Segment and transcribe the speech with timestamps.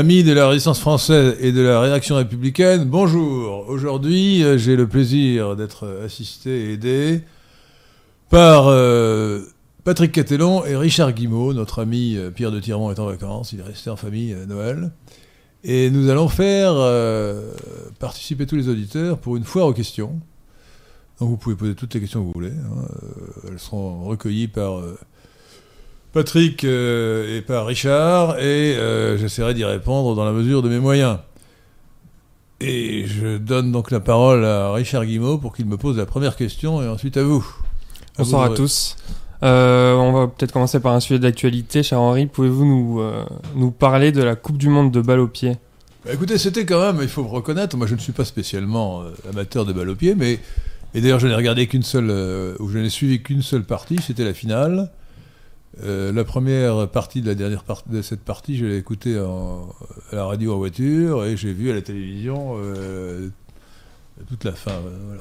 [0.00, 3.68] Amis de la résistance française et de la réaction républicaine, bonjour.
[3.68, 7.20] Aujourd'hui, euh, j'ai le plaisir d'être assisté et aidé
[8.30, 9.42] par euh,
[9.84, 11.52] Patrick Catellon et Richard Guimau.
[11.52, 14.46] Notre ami euh, Pierre de Tirmont est en vacances, il est resté en famille à
[14.46, 14.90] Noël.
[15.64, 16.76] Et nous allons faire
[17.98, 20.18] participer tous les auditeurs pour une foire aux questions.
[21.20, 22.52] Donc vous pouvez poser toutes les questions que vous voulez.
[22.52, 22.86] Hein.
[23.46, 24.80] Elles seront recueillies par
[26.12, 30.80] Patrick euh, et par Richard, et euh, j'essaierai d'y répondre dans la mesure de mes
[30.80, 31.18] moyens.
[32.60, 36.36] Et je donne donc la parole à Richard Guimau pour qu'il me pose la première
[36.36, 37.46] question, et ensuite à vous.
[38.18, 38.96] Bonsoir à, tous.
[39.44, 41.82] Euh, on va peut-être commencer par un sujet d'actualité.
[41.82, 43.02] Cher Henri, pouvez-vous nous,
[43.54, 45.56] nous parler de la Coupe du Monde de balle au pied?
[46.04, 49.04] Bah, Écoutez, c'était quand même, il faut me reconnaître, moi je ne suis pas spécialement
[49.30, 50.40] amateur de balle au pied, mais
[50.92, 52.10] et d'ailleurs je n'ai regardé qu'une seule,
[52.58, 54.90] ou je n'ai suivi qu'une seule partie, c'était la finale.
[55.82, 60.14] Euh, la première partie de la dernière partie de cette partie, je l'ai écoutée à
[60.14, 63.28] la radio en voiture et j'ai vu à la télévision euh,
[64.28, 64.72] toute la fin.
[64.72, 65.16] Euh,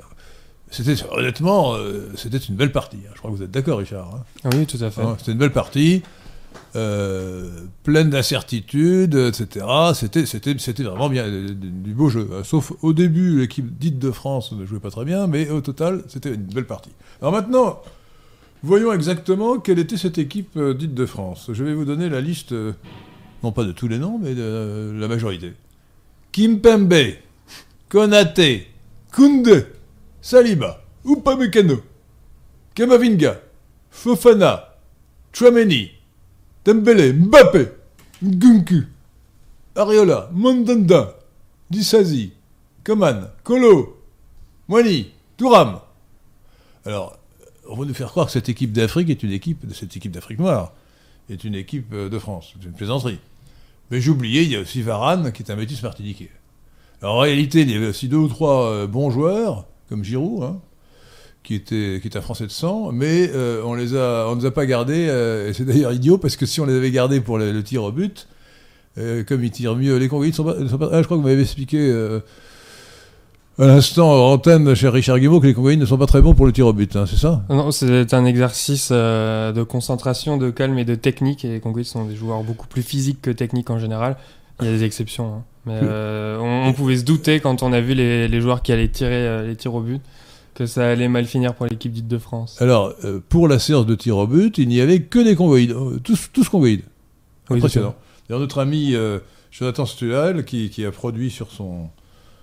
[0.71, 1.75] c'était honnêtement,
[2.15, 2.97] c'était une belle partie.
[3.07, 3.11] Hein.
[3.13, 4.13] Je crois que vous êtes d'accord, Richard.
[4.13, 4.23] Hein.
[4.43, 5.01] Ah oui, tout à fait.
[5.17, 6.03] c'était une belle partie,
[6.73, 9.65] pleine d'incertitudes, etc.
[9.95, 12.29] C'était, c'était, c'était vraiment bien, du beau jeu.
[12.33, 12.43] Hein.
[12.43, 16.03] Sauf au début, l'équipe dite de France ne jouait pas très bien, mais au total,
[16.07, 16.91] c'était une belle partie.
[17.21, 17.81] Alors maintenant.
[18.61, 21.49] Voyons exactement quelle était cette équipe euh, dite de France.
[21.53, 22.73] Je vais vous donner la liste, euh,
[23.41, 25.53] non pas de tous les noms, mais de euh, la majorité.
[26.33, 26.93] Kimpembe,
[27.87, 28.67] Konate,
[29.13, 29.67] Kunde,
[30.21, 31.81] Saliba, Upamecano,
[32.75, 33.39] Kamavinga,
[33.91, 34.75] Fofana,
[35.31, 35.91] Chouameni,
[36.65, 37.69] Dembele, Mbappé,
[38.21, 38.83] Ngunku,
[39.75, 41.17] Ariola, Mandanda,
[41.69, 42.33] Dissazi,
[42.83, 44.01] Coman, Kolo,
[44.67, 45.79] Moini, Touram.
[46.85, 47.18] Alors,
[47.69, 50.39] on va nous faire croire que cette équipe d'Afrique est une équipe, cette équipe d'Afrique
[50.39, 50.73] noire,
[51.29, 52.53] est une équipe euh, de France.
[52.59, 53.19] C'est une plaisanterie.
[53.91, 56.29] Mais oublié, il y a aussi Varane, qui est un métis martiniquais.
[57.01, 60.59] En réalité, il y avait aussi deux ou trois euh, bons joueurs, comme Giroud, hein,
[61.43, 64.45] qui, était, qui est un Français de sang, mais euh, on les a, ne les
[64.45, 65.05] a pas gardés,
[65.47, 67.91] et c'est d'ailleurs idiot, parce que si on les avait gardés pour le, tir au
[67.91, 68.27] but,
[68.95, 71.79] comme ils tirent mieux, les Congolais sont pas, ah, je crois que vous m'avez expliqué
[73.59, 76.33] à l'instant en antenne chez Richard Guimau que les Congolais ne sont pas très bons
[76.33, 77.43] pour le tir au but, hein, c'est ça?
[77.49, 81.43] Non, c'est un exercice euh, de concentration, de calme et de technique.
[81.43, 84.15] Et les Congolais sont des joueurs beaucoup plus physiques que techniques en général.
[84.61, 85.43] Il y a des exceptions, hein.
[85.65, 89.27] mais euh, on, pouvait se douter quand on a vu les, joueurs qui allaient tirer
[89.27, 90.01] euh, les tirs au but
[90.53, 92.61] que ça allait mal finir pour l'équipe dite de France.
[92.61, 92.93] Alors,
[93.29, 96.49] pour la séance de tir au but, il n'y avait que des congoïdes, tous, tous
[96.49, 96.83] congoïdes.
[97.49, 97.95] Impressionnant.
[98.27, 98.93] D'ailleurs, notre ami
[99.51, 101.87] Jonathan Stual, qui, qui, a produit sur son,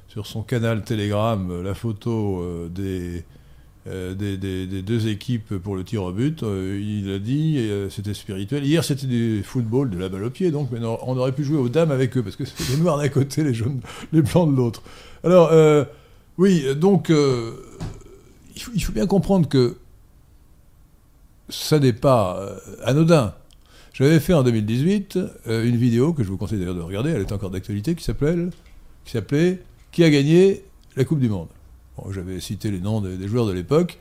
[0.08, 3.22] sur son canal Telegram euh, la photo euh,
[3.86, 6.42] euh, des, deux équipes pour le tir au but.
[6.42, 8.64] il a dit, c'était spirituel.
[8.64, 11.58] Hier, c'était du football, de la balle au pied, donc mais on aurait pu jouer
[11.58, 13.80] aux dames avec eux, parce que c'était les noirs d'un côté, les jaunes,
[14.12, 14.82] les blancs de l'autre.
[15.22, 15.52] Alors,
[16.36, 17.12] oui, donc,
[18.56, 19.76] il faut, bien comprendre que
[21.48, 23.34] ça n'est pas anodin.
[23.92, 27.30] J'avais fait en 2018 une vidéo que je vous conseille d'ailleurs de regarder, elle est
[27.30, 28.48] encore d'actualité, qui s'appelait
[29.92, 30.62] qui a gagné
[30.96, 31.48] la Coupe du Monde.
[32.10, 33.98] J'avais cité les noms des, joueurs de l'époque.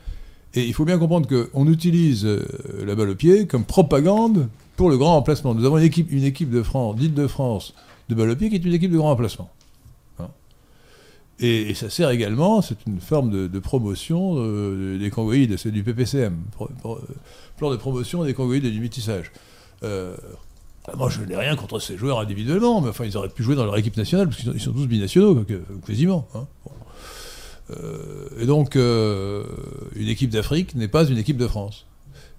[0.54, 2.46] Et il faut bien comprendre qu'on utilise euh,
[2.86, 4.48] la balle au pied comme propagande
[4.78, 5.54] pour le grand remplacement.
[5.54, 7.74] Nous avons une équipe, une équipe de France, dite de France,
[8.10, 9.50] de balle au pied, qui est une équipe de grand remplacement.
[10.20, 10.30] Hein.
[11.40, 16.38] et, ça sert également, c'est une forme de, promotion euh, des congoïdes, c'est du PPCM,
[17.58, 19.32] plan de promotion des congoïdes et du métissage.
[19.84, 20.16] Euh,
[20.88, 23.56] bah, moi, je n'ai rien contre ces joueurs individuellement, mais enfin, ils auraient pu jouer
[23.56, 25.46] dans leur équipe nationale, parce qu'ils sont, tous binationaux,
[25.86, 26.28] quasiment.
[26.36, 26.46] Hein.
[27.72, 29.44] Euh, et donc, euh,
[29.96, 31.86] une équipe d'Afrique n'est pas une équipe de France.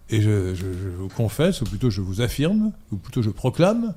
[0.08, 0.54] Et je,
[0.96, 3.94] vous confesse, ou plutôt je vous affirme, ou plutôt je proclame,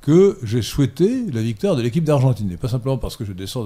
[0.00, 2.50] que j'ai souhaité la victoire de l'équipe d'Argentine.
[2.52, 3.64] Et pas simplement parce que je descends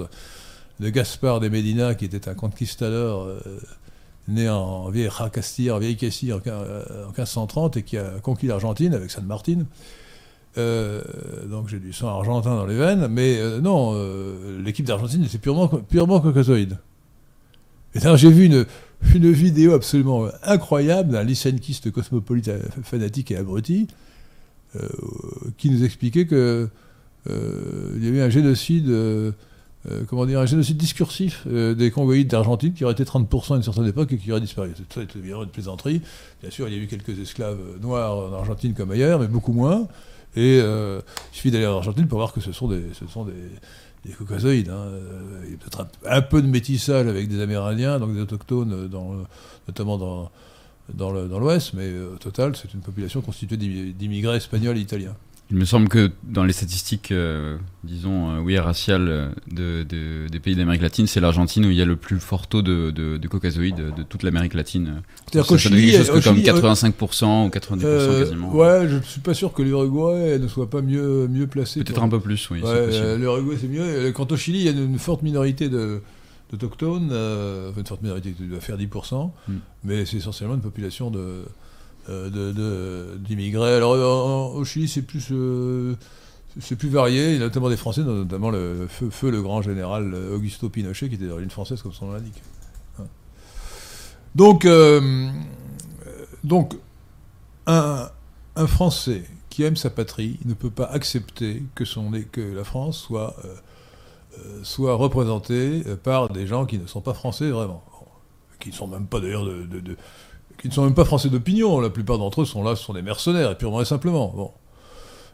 [0.81, 3.38] de, Gaspard de Medina, qui était un conquistador euh,
[4.29, 8.94] né en vieille Castille, en vieille Castille en, en, 1530, et qui a conquis l'Argentine
[8.94, 9.67] avec San Martin.
[10.56, 11.03] Euh,
[11.51, 15.41] donc j'ai du sang argentin dans les veines, mais euh, non, euh, l'équipe d'Argentine c'est
[15.41, 16.79] purement, purement caucasoïde.
[17.95, 18.67] Et j'ai vu une,
[19.15, 22.51] une vidéo absolument incroyable d'un lysenkiste cosmopolite
[22.83, 23.87] fanatique et abruti
[25.56, 26.69] qui nous expliquait que
[27.29, 28.93] il y avait un génocide,
[30.09, 33.87] comment dire, un génocide discursif des Congoïdes d'Argentine qui aurait été 30% à une certaine
[33.87, 34.73] époque et qui aurait disparu.
[34.91, 36.03] C'était évidemment une plaisanterie.
[36.43, 39.53] Bien sûr, il y a eu quelques esclaves noirs en Argentine comme ailleurs, mais beaucoup
[39.53, 39.87] moins.
[40.36, 41.00] Et euh,
[41.32, 43.32] il suffit d'aller en Argentine pour voir que ce sont des, ce sont des,
[44.04, 44.70] des caucasoïdes.
[44.70, 44.86] Hein.
[45.44, 49.16] Il y a peut-être un, peu de métissage avec des Amérindiens, donc des autochtones, dans,
[49.69, 50.31] notamment dans,
[50.92, 55.16] dans l'Ouest, mais euh, au total, c'est une population constituée d'immigrés espagnols et italiens.
[55.50, 60.26] Il me semble que dans les statistiques, euh, disons, euh, oui, raciales euh, de, de-
[60.29, 62.91] des pays d'Amérique latine, c'est l'Argentine où il y a le plus fort taux de,
[62.91, 65.02] de, de caucasoïdes de toute l'Amérique latine.
[65.26, 68.55] C'est-à-dire qu'au Chili, quelque chose que comme Chili, euh, 85% ou 90% euh, quasiment.
[68.56, 71.85] ouais, je suis pas sûr que l'Uruguay ne soit pas mieux, mieux placé.
[71.85, 72.62] Peut-être un peu plus, oui.
[72.62, 74.12] Ouais, l'Uruguay c'est mieux.
[74.12, 76.00] Quant au Chili, il y a une, forte minorité de
[76.50, 77.11] d'autochtones,
[77.76, 79.52] une forte minorité qui doit faire 10%, Mm.
[79.85, 81.44] mais c'est essentiellement une population de
[82.09, 83.75] euh, d'immigrés.
[83.75, 85.95] Alors euh, au Chili, c'est plus euh,
[86.61, 91.09] c'est plus varié, notamment des Français, notamment le feu, le grand général euh, Augusto Pinochet,
[91.09, 92.43] qui était d'origine française, comme son nom l'indique.
[93.01, 93.05] Hein.
[94.35, 95.31] Donc, euh,
[96.45, 96.77] donc
[97.67, 98.09] un,
[98.56, 102.99] un Français qui aime sa patrie ne peut pas accepter que, son, que la France
[102.99, 103.55] soit, euh,
[104.39, 107.83] euh, soit représentée euh, par des gens qui ne sont pas français vraiment.
[108.61, 109.97] Qui ne sont même pas d'ailleurs de-
[110.64, 111.78] qui ne sont même pas français d'opinion.
[111.78, 114.32] La plupart d'entre eux sont là, ce sont des mercenaires, purement et simplement.
[114.34, 114.50] Bon.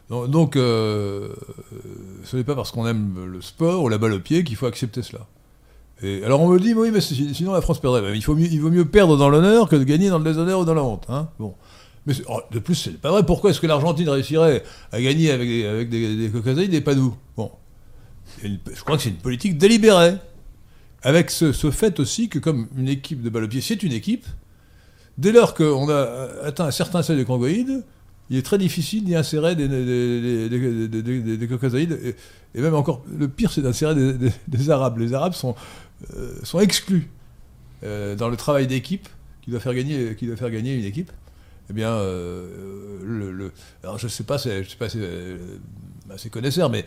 [0.09, 1.29] Donc, donc, euh,
[2.25, 4.65] ce n'est pas parce qu'on aime le sport ou la balle au pied qu'il faut
[4.65, 5.25] accepter cela.
[6.03, 8.01] Et alors on me dit, oui, mais sinon la France perdrait.
[8.01, 10.59] Ben, il, faut mieux, vaut mieux perdre dans l'honneur que de gagner dans le déshonneur
[10.59, 11.05] ou dans la honte.
[11.07, 11.55] Hein bon.
[12.27, 13.25] Oh, de plus, c'est pas vrai.
[13.25, 16.95] Pourquoi est-ce que l'Argentine réussirait à gagner avec des, avec des, des caucasoïdes et pas
[16.95, 17.51] nous Bon.
[18.43, 20.15] Je crois que c'est une politique délibérée.
[21.03, 23.93] Avec ce, ce fait aussi que, comme une équipe de balle au pied, c'est une
[23.93, 24.25] équipe,
[25.17, 27.83] dès lors qu'on a atteint un certain seuil de congoïdes,
[28.29, 30.47] il est très difficile d'y insérer des, des.
[32.53, 33.95] Et, même encore, le pire, c'est d'insérer
[34.47, 34.97] des, Arabes.
[34.99, 35.55] Les Arabes sont,
[36.17, 37.09] euh, exclus
[37.83, 39.07] euh, dans le travail d'équipe
[39.41, 41.11] qui doit faire gagner, une équipe.
[41.69, 43.49] Eh bien, euh,
[43.83, 45.57] alors je sais pas, je sais pas, euh,
[46.09, 46.85] assez connaisseur, mais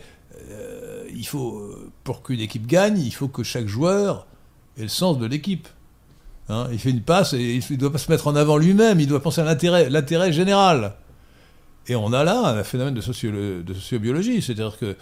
[0.49, 4.27] euh, il faut, euh, pour qu'une équipe gagne, il faut que chaque joueur
[4.77, 5.67] ait le sens de l'équipe.
[6.47, 8.99] Hein, il fait une passe et il ne doit pas se mettre en avant lui-même,
[8.99, 10.93] il doit penser à l'intérêt, général.
[11.87, 14.95] Et on a là un phénomène de, sociobiologie, c'est-à-dire que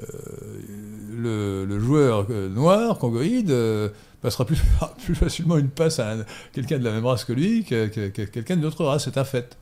[0.00, 3.88] euh, le, joueur euh, noir, congoïde, euh,
[4.20, 4.44] passera
[5.04, 8.08] plus, facilement une passe à un- quelqu'un de la même race que lui que, que-
[8.08, 9.56] que quelqu'un d'une autre race, c'est un fait.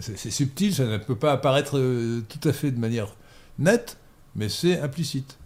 [0.00, 1.80] C'est subtil, ça ne peut pas apparaître
[2.28, 3.08] tout à fait de manière
[3.58, 3.96] nette,
[4.36, 5.38] mais c'est implicite.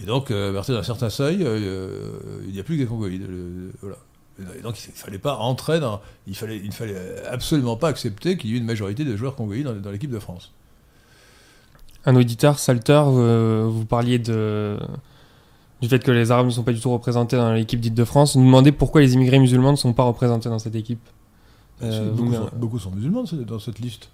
[0.00, 2.08] Et donc, euh, à partir d'un certain seuil, euh,
[2.46, 3.26] il n'y a plus que des congoïdes.
[3.28, 3.96] le- voilà.
[4.58, 6.00] Et donc, il ne fallait pas entrer dans.
[6.26, 6.96] Il fallait, il fallait
[7.26, 10.18] absolument pas accepter qu'il y ait une majorité de joueurs congoïdes dans, dans l'équipe de
[10.18, 10.52] France.
[12.06, 14.78] Un auditeur, Salter, euh, vous parliez de,
[15.82, 18.04] du fait que les Arabes ne sont pas du tout représentés dans l'équipe dite de
[18.04, 18.34] France.
[18.34, 21.06] Nous demandez pourquoi les immigrés musulmans ne sont pas représentés dans cette équipe.
[21.82, 24.08] Euh, beaucoup, sont, beaucoup sont musulmans dans cette liste.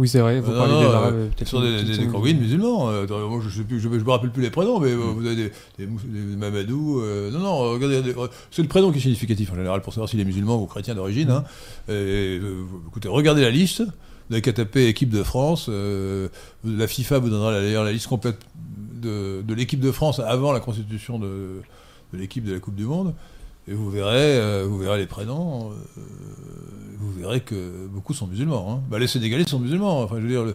[0.00, 1.14] Oui, c'est vrai, vous parlez des Arabes.
[1.14, 2.88] euh, sont des, musulmans.
[2.88, 7.02] euh, je ne je, me- rappelle plus les prénoms, mais euh, vous avez des, Mamadou.
[7.30, 8.02] non, non, regardez,
[8.50, 10.94] c'est le prénom qui est significatif en général pour savoir s'il est musulman ou chrétien
[10.94, 11.30] d'origine.
[11.30, 11.44] hein.
[11.88, 13.82] Vous- écoutez, regardez la liste.
[13.82, 15.68] Vous n'avez qu'à taper équipe de France.
[15.68, 18.38] la FIFA vous donnera d'ailleurs la liste complète
[19.02, 21.60] de, l'équipe de France avant la constitution de
[22.14, 23.12] l'équipe de la Coupe du Monde.
[23.68, 25.70] Et vous verrez, euh, vous verrez les prénoms.
[25.72, 25.74] euh,
[26.98, 28.72] vous verrez que beaucoup sont musulmans.
[28.72, 28.82] hein.
[28.90, 30.02] Bah, les Sénégalais sont musulmans.
[30.02, 30.54] Enfin, je veux dire,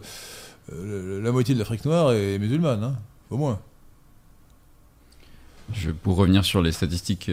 [0.72, 2.96] euh, la moitié de l'Afrique noire est musulmane, hein,
[3.30, 3.58] au moins.
[5.72, 7.30] Je, pour revenir sur les statistiques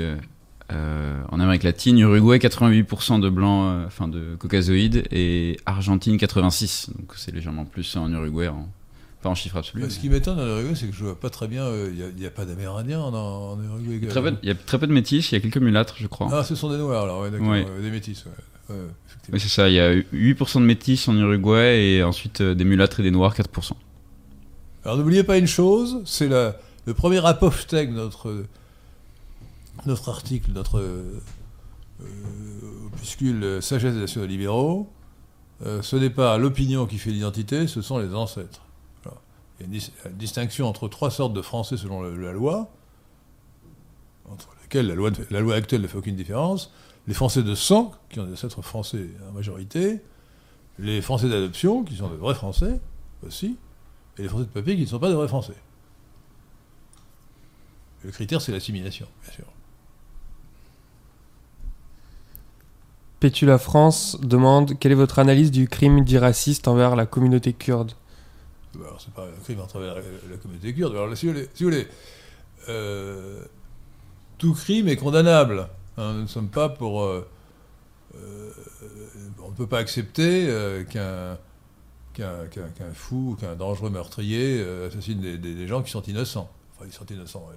[0.72, 6.90] en Amérique latine, Uruguay 88% de blancs, enfin de caucasoïdes, et Argentine 86.
[6.98, 8.68] Donc c'est légèrement plus en Uruguay, en-
[9.24, 9.82] pas en chiffre absolu.
[9.84, 11.64] Bah, ce qui m'étonne dans l'Uruguay, c'est que je vois pas très bien.
[11.64, 13.98] euh, Il n'y a, pas d'Amérindiens en, en Uruguay.
[14.02, 15.42] Il y, a très peu, il y a très peu de métis, il y a
[15.42, 16.28] quelques mulâtres, je crois.
[16.32, 17.66] Ah, ce sont des noirs, alors, ouais, d'accord, Ouais.
[17.66, 18.76] ouais, des métis, ouais.
[19.32, 22.64] Oui, c'est ça, il y a 8% de métis en Uruguay, et ensuite euh, des
[22.66, 23.72] mulâtres et des noirs 4%.
[24.86, 28.44] Alors n'oubliez pas une chose, c'est la- le premier apophthegme de notre,
[29.86, 31.22] notre article, notre euh,
[32.02, 32.06] euh,
[32.88, 34.90] opuscule euh, Sagesse des nationaux libéraux.
[35.66, 38.63] Euh, ce n'est pas l'opinion qui fait l'identité, ce sont les ancêtres.
[39.60, 42.70] Il y a une, une distinction entre trois sortes de Français selon la loi,
[44.30, 46.72] entre lesquelles la loi, actuelle ne fait aucune différence.
[47.08, 50.02] Les Français de sang, qui ont des ancêtres français en majorité,
[50.80, 52.80] les Français d'adoption, qui sont de vrais Français
[53.26, 53.58] aussi,
[54.18, 55.56] et les Français de papier qui ne sont pas de vrais Français.
[58.04, 59.46] Le critère, c'est l'assimilation, bien sûr.
[63.20, 67.94] Pétula France demande quelle est votre analyse du crime dit raciste envers la communauté kurde?
[68.76, 70.94] Alors, c'est pas un crime à travers la, communauté kurde.
[70.94, 71.88] Alors, là, si vous voulez,
[72.70, 73.44] euh,
[74.38, 75.68] tout crime est condamnable.
[75.98, 76.14] hein.
[76.14, 77.04] nous ne sommes pas pour.
[77.04, 77.28] euh,
[78.16, 78.52] euh,
[79.44, 80.48] on ne peut pas accepter
[80.90, 81.38] qu'un
[82.14, 86.50] qu'un qu'un fou, qu'un dangereux meurtrier assassine des, gens qui sont innocents.
[86.76, 87.48] Enfin, ils sont innocents.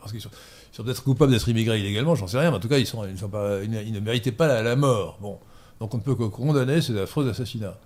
[0.00, 0.30] parce qu'ils sont,
[0.72, 4.00] sont peut-être coupables d'être immigrés illégalement, j'en sais rien, mais en tout cas, ils ne
[4.00, 5.18] méritaient pas la, la mort.
[5.20, 5.38] Bon.
[5.80, 7.76] Donc on ne peut que condamner ces affreux assassinats.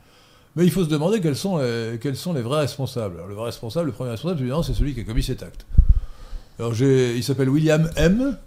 [0.56, 3.16] Mais il faut se demander quels sont les, quels sont les vrais responsables.
[3.16, 5.66] Alors, le vrai responsable, le premier responsable, c'est celui qui a commis cet acte.
[6.58, 8.38] Alors, il s'appelle William M.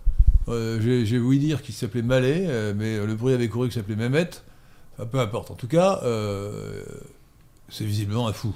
[0.48, 3.96] Euh, j'ai voulu dire qu'il s'appelait Mallet, euh, mais le bruit avait couru qu'il s'appelait
[3.96, 4.30] Mehmet.
[5.12, 5.52] Peu importe.
[5.52, 6.84] En tout cas, euh,
[7.70, 8.56] c'est visiblement un fou.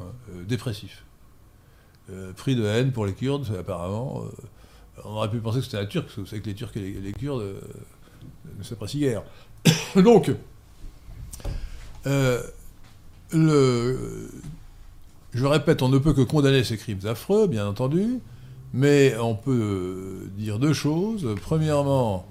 [0.00, 0.06] Hein,
[0.48, 1.04] dépressif.
[2.36, 4.24] pris de haine pour les Kurdes, apparemment.
[5.04, 6.76] on aurait pu penser que c'était un Turc, parce que vous savez que les Turcs
[6.76, 7.56] et les, Kurdes
[8.56, 9.22] ne s'apprécient guère.
[9.96, 10.30] Donc,
[12.04, 14.30] le,
[15.32, 18.20] je répète, on ne peut que condamner ces crimes affreux, bien entendu,
[18.72, 21.34] mais on peut dire deux choses.
[21.42, 22.26] Premièrement,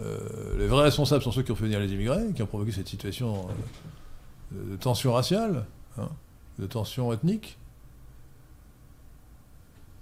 [0.00, 0.18] euh,
[0.58, 2.88] les vrais responsables sont ceux qui ont fait venir les immigrés, qui ont provoqué cette
[2.88, 3.46] situation
[4.54, 5.66] euh, de tension raciale,
[5.98, 6.08] hein,
[6.58, 7.58] de tension ethnique.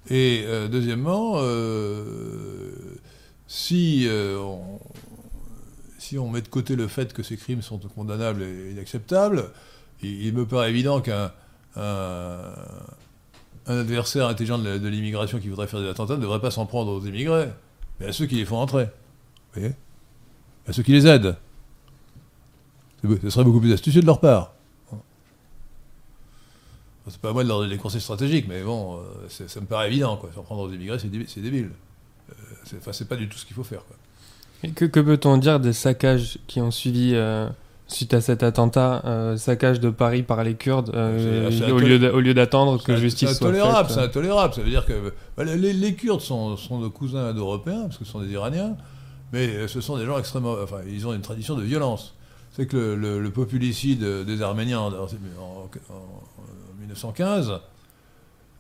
[0.09, 1.41] Et euh, deuxièmement,
[3.47, 4.81] si, on,
[6.01, 9.51] si on met de côté le fait que ces crimes sont condamnables et inacceptables,
[10.03, 11.31] il, me paraît évident qu'un
[13.67, 16.91] un adversaire intelligent de l'immigration qui voudrait faire des attentats ne devrait pas s'en prendre
[16.91, 17.49] aux immigrés,
[17.99, 18.85] mais à ceux qui les font entrer.
[18.85, 19.75] Vous voyez?
[20.67, 21.37] À ceux qui les aident.
[23.03, 24.55] Ce serait beaucoup plus astucieux de leur part.
[27.09, 29.67] C'est pas à moi de leur donner des conseils stratégiques, mais bon, euh, ça me
[29.67, 30.21] paraît évident.
[30.35, 31.71] S'en prendre aux immigrés, c'est débile.
[32.31, 32.35] Euh,
[32.79, 33.83] enfin, c'est pas du tout ce qu'il faut faire.
[34.63, 37.49] Et que, peut-on dire des saccages qui ont suivi euh,
[37.93, 42.21] suite à cet attentat, euh, saccage de Paris par les Kurdes, euh, au, lieu au
[42.21, 43.63] lieu d'attendre que justice soit faite.
[43.89, 47.99] C'est intolérable, ça veut dire que bah, les, Kurdes sont, sont nos cousins indo-européens, parce
[47.99, 48.77] que ce sont des Iraniens,
[49.33, 50.57] mais euh, ce sont des gens extrêmement...
[50.63, 52.15] Enfin, ils ont une tradition de violence.
[52.53, 54.91] C'est que le, populicide des Arméniens en,
[56.81, 57.61] 1915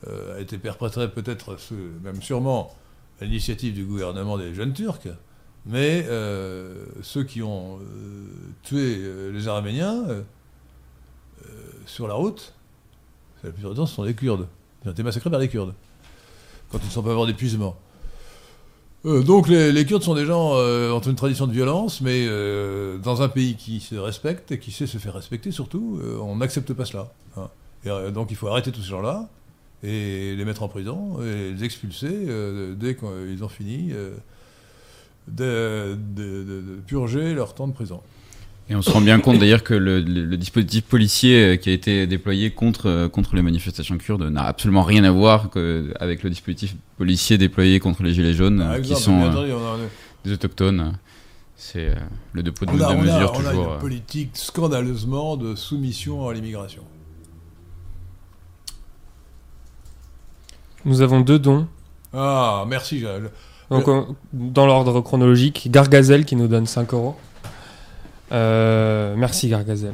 [0.07, 1.57] a été perpétré peut-être,
[2.03, 2.73] même sûrement,
[3.21, 5.09] à l'initiative du gouvernement des jeunes Turcs,
[5.67, 8.27] mais euh, ceux qui ont euh,
[8.63, 10.05] tué euh, les Arméniens
[11.87, 12.55] sur la route,
[13.43, 14.47] la plupart du temps, ce sont les Kurdes.
[14.85, 15.75] Ils ont été massacrés par les Kurdes,
[16.71, 17.77] quand ils ne sont pas morts d'épuisement.
[19.05, 22.27] donc les, Kurdes sont des gens ont une tradition de violence, mais
[23.03, 26.73] dans un pays qui se respecte et qui sait se faire respecter surtout, on n'accepte
[26.75, 27.13] pas cela.
[27.37, 28.11] Hein.
[28.13, 29.29] Donc il faut arrêter tous ces gens-là
[29.83, 32.29] et les mettre en prison et les expulser
[32.77, 33.93] dès qu'ils ont fini
[35.29, 35.97] de,
[36.87, 38.01] purger leur temps de prison.
[38.69, 42.07] Et on se rend bien compte d'ailleurs que le, dispositif policier euh, qui a été
[42.07, 45.51] déployé contre, euh, contre les manifestations kurdes n'a absolument rien à voir
[45.99, 49.87] avec le dispositif policier déployé contre les Gilets jaunes, qui sont euh,
[50.25, 50.93] des autochtones.
[51.57, 51.95] C'est
[52.33, 53.67] le deux poids deux mesures toujours.
[53.67, 56.83] On a une politique scandaleusement de soumission à l'immigration.
[60.85, 61.67] Nous avons deux dons.
[62.15, 63.05] Ah, merci.
[63.71, 63.87] Donc,
[64.33, 67.17] dans l'ordre chronologique, Gargazel qui nous donne 5 euros.
[68.33, 69.93] Euh, merci Gargazel.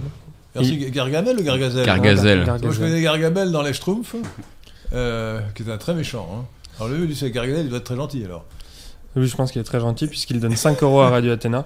[0.55, 2.45] Merci Gargamel ou Gargazel Gargazel.
[2.47, 4.17] Moi je connais Gargamel dans les Schtroumpfs,
[4.93, 6.27] euh, qui est un très méchant.
[6.33, 6.45] Hein.
[6.79, 8.45] Alors lui, c'est Gargazel, il doit être très gentil alors.
[9.15, 11.65] Oui, je pense qu'il est très gentil puisqu'il donne 5 euros à Radio Athéna.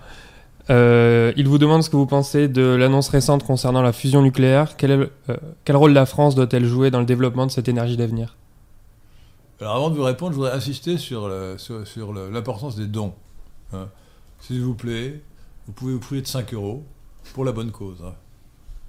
[0.68, 4.76] Euh, il vous demande ce que vous pensez de l'annonce récente concernant la fusion nucléaire.
[4.76, 5.08] Quel,
[5.64, 8.36] quel rôle la France doit-elle jouer dans le développement de cette énergie d'avenir?
[9.60, 11.28] Alors avant de vous répondre, je voudrais insister sur,
[12.30, 13.12] l'importance des dons.
[13.72, 13.88] Hein.
[14.40, 15.20] S'il vous plaît,
[15.66, 16.84] vous pouvez vous priver de 5 euros
[17.34, 18.02] pour la bonne cause.
[18.04, 18.14] Hein.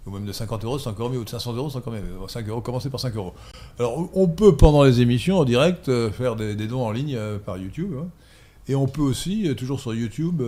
[0.07, 2.01] Ou même de 50 euros, c'est encore mieux, ou de 500 euros, c'est encore mieux.
[2.27, 3.33] 5 euros, commencez par 5 euros.
[3.77, 7.37] Alors on peut pendant les émissions en direct euh, faire des, dons en ligne euh,
[7.37, 7.93] par YouTube.
[7.99, 8.07] Hein.
[8.67, 10.41] Et on peut aussi, euh, toujours sur YouTube,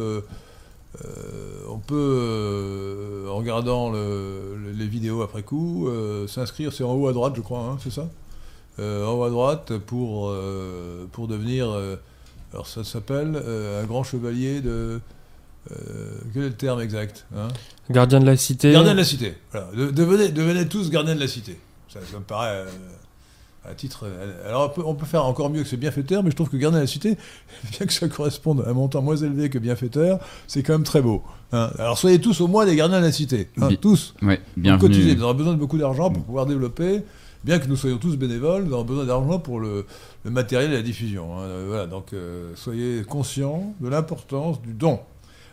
[1.70, 5.90] on peut, en regardant les vidéos après coup,
[6.28, 8.08] s'inscrire, c'est en haut à droite je crois, c'est ça?
[8.80, 11.96] En haut à droite pour, euh, pour devenir, euh,
[12.54, 15.00] alors ça s'appelle un grand chevalier de...
[16.34, 17.50] quel est le terme exact hein?
[17.90, 18.72] Gardien de la cité.
[18.72, 19.36] Gardien de la cité.
[19.52, 19.68] Voilà.
[19.74, 21.60] devenez, devenez, tous gardiens de la cité.
[21.90, 22.66] Ça, me paraît
[23.70, 24.08] à titre.
[24.46, 26.84] Alors on peut, faire encore mieux que ce bienfaiteur, mais je trouve que gardien de
[26.84, 27.18] la cité,
[27.72, 31.02] bien que ça corresponde à un montant moins élevé que bienfaiteur, c'est quand même très
[31.02, 31.24] beau.
[31.52, 31.72] Hein.
[31.78, 33.50] Alors soyez tous au moins des gardiens de la cité.
[33.62, 34.16] Hein, tous.
[34.22, 35.16] Ouais, bienvenue.
[35.16, 37.04] Vous aurez besoin de beaucoup d'argent pour pouvoir développer
[37.44, 39.86] bien que nous soyons tous bénévoles, nous avons besoin d'argent pour le,
[40.26, 41.40] matériel et la diffusion.
[41.40, 41.66] Hein.
[41.68, 45.00] Voilà, donc euh, soyez conscients de l'importance du don.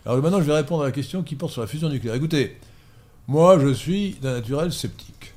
[0.06, 2.14] Alors maintenant, je vais répondre à la question qui porte sur la fusion nucléaire.
[2.14, 2.56] Écoutez,
[3.28, 5.35] moi, je suis d'un naturel sceptique,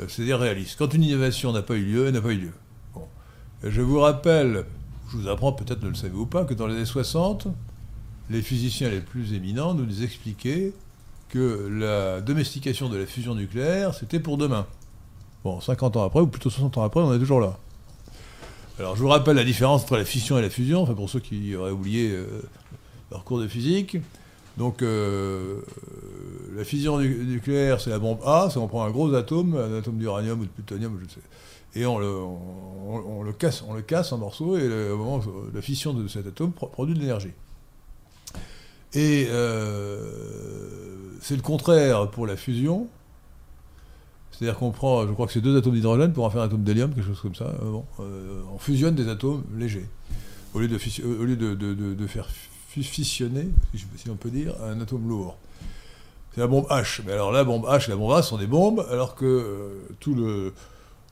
[0.00, 0.76] euh, c'est-à-dire réaliste.
[0.78, 2.52] Quand une innovation n'a pas eu lieu, elle n'a pas eu lieu.
[3.62, 4.64] Je vous rappelle,
[5.10, 7.48] je vous apprends, peut-être ne le savez ou pas, que dans les années 60,
[8.30, 10.72] les physiciens les plus éminents nous expliquaient
[11.28, 14.66] que la domestication de la fusion nucléaire, c'était pour demain.
[15.46, 17.56] Bon, 50 ans après, ou plutôt 60 ans après, on est toujours là.
[18.80, 21.20] Alors je vous rappelle la différence entre la fission et la fusion, enfin pour ceux
[21.20, 22.26] qui auraient oublié euh,
[23.12, 23.96] leur cours de physique.
[24.56, 25.60] Donc euh,
[26.56, 29.98] la fusion nucléaire, c'est la bombe A, c'est on prend un gros atome, un atome
[29.98, 31.20] d'uranium ou de plutonium, je sais,
[31.80, 35.22] et on le, casse, on le casse en morceaux, et au moment
[35.54, 37.34] la fission de cet atome produit de l'énergie.
[38.94, 39.28] Et
[41.20, 42.88] c'est le contraire pour la fusion.
[44.38, 46.62] C'est-à-dire qu'on prend, je crois que c'est deux atomes d'hydrogène pour en faire un atome
[46.62, 47.54] d'hélium, quelque chose comme ça.
[47.62, 49.86] Bon, on fusionne des atomes légers.
[50.54, 52.28] Au lieu de, au lieu de, de faire
[52.82, 53.48] fissionner,
[53.96, 55.36] si on peut dire, un atome lourd.
[56.34, 57.00] C'est la bombe H.
[57.06, 59.88] Mais alors la bombe H et la bombe A sont des bombes, alors que euh,
[60.00, 60.52] tout le,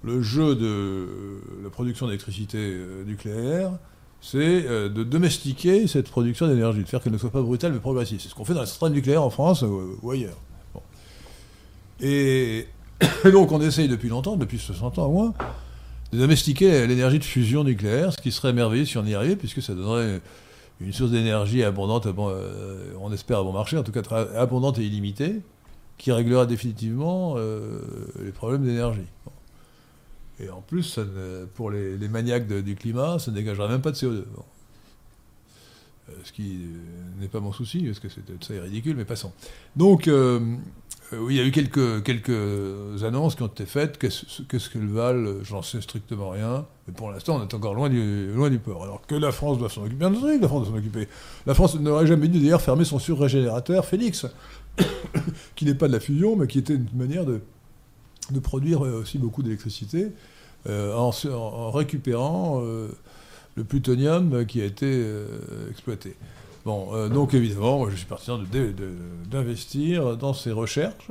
[0.03, 3.73] le, jeu de la production d'électricité euh, nucléaire,
[4.21, 7.79] c'est euh, de domestiquer cette production d'énergie, de faire qu'elle ne soit pas brutale mais
[7.79, 8.21] progressive.
[8.21, 10.37] C'est ce qu'on fait dans les centrales nucléaires en France ou, ailleurs.
[12.01, 12.67] Et,
[13.25, 15.35] et, donc on essaye depuis longtemps, depuis 60 ans au moins,
[16.13, 19.63] de domestiquer l'énergie de fusion nucléaire, ce qui serait merveilleux si on y arrivait, puisque
[19.63, 20.21] ça donnerait
[20.81, 24.03] une source d'énergie abondante, euh, on espère à bon marché, en tout cas
[24.37, 25.41] abondante et illimitée,
[25.99, 27.81] qui réglera définitivement euh,
[28.23, 29.07] les problèmes d'énergie.
[30.41, 30.99] Et en plus,
[31.55, 34.25] pour les, maniaques du climat, ça ne dégagera même pas de CO2.
[36.09, 36.59] Euh, ce qui
[37.21, 38.09] n'est pas mon souci, parce que
[38.41, 39.33] c'est ridicule, mais passons.
[39.77, 40.11] Donc,
[41.21, 43.99] oui, il y a eu quelques, quelques annonces qui ont été faites.
[43.99, 46.67] Qu'est-ce qu'elles valent J'en sais strictement rien.
[46.87, 48.83] Mais pour l'instant, on est encore loin du, loin du port.
[48.83, 49.97] Alors que la France doit s'en occuper.
[49.97, 51.09] Bien entendu, la France doit s'en occuper.
[51.47, 54.27] La France n'aurait jamais dû d'ailleurs fermer son surrégénérateur Félix,
[55.57, 57.41] qui n'est pas de la fusion, mais qui était une manière de,
[58.31, 60.13] de produire euh, aussi beaucoup d'électricité
[60.69, 62.63] euh, en, récupérant
[63.57, 65.07] le plutonium qui a été
[65.71, 66.17] exploité.
[66.65, 68.41] Bon, euh, donc évidemment, je suis partisan
[69.31, 71.11] d'investir dans ces recherches,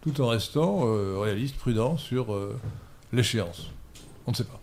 [0.00, 2.58] tout en restant euh, réaliste, prudent sur euh,
[3.12, 3.70] l'échéance.
[4.26, 4.60] On ne sait pas.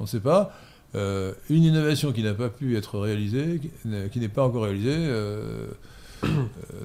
[0.00, 0.52] On ne sait pas.
[0.94, 3.60] une innovation qui n'a pas pu être réalisée,
[4.12, 4.96] qui n'est pas encore réalisée,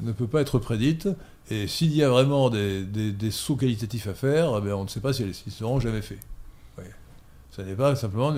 [0.02, 1.10] ne peut pas être prédite.
[1.50, 5.14] Et s'il y a vraiment des, sauts qualitatifs à faire, eh on ne sait pas
[5.14, 6.20] si seront jamais faits.
[7.60, 8.36] N'est pas simplement.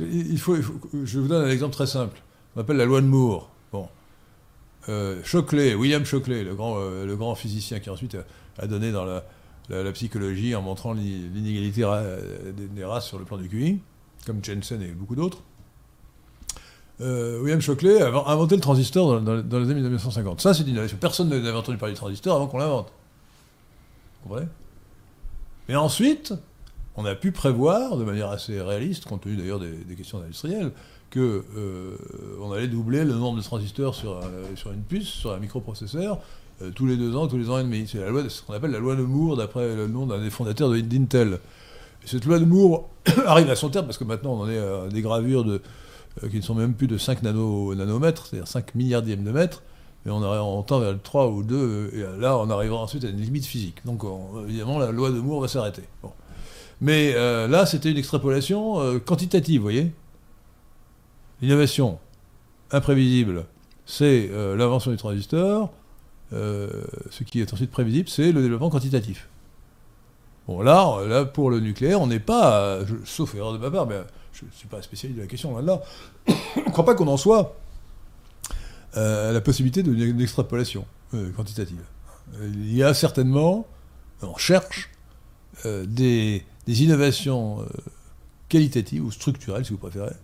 [0.00, 2.23] il faut, je vous donne un exemple très simple
[2.56, 3.50] on appelle la loi de Moore.
[3.72, 3.88] Bon.
[4.88, 5.20] Euh,
[5.76, 8.16] William Shockley, le grand, euh, le grand physicien qui ensuite
[8.58, 11.82] a, donné dans la, psychologie en montrant l'inégalité
[12.74, 13.80] des, races sur le plan du QI,
[14.26, 15.38] comme Jensen et beaucoup d'autres.
[17.00, 20.40] Euh, William Shockley a inventé le transistor dans, les années 1950.
[20.40, 20.96] Ça, c'est une innovation.
[21.00, 22.92] Personne n'avait entendu parler du transistor avant qu'on l'invente.
[24.22, 24.48] Vous comprenez?
[25.68, 26.34] Mais ensuite,
[26.94, 30.70] on a pu prévoir, de manière assez réaliste, compte tenu d'ailleurs des questions industrielles,
[31.14, 31.20] qu'on
[31.56, 34.20] euh, allait doubler le nombre de transistors sur,
[34.56, 36.18] sur une puce, sur un microprocesseur,
[36.62, 37.86] euh, tous les deux ans, tous les ans et demi.
[37.86, 40.30] C'est la loi, ce qu'on appelle la loi de Moore, d'après le nom d'un des
[40.30, 41.38] fondateurs d'Intel.
[42.04, 42.88] cette loi de Moore
[43.26, 46.36] arrive à son terme parce que maintenant on en est à des gravures euh, qui
[46.36, 49.62] ne sont même plus de 5 nanomètres, c'est-à-dire 5 milliardièmes de mètres,
[50.04, 53.08] mais on, on tend vers le 3 ou 2, et là on arrivera ensuite à
[53.08, 53.78] une limite physique.
[53.84, 54.02] Donc
[54.46, 55.82] évidemment la loi de Moore va s'arrêter.
[56.80, 59.92] Mais là c'était une extrapolation quantitative, vous voyez
[61.44, 61.98] L'innovation
[62.70, 63.44] imprévisible,
[63.84, 65.74] c'est euh, l'invention du transistor.
[66.32, 69.28] Euh, ce qui est ensuite prévisible, c'est le développement quantitatif.
[70.48, 74.00] Bon, là, là pour le nucléaire, on n'est pas, sauf erreur de ma part, mais
[74.32, 75.82] je ne suis pas spécialiste de la question là-dedans,
[76.28, 77.54] on ne croit pas qu'on en soit
[78.96, 80.86] euh, la possibilité d'une extrapolation
[81.36, 81.84] quantitative.
[82.40, 83.66] Il y a certainement,
[84.22, 84.90] on cherche
[85.62, 87.66] des, innovations
[88.48, 90.14] qualitatives ou structurelles, si vous préférez,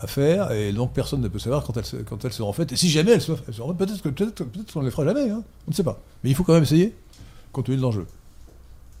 [0.00, 2.72] à faire, et donc personne ne peut savoir quand elles, quand elles seront faites.
[2.72, 5.42] Et si jamais elles seront faites, peut-être que peut-être qu'on ne les fera jamais, hein.
[5.66, 6.00] on ne sait pas.
[6.22, 6.94] Mais il faut quand même essayer,
[7.52, 8.02] compte tenu de l'enjeu.
[8.02, 8.06] Vous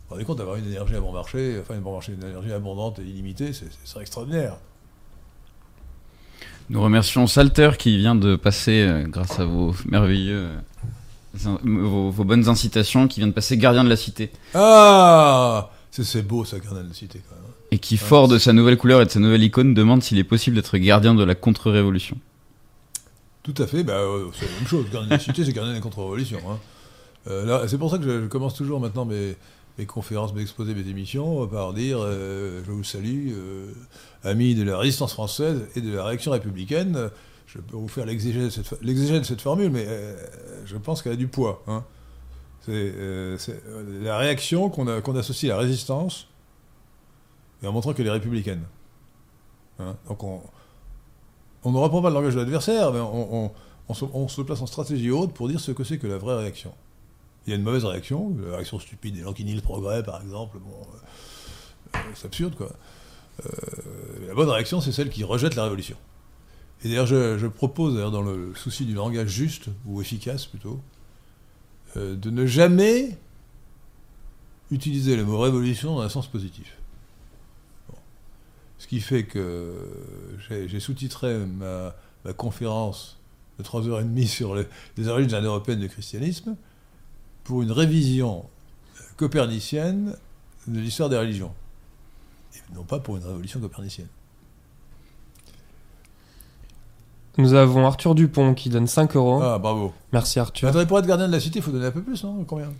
[0.08, 2.52] vous rendez compte d'avoir une énergie à bon marché, enfin une bon marché, une énergie
[2.52, 4.56] abondante et illimitée, c'est extraordinaire.
[6.70, 12.24] Nous remercions Salter qui vient de passer, euh, grâce à vos merveilleux, euh, vos, vos,
[12.24, 14.30] bonnes incitations, qui vient de passer gardien de la cité.
[14.54, 17.44] Ah C'est beau ça, gardien de la cité quand même.
[17.70, 20.24] Et qui, fort de sa nouvelle couleur et de sa nouvelle icône, demande s'il est
[20.24, 22.16] possible d'être gardien de la contre-révolution.
[23.42, 24.84] Tout à fait, bah, euh, c'est la même chose.
[24.90, 26.38] Gardien de la cité, c'est gardien de la contre-révolution.
[26.48, 26.58] Hein.
[27.28, 29.36] Euh, c'est pour ça que je, commence toujours maintenant mes,
[29.86, 33.32] conférences, mes exposés, mes émissions par dire euh, Je vous salue,
[34.22, 37.10] amis de la résistance française et de la réaction républicaine.
[37.46, 39.86] Je peux vous faire l'exégèse de, cette formule, mais
[40.66, 41.62] je pense qu'elle a du poids.
[41.66, 41.84] Hein.
[42.60, 42.92] C'est
[44.02, 46.27] la réaction qu'on associe à la résistance
[47.62, 48.62] et en montrant qu'elle est républicaine.
[49.78, 50.40] Hein, donc on,
[51.64, 53.50] on ne reprend pas le langage de l'adversaire, mais on,
[54.28, 56.72] se, place en stratégie haute pour dire ce que c'est que la vraie réaction.
[57.46, 60.02] Il y a une mauvaise réaction, la réaction stupide des gens qui nient le progrès,
[60.02, 60.58] par exemple.
[60.58, 60.86] Bon,
[61.94, 62.70] euh, c'est absurde, quoi.
[63.44, 63.50] Euh,
[64.28, 65.96] la bonne réaction, c'est celle qui rejette la révolution.
[66.84, 70.80] Et d'ailleurs, je, propose, dans le souci du langage juste, ou efficace plutôt,
[71.96, 73.18] euh, de ne jamais
[74.70, 76.77] utiliser le mot révolution dans un sens positif.
[78.78, 79.74] Ce qui fait que
[80.48, 83.18] j'ai sous-titré ma, ma, conférence
[83.58, 86.56] de 3h30 sur les, les origines européennes du christianisme
[87.44, 88.44] pour une révision
[89.16, 90.16] copernicienne
[90.66, 91.52] de l'histoire des religions.
[92.54, 94.08] Et non pas pour une révolution copernicienne.
[97.38, 99.40] Nous avons Arthur Dupont qui donne 5 euros.
[99.40, 99.94] Ah, bravo.
[100.12, 100.68] Merci Arthur.
[100.68, 102.44] Attendez, pour être gardien de la cité, il faut donner un peu plus, non?
[102.44, 102.72] Combien?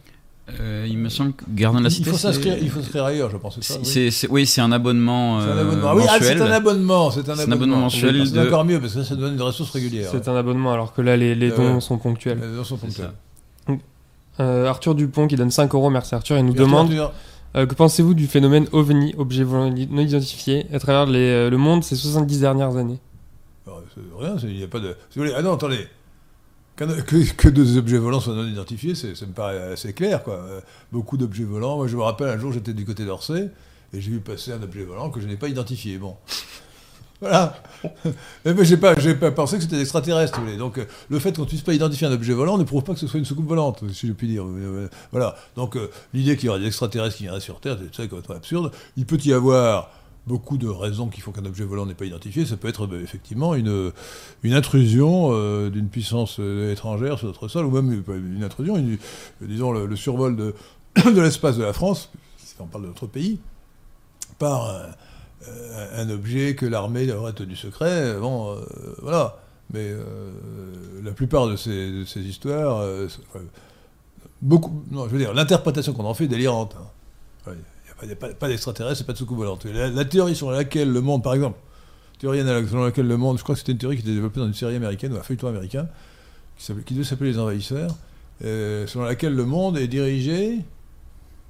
[0.60, 2.08] Euh, il me semble que gardien de la cité.
[2.08, 3.60] Il faut s'inscrire, il faut s'inscrire ailleurs, je pense.
[3.60, 5.40] Ça, oui, c'est, oui, c'est un abonnement.
[5.40, 5.94] c'est un abonnement.
[5.94, 7.10] oui, ah, c'est un abonnement.
[7.10, 7.54] C'est un, abonnement.
[7.54, 8.26] abonnement mensuel.
[8.26, 10.08] C'est encore mieux parce que ça, ça donne une ressource régulière.
[10.10, 12.38] C'est un abonnement alors que là, les, les dons sont ponctuels.
[12.40, 13.12] Les dons sont ponctuels.
[14.40, 16.92] Euh, Arthur Dupont qui donne 5 euros, merci Arthur, et nous demande
[17.56, 21.96] euh, que pensez-vous du phénomène OVNI, objet non identifié, à travers les, le monde ces
[21.96, 23.00] 70 dernières années?
[24.18, 24.96] Rien, il n'y a pas de.
[25.34, 25.88] Ah non, attendez.
[26.78, 30.22] Que, que, deux objets volants soient non identifiés, ça me paraît assez clair.
[30.22, 30.40] Quoi.
[30.92, 31.76] Beaucoup d'objets volants.
[31.76, 33.50] Moi, je me rappelle un jour, j'étais du côté d'Orsay
[33.92, 35.98] et j'ai vu passer un objet volant que je n'ai pas identifié.
[35.98, 36.16] Bon.
[37.20, 37.60] Voilà.
[38.44, 40.40] Mais j'ai pas, pas pensé que c'était extraterrestre.
[40.56, 43.00] Donc, le fait qu'on ne puisse pas identifier un objet volant ne prouve pas que
[43.00, 44.44] ce soit une soucoupe volante, si je puis dire.
[45.10, 45.34] Voilà.
[45.56, 48.70] Donc, euh, l'idée qu'il y aurait des extraterrestres qui viendraient sur Terre, c'est complètement absurde.
[48.96, 49.90] Il peut y avoir
[50.28, 52.46] beaucoup de raisons qui font qu'un objet volant n'est pas identifié.
[52.46, 53.92] Ça peut être bah, effectivement une,
[54.44, 58.76] intrusion euh, d'une puissance euh, étrangère sur notre sol, ou même une intrusion,
[59.40, 60.54] disons le, survol de,
[61.20, 63.40] l'espace de la France, si on parle de notre pays,
[64.38, 64.70] par
[65.96, 68.14] un, objet que l'armée aurait tenu secret.
[68.20, 68.60] Bon, euh,
[69.02, 69.38] voilà.
[69.72, 69.92] Mais
[71.02, 72.82] la plupart de ces, de ces histoires,
[74.40, 76.74] beaucoup, non, je veux dire, l'interprétation qu'on en fait est délirante.
[76.78, 77.52] Hein
[78.06, 79.64] pas, pas d'extraterrestres et pas de soucoupe volante.
[79.64, 81.58] La, théorie sur laquelle le monde, par exemple,
[82.20, 84.54] selon laquelle le monde, je crois que c'était une théorie qui était développée dans une
[84.54, 85.88] série américaine ou un feuilleton américain,
[86.56, 87.94] qui, qui devait s'appeler Les Envahisseurs,
[88.44, 90.60] euh, selon laquelle le monde est dirigé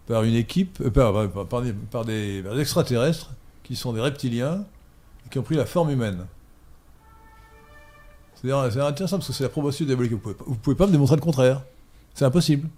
[0.07, 3.31] par une équipe, euh, par, des, extraterrestres
[3.63, 4.65] qui sont des reptiliens
[5.27, 6.27] et qui ont pris la forme humaine.
[8.41, 10.13] C'est intéressant parce que c'est la promotion diabolique.
[10.13, 11.63] Vous ne pouvez, pas me démontrer le contraire.
[12.15, 12.69] C'est impossible.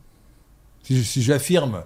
[0.83, 1.83] si j'affirme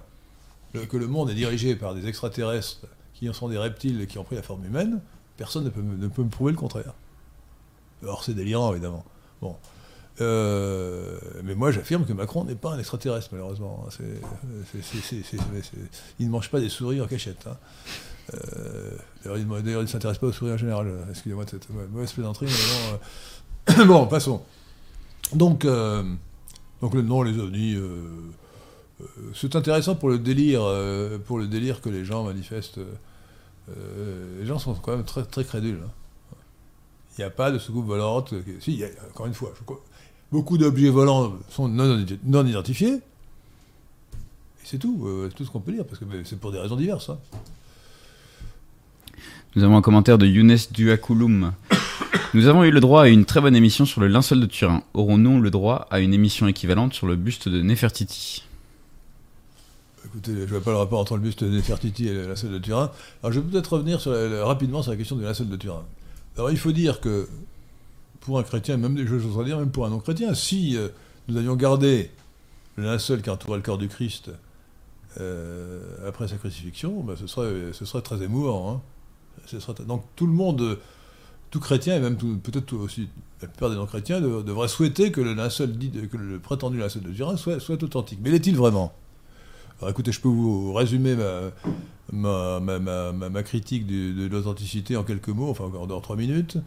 [0.74, 4.24] que le monde est dirigé par des extraterrestres qui sont des reptiles et qui ont
[4.24, 5.00] pris la forme humaine,
[5.36, 6.94] personne ne peut, ne peut me prouver le contraire.
[8.06, 9.04] Or, c'est délirant, évidemment.
[9.40, 9.56] Bon.
[10.20, 13.86] Euh, mais moi, j'affirme que Macron n'est pas un extraterrestre, malheureusement.
[16.18, 17.46] il ne mange pas des souris en cachette.
[17.46, 17.56] Hein.
[18.34, 18.90] Euh,
[19.24, 20.92] d'ailleurs, il ne s'intéresse pas aux souris en général.
[21.10, 22.46] Excusez-moi de cette mauvaise plaisanterie.
[22.46, 22.52] Mais
[23.76, 24.42] bon, euh, bon, passons.
[25.32, 27.76] Donc, donc le nom, les ovnis
[29.34, 32.78] c'est intéressant pour le délire, euh, pour le délire que les gens manifestent.
[32.78, 35.80] Euh, les gens sont quand même très, très crédules.
[35.84, 35.90] Hein.
[37.16, 38.34] Il n'y a pas de soucoupe volante.
[38.60, 39.52] Si, il y a, encore une fois,
[40.32, 42.94] beaucoup d'objets volants sont non, non identifiés.
[42.94, 43.00] Et
[44.64, 47.10] c'est tout, c'est tout ce qu'on peut dire, parce que c'est pour des raisons diverses.
[47.10, 47.18] Hein.
[49.54, 51.52] Nous avons un commentaire de Younes Duakulum.
[52.34, 54.82] Nous avons eu le droit à une très bonne émission sur le linceul de Turin.
[54.94, 58.42] Aurons-nous le droit à une émission équivalente sur le buste de Nefertiti?
[60.22, 62.58] Je ne vois pas le rapport entre le buste de Nefertiti et la salle de
[62.58, 62.90] Turin.
[63.22, 64.00] Alors je vais peut-être revenir
[64.44, 65.84] rapidement sur la question de la salle de Turin.
[66.36, 67.28] Alors il faut dire que
[68.20, 70.88] pour un chrétien, même je dire même pour un non-chrétien, si euh,
[71.28, 72.10] nous avions gardé
[72.76, 74.30] le linceul qui entourait le corps du Christ
[75.20, 78.82] euh, après sa crucifixion, ben, ce, serait, très émouvant.
[79.52, 79.74] Hein.
[79.86, 80.78] donc tout le monde,
[81.50, 83.08] tout chrétien, et même peut-être aussi
[83.42, 85.76] la plupart des non-chrétiens, devraient souhaiter que le linceul
[86.10, 88.18] que le prétendu linceul de Turin soit authentique.
[88.22, 88.92] Mais l'est-il vraiment?
[89.80, 91.16] Alors écoutez, je peux vous résumer
[92.12, 96.58] ma, ma, critique de, l'authenticité en quelques mots, enfin en trois minutes.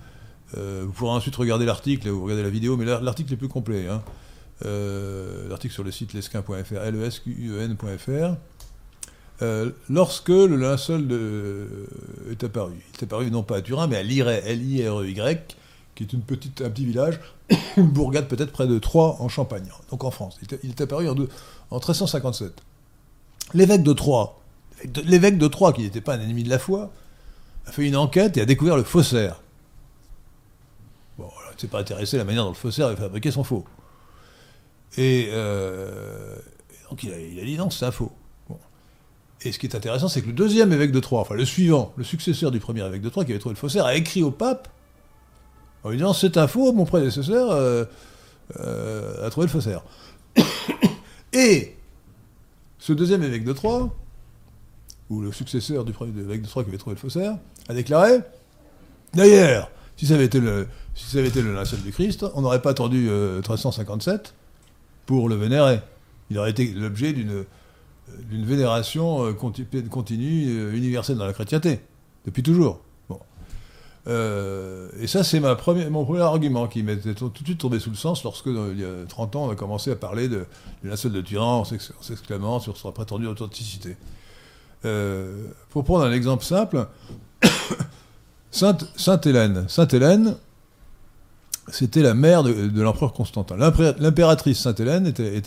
[0.56, 3.88] Euh, vous pourrez ensuite regarder l'article, vous regardez la vidéo, mais l'article est plus complet.
[3.88, 4.02] Hein.
[4.65, 8.36] Euh, l'article sur le site lesquin.fr, lesquen.fr.
[9.43, 11.08] Euh, lorsque le linceul
[12.32, 15.56] est apparu, il est apparu non pas à Turin, mais à Lire, L-I-R-E-Y,
[15.96, 17.20] qui est une petite, un petit village,
[17.76, 20.39] une bourgade peut-être près de Troyes en Champagne, donc en France.
[20.63, 21.15] Il est, apparu en,
[21.70, 22.63] en 1357.
[23.53, 24.33] L'évêque de Troyes,
[25.73, 26.91] qui n'était pas un ennemi de la foi,
[27.65, 29.41] a fait une enquête et a découvert le faussaire.
[31.17, 33.43] Bon, il ne s'est pas intéressé à la manière dont le faussaire avait fabriqué son
[33.43, 33.65] faux.
[34.97, 36.36] Et, euh,
[36.89, 38.12] donc il a, dit non, c'est un faux.
[39.43, 41.93] Et ce qui est intéressant, c'est que le deuxième évêque de Troyes, enfin le suivant,
[41.95, 44.31] le successeur du premier évêque de Troyes, qui avait trouvé le faussaire, a écrit au
[44.31, 44.67] pape
[45.83, 47.86] en lui disant c'est un faux, mon prédécesseur euh,
[48.60, 49.83] euh, a trouvé le faussaire.
[51.33, 51.77] et
[52.88, 53.89] ce deuxième évêque de Troyes,
[55.10, 58.21] ou le successeur du premier évêque de Troyes qui avait trouvé le faussaire, a déclaré
[59.13, 63.10] D'ailleurs, si ça avait été le, si le linceul du Christ, on n'aurait pas attendu
[63.10, 64.32] 1357 euh,
[65.06, 65.82] pour le vénérer.
[66.30, 67.43] Il aurait été l'objet d'une
[68.30, 71.82] d'une vénération continue, universelle dans la chrétienté,
[72.26, 72.80] depuis toujours.
[74.08, 75.02] Bon.
[75.02, 75.56] et ça, c'est mon
[76.06, 79.06] premier argument qui m'était tout de suite tombé sous le sens lorsque, il y a
[79.08, 80.46] 30 ans, on a commencé à parler de,
[80.84, 83.98] de seule de Turin en s'exclamant sur sa prétendue authenticité.
[84.82, 86.88] pour prendre un exemple simple,
[88.52, 89.65] Sainte, Sainte Hélène.
[91.70, 93.58] C'était la mère de, l'empereur Constantin.
[93.58, 95.41] L'impératrice Sainte Hélène était,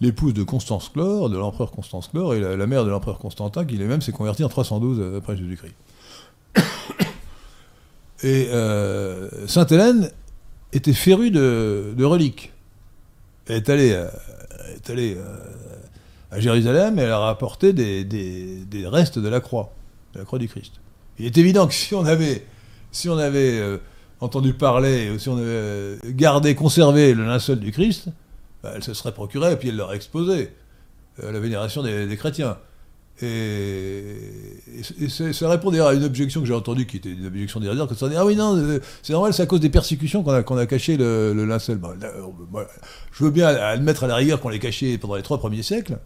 [0.00, 3.76] l'épouse de Constance Chlore, de l'empereur Constance Chlore, et la, mère de l'empereur Constantin, qui
[3.76, 5.74] lui-même s'est converti en 312 après Jésus-Christ.
[8.22, 10.10] Et euh, Sainte Hélène
[10.72, 12.52] était férue de, reliques.
[13.46, 14.06] Elle est allée,
[14.74, 15.36] est allée euh,
[16.32, 19.72] à Jérusalem et elle a rapporté des, restes de la croix,
[20.14, 20.72] de la croix du Christ.
[21.18, 22.42] Il est évident que si on avait,
[23.60, 23.78] euh,
[24.20, 28.08] entendu parler, si on avait euh, gardé, conservé le linceul du Christ,
[28.62, 30.50] bah, elle se serait procurée et puis elle l'aurait exposé
[31.22, 32.56] euh, la vénération des, chrétiens.
[33.22, 34.16] Et,
[35.08, 38.08] ça répondait à une objection que j'ai entendue, qui était une objection dérisoire, que ça
[38.08, 40.66] dit, ah oui, non, c'est normal, c'est à cause des persécutions qu'on a, qu'on a
[40.66, 41.78] caché le, linceul.
[41.78, 41.94] Bah,
[43.12, 45.98] je veux bien admettre à la rigueur qu'on l'ait caché pendant les trois premiers siècles,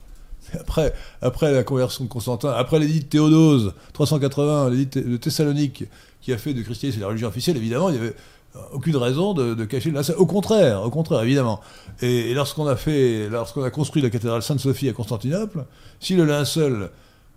[0.60, 5.84] après, après la conversion de Constantin, après l'édit de Théodose, 380, l'édit de Thessalonique,
[6.20, 8.14] qui a fait de christianisme la religion officielle, évidemment, il n'y avait
[8.72, 10.16] aucune raison de, cacher le linceul.
[10.18, 11.60] Au contraire, au contraire, évidemment.
[12.02, 15.64] Et, lorsqu'on a fait, lorsqu'on a construit la cathédrale Sainte-Sophie à Constantinople,
[16.00, 16.90] si le linceul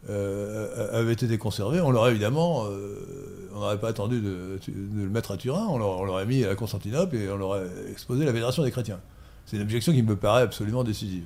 [0.08, 5.32] euh, avait été conservé, on l'aurait évidemment, euh, on n'aurait pas attendu de, le mettre
[5.32, 9.00] à Turin, on l'aurait mis à Constantinople et on aurait exposé la vénération des chrétiens.
[9.46, 11.26] C'est une objection qui me paraît absolument décisive.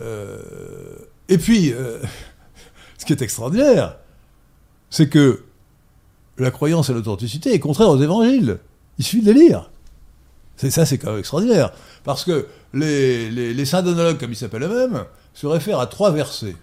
[0.00, 0.38] Euh,
[1.28, 2.00] et puis, euh,
[2.98, 3.96] ce qui est extraordinaire,
[4.90, 5.44] c'est que
[6.38, 8.58] la croyance à l'authenticité est contraire aux évangiles.
[8.98, 9.70] Il suffit de les lire.
[10.56, 11.72] C'est ça, c'est quand même extraordinaire.
[12.04, 16.56] Parce que les, les syndonologues, comme ils s'appellent eux-mêmes, se réfèrent à trois versets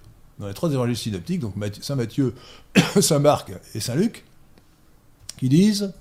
[0.43, 2.36] dans les trois évangiles synoptiques, donc Saint Matthieu,
[3.01, 4.25] Saint Marc et Saint Luc,
[5.38, 5.93] qui disent,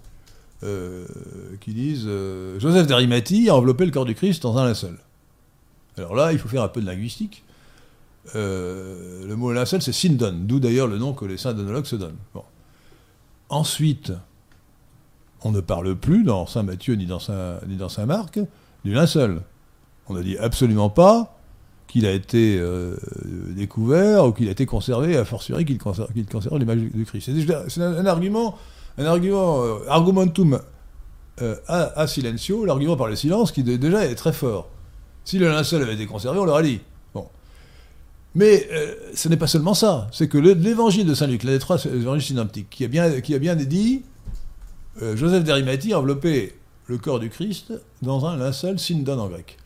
[0.64, 1.06] euh,
[1.60, 2.08] qui disent
[2.58, 4.98] Joseph d'Arimathie a enveloppé le corps du Christ dans un linceul.
[5.96, 7.44] Alors là, il faut faire un peu de linguistique.
[8.34, 12.18] Euh, le mot linceul, c'est sindon, d'où d'ailleurs le nom que les syndonologues se donnent.
[13.48, 14.12] Ensuite,
[15.42, 18.40] on ne parle plus dans Saint Matthieu ni dans Saint, ni dans Saint Marc
[18.84, 19.42] du linceul.
[20.08, 21.38] On ne dit absolument pas
[21.92, 22.96] qu'il a été euh,
[23.50, 26.08] découvert ou qu'il a été conservé, a fortiori qu'il conserve,
[26.58, 27.30] l'image du Christ.
[27.68, 28.56] C'est un, argument,
[28.96, 30.58] un argument, euh, argumentum
[31.68, 34.70] a, silencio, l'argument par le silence, qui déjà est très fort.
[35.26, 36.80] Si le linceul avait été conservé, on l'aurait dit.
[37.12, 37.26] Bon.
[38.34, 40.08] Mais euh, ce n'est pas seulement ça.
[40.12, 43.38] C'est que l'évangile de Saint-Luc, l'un des trois évangiles synoptiques, qui a bien, qui a
[43.38, 44.02] bien dit
[45.02, 46.54] euh, Joseph d'Arimathie a enveloppé
[46.86, 49.58] le corps du Christ dans un linceul sindon en grec.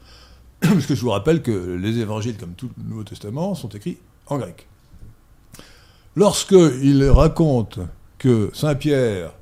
[0.72, 3.98] Parce que je vous rappelle que les évangiles, comme tout le Nouveau Testament, sont écrits
[4.26, 4.66] en grec.
[6.16, 7.78] Lorsqu'il raconte
[8.18, 9.32] que Saint-Pierre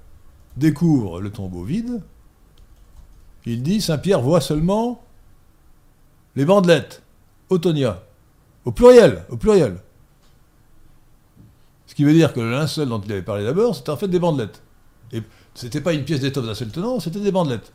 [0.57, 2.03] découvre le tombeau vide,
[3.47, 5.03] il dit Saint-Pierre voit seulement
[6.37, 7.03] les bandelettes,
[7.49, 8.03] Autonia,
[8.65, 9.77] au pluriel, au pluriel.
[11.87, 14.09] Ce qui veut dire que le linceul dont il avait parlé d'abord, c'était en fait
[14.09, 14.63] des bandelettes.
[15.13, 15.23] Et
[15.55, 17.73] c'était pas une pièce d'étoffe d'un seul tenant, c'était des bandelettes.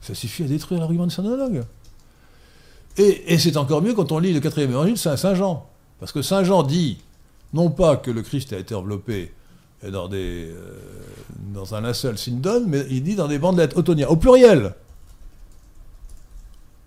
[0.00, 1.64] Ça suffit à détruire l'argument de Saint-Analogue.
[2.98, 5.66] Et, c'est encore mieux quand on lit le quatrième évangile, c'est Saint Jean.
[5.98, 6.98] Parce que Saint Jean dit,
[7.54, 9.32] non pas que le Christ a été enveloppé
[9.90, 10.78] dans, des, euh,
[11.54, 14.74] dans un linceul sindon, mais il dit dans des bandelettes, autonia, au pluriel.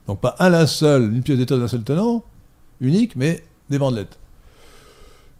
[0.07, 2.23] Donc pas un linceul, une pièce d'état d'un seul tenant,
[2.79, 4.17] unique, mais des bandelettes.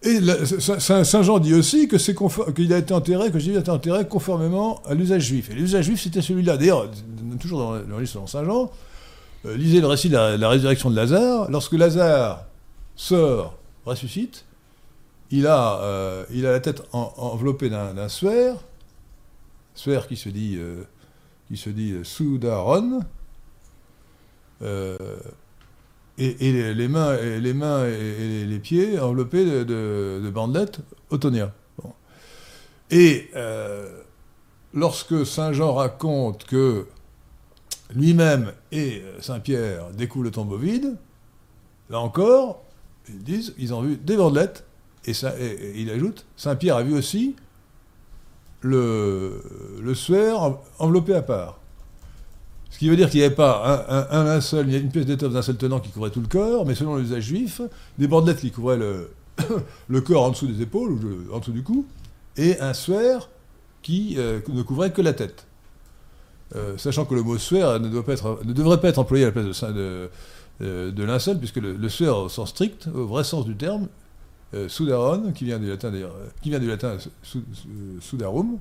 [0.03, 0.19] Et
[0.59, 4.93] Saint Jean dit aussi qu'il a été enterré, que Jésus a été enterré conformément à
[4.93, 5.49] l'usage juif.
[5.49, 6.57] Et l'usage juif, c'était celui-là.
[6.57, 6.91] D'ailleurs,
[7.39, 8.71] toujours dans le récit selon Saint Jean,
[9.45, 11.49] euh, lisez le récit de la, résurrection de Lazare.
[11.49, 12.45] Lorsque Lazare
[12.95, 14.45] sort, ressuscite,
[15.31, 18.55] il a, euh, la tête enveloppée d'un suaire,
[19.73, 20.59] suaire qui se dit,
[22.03, 23.01] Soudaron,
[26.17, 30.79] et, les mains, et les, pieds enveloppés de, bandelettes
[31.09, 31.51] Autonia.
[32.91, 34.01] Et euh,
[34.73, 36.87] lorsque Saint Jean raconte que
[37.93, 40.95] lui-même et Saint Pierre découvrent le tombeau vide,
[41.89, 42.63] là encore,
[43.09, 44.65] ils disent ils ont vu des bandelettes,
[45.05, 45.13] et,
[45.75, 47.35] il ajoute Saint Pierre a vu aussi
[48.61, 49.41] le,
[49.81, 51.59] le suaire enveloppé à part.
[52.75, 55.41] Ce qui veut dire qu'il n'y avait pas un, un, seul, une pièce d'étoffe d'un
[55.41, 57.61] seul tenant qui couvrait tout le corps, mais selon l'usage juif,
[57.97, 59.11] des bandelettes qui couvraient le,
[59.87, 61.85] le, corps en dessous des épaules, ou en dessous du cou,
[62.35, 63.29] et un suaire
[63.81, 65.45] qui euh, ne couvrait que la tête.
[66.55, 70.09] Euh, sachant que le mot suaire ne, devrait pas être employé à la place de,
[70.61, 73.87] euh, de linceul, puisque le, le sueur au sens strict, au vrai sens du terme,
[74.55, 76.51] euh, sudaron, qui vient du latin euh, qui
[77.99, 78.59] sudarum,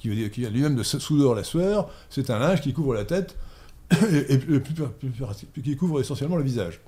[0.00, 2.94] qui, veut dire, qui vient lui-même de soudor la sueur, c'est un linge qui couvre
[2.94, 3.36] la tête
[3.92, 4.40] et,
[5.62, 6.80] qui couvre essentiellement le visage.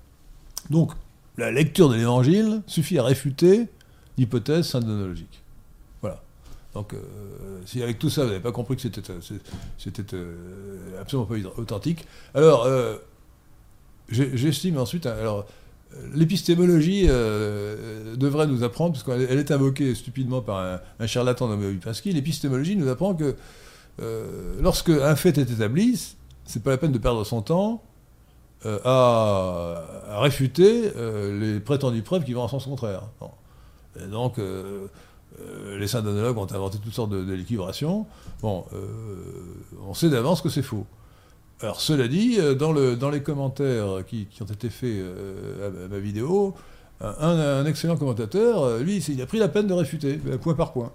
[0.69, 0.93] Donc,
[1.37, 3.69] la lecture de l'évangile suffit à réfuter
[4.19, 5.39] l'hypothèse syndonologique.
[6.75, 6.99] Donc, euh,
[7.67, 9.21] si avec tout ça, vous n'avez pas compris que c'était, euh,
[10.15, 12.69] euh, absolument pas authentique, alors,
[14.09, 15.47] j'estime ensuite, alors,
[15.97, 21.49] euh, l'épistémologie devrait nous apprendre, parce qu'elle elle est invoquée stupidement par un, un charlatan
[21.49, 23.35] nommé Wipinski, l'épistémologie nous apprend que
[24.61, 27.83] lorsque un fait est établi, c'est pas la peine de perdre son temps
[28.65, 30.93] à, réfuter
[31.41, 33.03] les prétendues preuves qui vont en sens contraire.
[34.01, 34.39] Et donc,
[35.40, 37.37] euh, euh, les syndonologues ont inventé toutes sortes de, de.
[38.42, 38.79] Bon, euh,
[39.87, 40.87] on sait d'avance que c'est faux.
[41.61, 45.03] Alors, cela dit, euh, dans, le, dans les commentaires qui, ont été faits
[45.62, 46.55] à, ma vidéo,
[47.00, 50.92] un, excellent commentateur, lui, il a pris la peine de réfuter, point par point.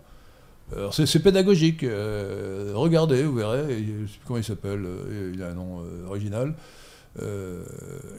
[0.76, 1.86] Alors, c'est pédagogique.
[2.74, 3.86] regardez, vous verrez.
[4.26, 4.86] comment il s'appelle.
[5.34, 6.56] il a un nom original.
[7.22, 7.64] Euh,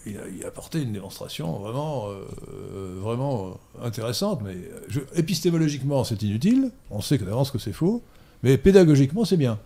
[0.07, 4.41] il, a, apporté une démonstration vraiment, euh, vraiment intéressante.
[4.45, 4.57] Mais
[5.15, 6.71] épistémologiquement, c'est inutile.
[6.91, 8.03] On sait d'avance que c'est faux.
[8.43, 9.59] Mais pédagogiquement, c'est bien.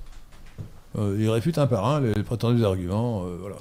[0.98, 3.24] Euh, il réfute un par un les, les prétendus arguments.
[3.40, 3.56] voilà.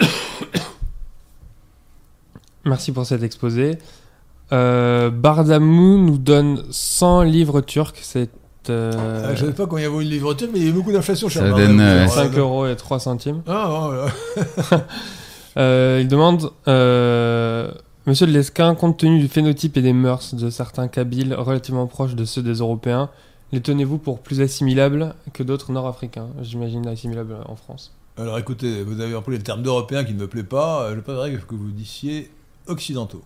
[2.64, 3.78] Merci pour cet exposé.
[4.50, 7.96] Bardamou nous donne 100 livres turcs.
[8.02, 8.28] C'est
[8.70, 10.70] euh, Ah, je ne savais pas combien vaut une livre turque, mais il y a
[10.70, 13.42] eu beaucoup d'inflation chez Ça donne, euh, Alors, 5 euh, euros et 3 centimes.
[13.46, 14.86] Ah, voilà.
[15.58, 17.70] Euh, il demande euh,
[18.06, 22.14] Monsieur de Lesquin, compte tenu du phénotype et des mœurs de certains Kabyles relativement proches
[22.14, 23.10] de ceux des Européens,
[23.52, 26.28] les tenez-vous pour plus assimilables que d'autres Nord-Africains?
[26.40, 27.92] J'imagine assimilables en France.
[28.16, 30.88] Alors écoutez, vous avez employé le terme d'européen qui ne me plaît pas.
[30.94, 32.30] Je préférerais que vous disiez
[32.66, 33.22] occidentaux.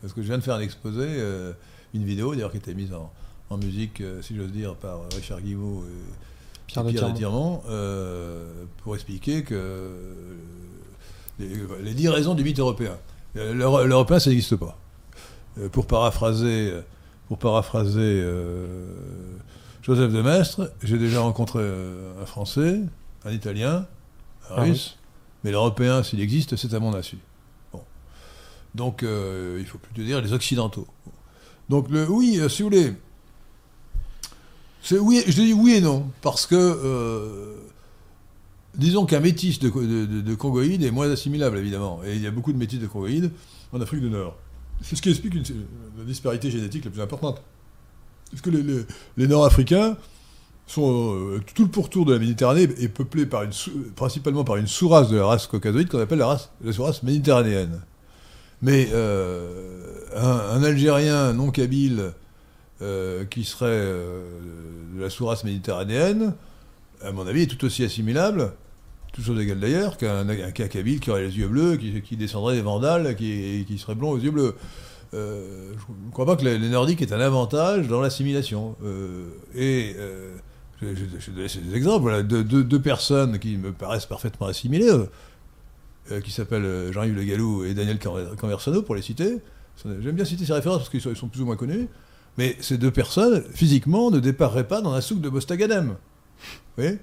[0.00, 1.52] Parce que je viens de faire un exposé, euh,
[1.94, 3.10] une vidéo d'ailleurs qui était mise en,
[3.54, 8.64] en musique, euh, si j'ose dire, par Richard Guimau et Pierre et Pierre de euh,
[8.82, 10.34] pour expliquer que euh,
[11.38, 12.96] les, dix raisons du mythe européen.
[13.34, 14.78] L'Euro- L'européen, ça n'existe pas.
[15.72, 16.72] Pour paraphraser,
[17.28, 18.86] pour paraphraser euh,
[19.82, 21.60] Joseph de Maistre, j'ai déjà rencontré
[22.20, 22.80] un Français,
[23.24, 23.86] un Italien,
[24.50, 24.70] un Ah oui.
[24.70, 24.96] Russe,
[25.42, 27.18] mais l'Européen, s'il existe, c'est à mon insu.
[27.72, 27.82] Bon.
[28.74, 30.86] Donc, euh, il faut plutôt dire les Occidentaux.
[31.68, 32.94] Donc, le, oui, si vous voulez,
[34.92, 37.54] oui, je dis oui et non, parce que euh,
[38.74, 42.00] disons qu'un métis de, de, congoïde est moins assimilable, évidemment.
[42.04, 43.30] Et il y a beaucoup de métis de congoïdes
[43.72, 44.36] en Afrique du Nord.
[44.82, 47.42] C'est ce qui explique la disparité génétique la plus importante.
[48.30, 49.96] Parce que les, Nord-Africains
[50.66, 51.14] sont.
[51.14, 53.52] euh, tout le pourtour de la Méditerranée est peuplé par une,
[53.94, 57.80] principalement par une sous-race de la race caucasoïde qu'on appelle la, la sous-race méditerranéenne.
[58.60, 62.12] Mais euh, un, un Algérien non kabyle
[62.84, 64.20] euh, qui serait euh,
[64.94, 66.34] de la sous-race méditerranéenne,
[67.02, 68.52] à mon avis, est tout aussi assimilable,
[69.14, 72.56] tout chose égale d'ailleurs, qu'un un, qu'un kabyle qui aurait les yeux bleus, qui, descendrait
[72.56, 74.54] des Vandales, qui, serait blond aux yeux bleus.
[75.14, 78.76] Euh, je ne crois pas que les, Nordiques aient un avantage dans l'assimilation.
[79.54, 79.96] Et
[80.82, 82.02] donner des exemples.
[82.02, 84.92] Voilà, deux, deux- personnes qui me paraissent parfaitement assimilées,
[86.22, 89.38] qui s'appellent Jean-Yves Le Gallou et Daniel Conver- Conversano, pour les citer.
[89.84, 91.88] J'aime bien citer ces références parce qu'ils sont, ils sont plus ou moins connus.
[92.36, 95.88] Mais ces deux personnes, physiquement, ne dépareraient pas dans un souk de Bostagadem.
[95.88, 95.96] Vous
[96.76, 96.98] voyez?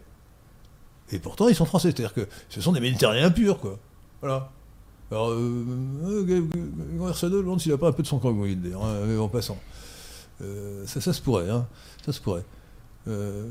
[1.12, 1.90] Et pourtant, ils sont français.
[1.92, 3.80] C'est-à-dire que ce sont des Méditerranéens purs, quoi.
[4.22, 4.52] Voilà.
[5.10, 5.66] Alors, euh,
[6.06, 6.48] euh,
[6.98, 9.18] Conversano, je me demande s'il n'a pas un peu de son congoïde, d'ailleurs, hein, mais
[9.18, 9.58] en passant.
[10.42, 11.68] Euh, ça, ça se pourrait, hein.
[12.06, 12.46] Ça se pourrait.
[13.08, 13.46] Euh,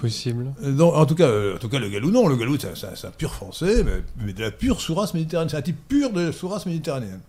[0.00, 0.52] Possible.
[0.62, 2.26] euh, non, en tout cas, euh, en tout cas, le Galou, non.
[2.26, 5.50] Le Galou, c'est un, pur français, mais, mais de la pure sous-race méditerranéenne.
[5.50, 7.20] C'est un type pur de la sous-race méditerranéenne.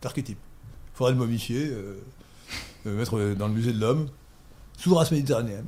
[0.00, 0.38] C'est archétype.
[0.38, 1.72] Il faudrait le momifier,
[2.90, 4.08] mettre euh, dans le musée de l'homme.
[4.78, 5.64] Sous-race méditerranéenne.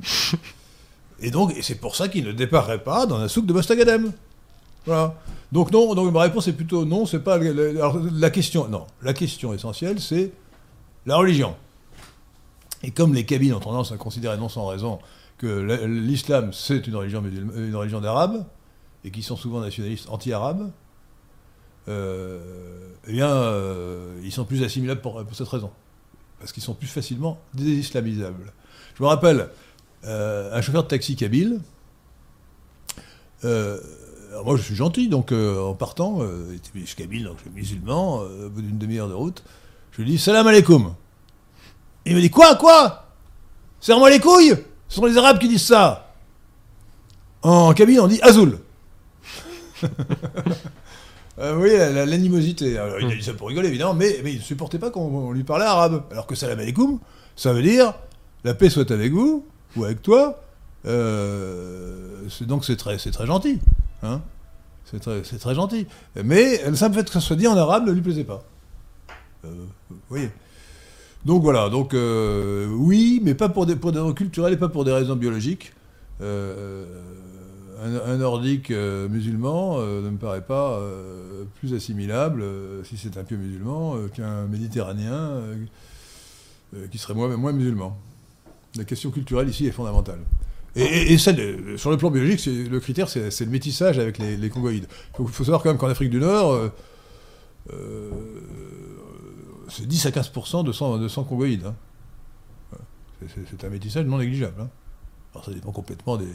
[1.19, 4.11] et donc, et c'est pour ça qu'il ne déparerait pas dans un souk de Bostagadem.
[4.85, 5.15] Voilà.
[5.51, 8.67] Donc non, donc ma réponse est plutôt non, c'est pas le- le- alors, la question.
[8.67, 10.31] Non, la question essentielle, c'est
[11.07, 11.55] la religion.
[12.83, 14.99] Et comme les Kabyles ont tendance à considérer non sans raison
[15.37, 17.23] que la- l'islam c'est une religion
[17.55, 18.45] une religion d'arabes
[19.03, 20.69] et qui sont souvent nationalistes anti-arabes,
[21.87, 22.39] euh,
[23.07, 25.71] eh bien, euh, ils sont plus assimilables pour, pour cette raison,
[26.39, 28.53] parce qu'ils sont plus facilement désislamisables.
[28.95, 29.49] Je me rappelle
[30.05, 31.59] euh, un chauffeur de taxi kabyle.
[33.43, 33.79] euh,
[34.45, 37.51] moi, je suis gentil, donc euh, en partant, euh, je suis kabyle, donc je suis
[37.51, 39.43] musulman, euh, au bout d'une demi-heure de route,
[39.91, 40.93] je lui dis Salam alaikum.
[42.05, 43.05] Il me dit Quoi Quoi?
[43.81, 44.55] Serre-moi les couilles
[44.87, 46.13] Ce sont les Arabes qui disent ça
[47.41, 48.59] En kabyle, on dit Azul.
[51.39, 52.77] Euh, oui, la- l'animosité.
[52.77, 55.01] Alors, Il a dit ça pour rigoler, évidemment, mais, mais il ne supportait pas qu'on
[55.07, 56.03] on lui parlait arabe.
[56.11, 56.99] Alors que salam alaikum,
[57.35, 57.93] ça veut dire
[58.43, 60.41] la paix soit avec vous, ou avec toi.
[60.85, 63.59] Euh, donc c'est très, très gentil.
[64.03, 64.21] Hein
[64.85, 65.87] c'est très, très gentil.
[66.23, 68.43] Mais le simple fait que ça soit dit en arabe ne lui plaisait pas.
[69.45, 69.49] Euh,
[69.89, 70.29] vous voyez
[71.25, 74.69] donc voilà, donc euh, oui, mais pas pour des, pour des raisons culturelles et pas
[74.69, 75.73] pour des raisons biologiques.
[76.21, 76.85] Euh,
[77.81, 82.43] un, nordique euh, musulman euh, ne me paraît pas euh, plus assimilable,
[82.83, 85.41] si c'est un pieux musulman, qu'un méditerranéen
[86.91, 87.97] qui serait moins, moins musulman.
[88.75, 90.19] La question culturelle ici est fondamentale.
[90.75, 91.31] Et, sur
[91.89, 94.87] le plan biologique, le critère, c'est le métissage avec les, Congoïdes.
[95.19, 96.69] Il faut, savoir quand même qu'en Afrique du Nord,
[99.67, 101.07] c'est 10 à 15% de sang, de
[101.65, 101.75] hein.
[103.27, 104.61] C'est- un métissage non négligeable.
[104.61, 104.69] hein.
[105.33, 106.27] Alors ça dépend complètement des,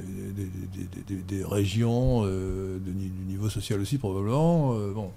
[0.00, 4.74] des- des- des- des- des régions, euh, de du niveau social aussi probablement.
[4.74, 5.10] euh, bon.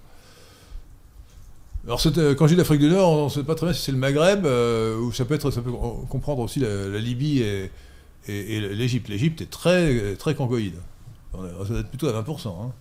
[1.85, 3.81] Alors euh, quand je dis l'Afrique du Nord, on ne sait pas très bien si
[3.83, 5.71] c'est le Maghreb, ou ça peut, être, ça peut
[6.09, 7.69] comprendre aussi la, la Libye et,
[8.27, 9.07] et- et l'Égypte.
[9.07, 10.75] L'Égypte est très, très congoïde.
[11.33, 12.47] On Ça doit être plutôt à 20%.
[12.49, 12.71] hein.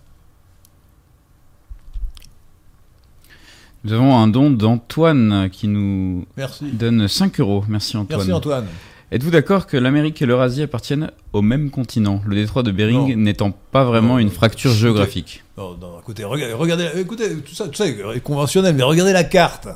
[3.83, 6.71] Nous avons un don d'Antoine qui nous Merci.
[6.71, 7.63] donne 5 euros.
[7.67, 8.17] Merci Antoine.
[8.17, 8.65] Merci Antoine.
[9.11, 13.51] Êtes-vous d'accord que l'Amérique et l'Eurasie appartiennent au même continent, le détroit de Bering n'étant
[13.51, 17.67] pas vraiment Non, une fracture Écoutez, géographique Non, non, écoutez, regardez, regardez, écoutez, tout ça,
[17.67, 19.67] tout ça est conventionnel, mais regardez la carte.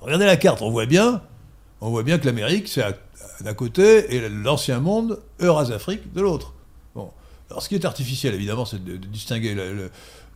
[0.00, 1.22] Regardez la carte, on voit bien,
[1.80, 2.82] on voit bien que l'Amérique, c'est
[3.42, 6.52] d'un côté, et l'ancien monde, Eurase-Afrique, de l'autre.
[6.94, 7.10] Bon.
[7.50, 9.90] Alors, ce qui est artificiel, évidemment, c'est de, de distinguer le-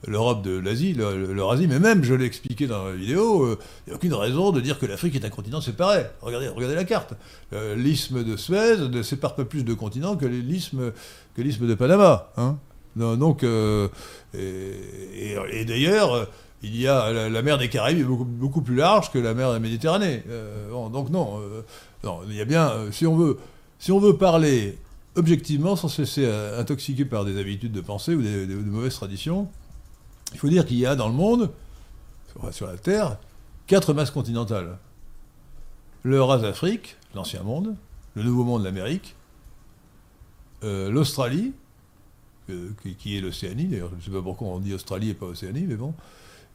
[0.07, 3.47] l'Europe de l'Asie, le- le- l'Eurasie, mais même, je l'ai expliqué dans la vidéo,
[3.87, 6.05] il n'y a aucune raison de dire que l'Afrique est un continent séparé.
[6.21, 7.15] Regardez, regardez la carte.
[7.53, 10.93] Euh, l'isthme de Suez ne sépare pas plus de continents que l'isthme
[11.37, 12.31] que l'isthme de Panama.
[12.37, 12.57] Hein
[12.97, 13.89] donc, euh,
[14.35, 16.25] et, d'ailleurs, euh,
[16.63, 19.49] il y a la, mer des Caraïbes est beaucoup, beaucoup plus large que la mer
[19.49, 20.23] de la Méditerranée.
[20.29, 21.63] Euh, donc non, euh,
[22.05, 23.39] non, y a bien, euh, si on veut,
[23.79, 24.79] si on veut parler
[25.17, 29.49] objectivement, sans se laisser euh, intoxiquer par des habitudes de pensée ou de mauvaises traditions,
[30.33, 31.51] il faut dire qu'il y a dans le monde,
[32.51, 33.19] sur, la Terre,
[33.67, 34.79] quatre masses continentales.
[36.05, 37.77] L'Eurasie-Afrique, l'ancien monde,
[38.15, 39.15] le nouveau monde, l'Amérique,
[40.65, 41.53] euh, l'Australie,
[42.51, 45.27] euh, qui, est l'Océanie, d'ailleurs, je ne sais pas pourquoi on dit Australie et pas
[45.27, 45.95] Océanie, mais bon,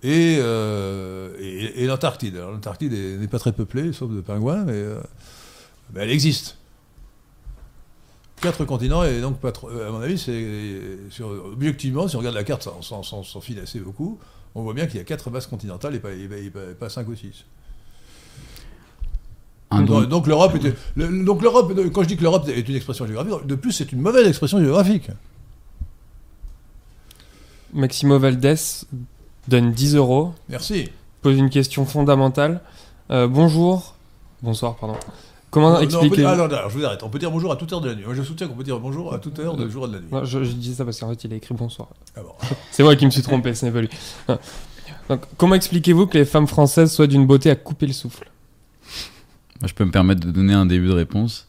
[0.04, 1.34] et, euh.
[2.36, 5.02] Alors l'Antarctide est- n'est pas très peuplée, sauf de pingouins, mais, euh,
[5.94, 6.57] mais elle existe.
[8.42, 9.68] Quatre continents, et donc pas trop.
[9.70, 10.46] À mon avis, c'est
[11.10, 14.20] sur- objectivement, si on regarde la carte sans, sans, sans, assez beaucoup,
[14.54, 16.74] on voit bien qu'il y a quatre bases continentales et pas, et pas- et pas-
[16.80, 17.46] pas cinq ou six.
[19.72, 23.06] Donc, donc l'Europe était- le- donc l'Europe, quand je dis que l'Europe est une expression
[23.08, 25.10] géographique, de plus c'est une mauvaise expression géographique.
[27.74, 28.56] Maximo Valdés
[29.48, 30.90] donne 10 euros, Merci.
[31.22, 32.62] pose une question fondamentale.
[33.12, 33.96] Euh, bonjour.
[34.42, 34.96] Bonsoir, pardon.
[35.50, 36.26] Comment Non, non, on peut expliquer.
[36.26, 37.04] alors, alors, je vous arrête.
[37.04, 38.04] On peut dire bonjour à toute heure de la nuit.
[38.06, 40.00] Moi, je soutiens qu'on peut dire bonjour à toute heure de jour et de la
[40.02, 40.08] nuit.
[40.12, 41.88] Non, je, je dis ça parce qu'en fait, il a écrit bonsoir.
[42.16, 42.34] Ah bon.
[42.72, 43.90] C'est moi qui me suis trompé, ce n'est pas lui.
[44.28, 44.40] Non.
[45.10, 48.30] Donc, comment expliquez-vous que les femmes françaises soient d'une beauté à couper le souffle?
[49.62, 51.48] Moi, je peux me permettre de donner un début de réponse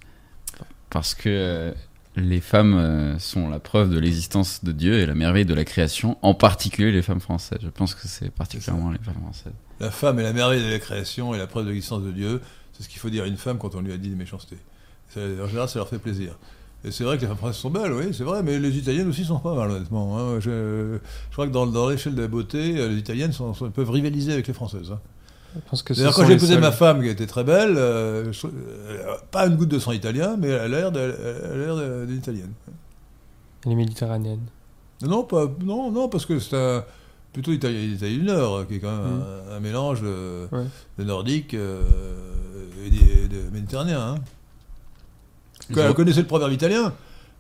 [0.91, 1.73] parce que euh,
[2.17, 5.65] les femmes euh, sont la preuve de l'existence de Dieu et la merveille de la
[5.65, 7.59] création, en particulier les femmes françaises.
[7.63, 9.53] Je pense que c'est particulièrement les femmes françaises.
[9.81, 12.41] La femme est la merveille de la création et la preuve de l'existence de Dieu.
[12.79, 14.57] C'est ce qu'il faut dire à une femme quand on lui a dit des méchancetés.
[15.11, 16.39] Ça- en général, ça leur fait plaisir.
[16.85, 19.09] Et c'est vrai que les femmes françaises sont belles, oui, c'est vrai, mais les italiennes
[19.09, 20.17] aussi sont pas mal, honnêtement.
[20.17, 20.39] hein.
[20.39, 20.99] Je,
[21.29, 23.91] je crois que dans, dans l'échelle de la beauté, euh, les italiennes sont- sont- peuvent
[23.91, 24.93] rivaliser avec les françaises.
[24.93, 25.01] hein.
[25.57, 29.17] Je pense que quand j'ai épousé ma femme, qui était très belle, euh, je- euh,
[29.33, 32.53] pas une goutte de sang italien, mais elle a l'air elle d'une italienne.
[33.67, 34.47] Les méditerranéennes.
[35.03, 36.85] Non, pas, non, non, parce que c'est un,
[37.39, 39.23] plutôt l'Italie l'Italie du Nord, qui est quand même Mm.
[39.51, 40.65] un, un mélange de, Ouais.
[40.99, 41.83] de nordique euh,
[42.85, 44.01] et des- de méditerranéen.
[44.01, 44.15] Hein.
[45.71, 46.93] Vous connaissez le proverbe italien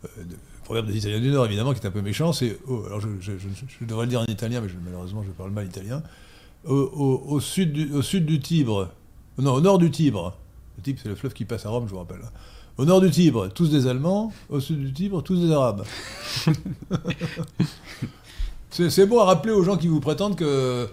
[0.04, 2.58] Euh, de- Le proverbe des Italiens du Nord, évidemment, qui est un peu méchant, c'est.
[2.68, 5.30] oh, alors, je, je- je- je devrais le dire en italien, mais je- malheureusement, je
[5.30, 6.02] parle mal italien.
[6.64, 8.90] Au, au- au sud du, au sud du Tibre,
[9.38, 10.36] non, au nord du Tibre,
[10.76, 12.20] le Tibre, c'est le fleuve qui passe à Rome, je vous rappelle.
[12.24, 12.30] hein.
[12.76, 15.84] Au nord du Tibre, tous des Allemands, au sud du Tibre, tous des Arabes.
[18.88, 20.44] c'est bon à rappeler aux gens qui vous prétendent que.
[20.44, 20.86] euh,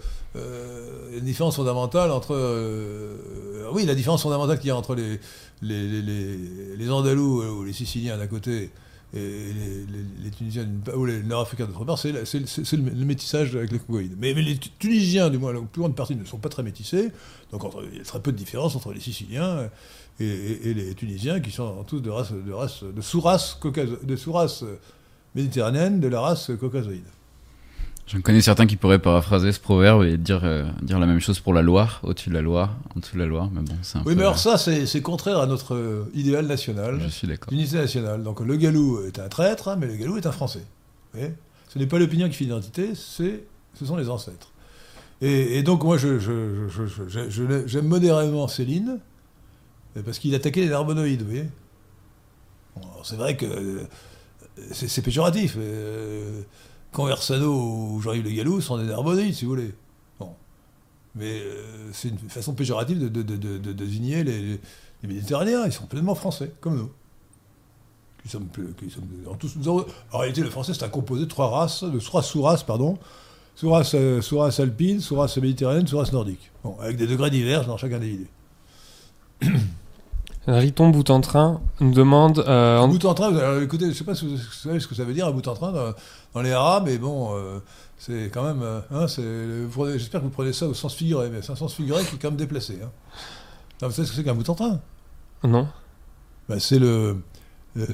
[1.08, 2.34] il y a une différence fondamentale entre.
[2.34, 3.16] euh,
[3.72, 5.18] oui, la différence fondamentale qu'il y a entre les,
[5.62, 6.02] les,
[6.76, 8.70] les, Andalous euh, ou les Siciliens d'un côté
[9.14, 13.78] et les, Tunisiens ou les Nord-Africains d'autre part, c'est la- le, le métissage avec les
[13.78, 14.14] Congoïdes.
[14.18, 17.10] Mais, les Tu- Tunisiens, du moins la plus grande partie, ne sont pas très métissés.
[17.52, 17.62] Donc
[17.92, 19.70] il y a très peu de différence entre les Siciliens
[20.20, 23.58] et, les Tunisiens, qui sont tous de race, de race, de sous-race
[24.16, 24.64] sous-race
[25.34, 27.04] méditerranéenne, de la race caucasoïde.
[28.06, 31.40] J'en connais certains qui pourraient paraphraser ce proverbe et dire, euh, dire la même chose
[31.40, 33.98] pour la Loire, au-dessus de la Loire, en dessous de la Loire, mais bon, c'est
[33.98, 37.26] un Oui, peu- mais alors ça, c'est contraire à notre euh, idéal national, Je suis
[37.26, 37.50] d'accord.
[37.52, 38.22] l'unité nationale.
[38.22, 40.62] Donc le galou est un traître, hein, mais le galou est un français.
[41.12, 41.34] Vous voyez?
[41.68, 43.42] Ce n'est pas l'opinion qui fait l'identité, c'est
[43.74, 44.52] ce sont les ancêtres.
[45.20, 48.98] Et, et donc moi, je- je- j'aime modérément Céline,
[49.96, 51.48] euh, parce qu'il attaquait les narbonoïdes, vous voyez?
[52.76, 53.80] Bon, C'est vrai que
[54.70, 55.56] c'est c'est péjoratif.
[55.58, 56.42] euh,
[56.96, 59.74] Conversano ou Jean-Yves Le Gallou sont des narbonoïdes, si vous voulez.
[60.18, 60.30] Bon.
[61.14, 64.40] Mais euh, c'est une façon péjorative de, de, de, de- de désigner les,
[65.02, 65.66] les Méditerranéens.
[65.66, 66.90] Ils sont pleinement français, comme nous.
[68.22, 70.88] Qui sommes, plus- qui sommes- en, tous- nous avons- en réalité, le français, c'est un
[70.88, 72.96] composé de trois races, de trois sous-races, pardon.
[73.56, 76.50] Sous-race, euh, sous-race alpine, sous-race méditerranéenne, sous-race nordique.
[76.64, 78.26] Bon, avec des degrés divers dans chaque individu.
[80.48, 82.38] Riton bout en train nous demande.
[82.46, 85.02] euh, bout en train, écoutez, je ne sais pas si vous savez ce que ça
[85.02, 85.72] veut dire, un bout en train
[86.36, 87.58] dans, les haras, mais bon, euh,
[87.98, 88.62] c'est quand même.
[88.62, 89.06] euh, hein,
[89.96, 92.18] J'espère que vous prenez ça au sens figuré, mais c'est un sens figuré qui est
[92.18, 92.78] quand même déplacé.
[92.82, 92.90] Hein.
[93.82, 94.80] Non, vous savez ce que c'est qu'un bout en train
[95.44, 95.68] Non.
[96.48, 97.18] Ben, C'est le,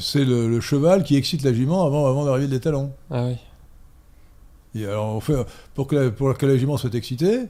[0.01, 2.93] c'est le, le cheval qui excite la jument avant, avant d'arriver des talons.
[3.11, 3.37] Ah oui.
[4.75, 5.35] Et alors, on fait,
[5.75, 7.41] pour, que la, pour que la jument soit excitée,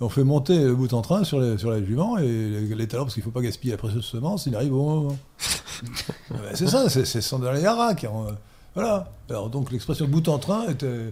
[0.00, 2.86] on fait monter le bout en train sur, les- sur la jument et les, les
[2.88, 5.18] talons, parce qu'il ne faut pas gaspiller la précieuse semence, il arrive au bon moment.
[6.30, 7.52] Ben, c'est ça, c'est c'est sans dans
[8.78, 9.10] Voilà.
[9.30, 11.10] Alors, donc, l'expression bout en train est, euh,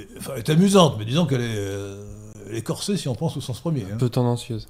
[0.00, 2.02] est- enfin, est amusante, mais disons qu'elle est, euh,
[2.52, 3.82] est corsée si on pense au sens premier.
[3.82, 3.94] hein.
[3.94, 4.66] Un peu tendancieuse.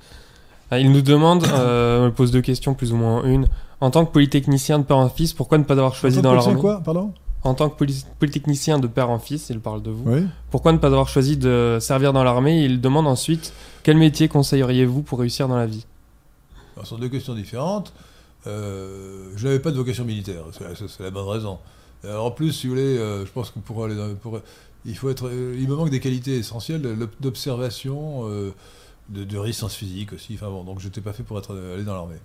[0.70, 3.48] Ah, il nous demande, euh, on pose deux questions, plus ou moins une.
[3.80, 6.60] En tant que polytechnicien de père en fils, pourquoi ne pas avoir choisi dans l'armée
[6.60, 7.12] quoi, pardon?
[7.44, 10.04] En tant que poly- polytechnicien de père en fils, il parle de vous.
[10.06, 10.24] Oui.
[10.50, 12.62] Pourquoi ne pas avoir choisi de servir dans l'armée?
[12.64, 13.52] Il demande ensuite
[13.82, 15.84] quel métier conseilleriez-vous pour réussir dans la vie?
[16.76, 17.92] Alors, ce sont deux questions différentes.
[18.46, 21.58] Euh, je n'avais pas de vocation militaire, c'est la bonne raison.
[22.04, 24.08] Alors, en plus, si vous voulez, euh, je pense que pour aller dans-
[24.84, 26.82] il euh, me manque des qualités essentielles
[27.20, 28.52] d'observation, euh,
[29.08, 30.34] de, résistance physique aussi.
[30.34, 32.16] Enfin bon, donc pas fait pour aller dans l'armée.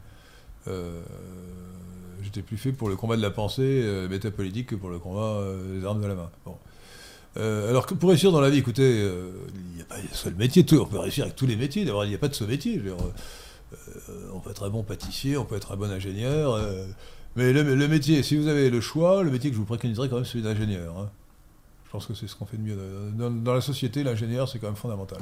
[0.68, 1.02] Euh,
[2.24, 5.22] j'étais plus fait pour le combat de la pensée euh, métapolitique que pour le combat
[5.22, 6.30] euh, des armes de la main.
[7.38, 10.16] Euh, alors que pour réussir dans la vie, écoutez, euh, il n'y a pas un
[10.16, 11.86] seul métier, tout, on peut réussir avec tous les métiers.
[11.86, 12.82] D'abord, il n'y a pas de ce métier.
[12.84, 16.58] Euh, on peut être un bon pâtissier, on peut être un bon ingénieur.
[17.38, 20.16] Mais le, métier, si vous avez le choix, le métier que je vous préconiserais quand
[20.16, 20.98] même, celui d'ingénieur.
[20.98, 21.10] hein.
[21.86, 22.76] Je pense que c'est ce qu'on fait de mieux.
[23.16, 25.20] Dans, la société, l'ingénieur, c'est quand même fondamental.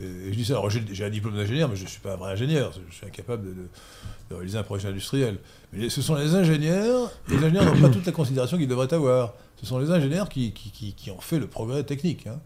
[0.00, 2.16] Et, je dis ça, alors j'ai un diplôme d'ingénieur, mais je ne suis pas un
[2.16, 2.72] vrai ingénieur.
[2.90, 5.38] Je suis incapable de, réaliser un projet industriel.
[5.72, 8.92] Mais ce sont les ingénieurs, et les ingénieurs n'ont pas toute la considération qu'ils devraient
[8.92, 9.34] avoir.
[9.56, 12.40] Ce sont les ingénieurs qui, qui, qui- ont fait le progrès technique, hein.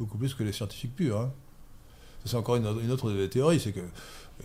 [0.00, 1.20] beaucoup plus que les scientifiques purs.
[1.20, 1.32] hein.
[2.24, 3.82] C'est encore une, une autre des théories, c'est que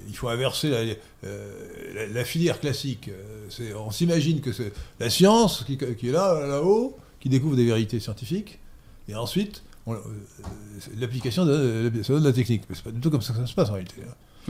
[0.07, 0.77] il faut inverser la,
[1.25, 3.09] euh, la- la filière classique.
[3.09, 7.65] Euh, On s'imagine que c'est la science qui, qui est là, là-haut, qui découvre des
[7.65, 8.59] vérités scientifiques,
[9.07, 9.95] et ensuite, euh,
[10.99, 12.63] l'application de, ça donne de la technique.
[12.69, 13.95] Mais c'est pas du tout comme ça que ça se passe en réalité.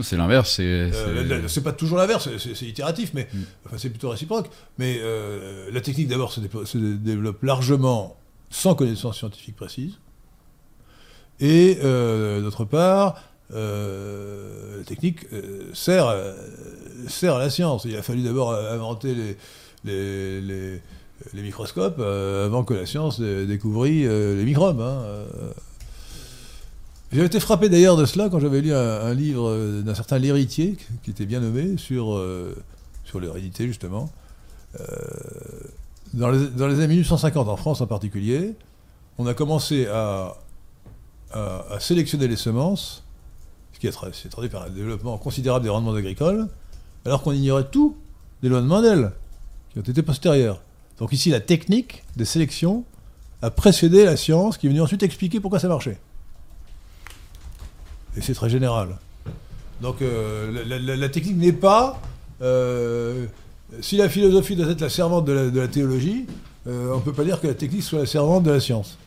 [0.02, 0.62] C'est l'inverse, c'est.
[0.64, 3.38] Euh, pas toujours l'inverse, c'est- itératif, mais Mm.
[3.66, 4.48] enfin, c'est plutôt réciproque.
[4.78, 6.40] Mais euh, la technique d'abord se,
[6.78, 8.16] développe largement
[8.50, 9.94] sans connaissance scientifique précise.
[11.40, 13.22] Et euh, d'autre part,
[13.54, 16.32] euh, la technique euh, sert, euh,
[17.08, 17.84] sert à la science.
[17.84, 19.36] Il a fallu d'abord inventer les,
[19.84, 24.80] les, les- microscopes avant que la science dé- découvrit les microbes.
[24.80, 25.02] hein.
[27.12, 31.10] J'avais été frappé d'ailleurs de cela quand j'avais lu un, livre d'un certain L'Héritier, qui
[31.10, 32.54] était bien nommé, sur, euh,
[33.04, 34.10] sur l'hérédité justement.
[36.14, 38.54] Dans, les, années 1850, en France en particulier,
[39.18, 40.36] on a commencé à,
[41.32, 43.09] à, sélectionner les semences, ce
[43.80, 46.48] qui s'est traduit par un développement considérable des rendements agricoles,
[47.04, 47.96] alors qu'on ignorait tout
[48.42, 49.12] des lois de Mendel,
[49.72, 50.60] qui ont été postérieures.
[50.98, 52.84] Donc ici, la technique des sélections
[53.42, 55.98] a précédé la science, qui est venue ensuite expliquer pourquoi ça marchait.
[58.16, 58.98] Et c'est très général.
[59.80, 60.64] Donc euh,
[60.96, 62.00] la, technique n'est pas...
[62.42, 63.26] euh,
[63.80, 66.26] si la philosophie doit être la servante de la, de la théologie,
[66.66, 68.98] euh, on ne peut pas dire que la technique soit la servante de la science.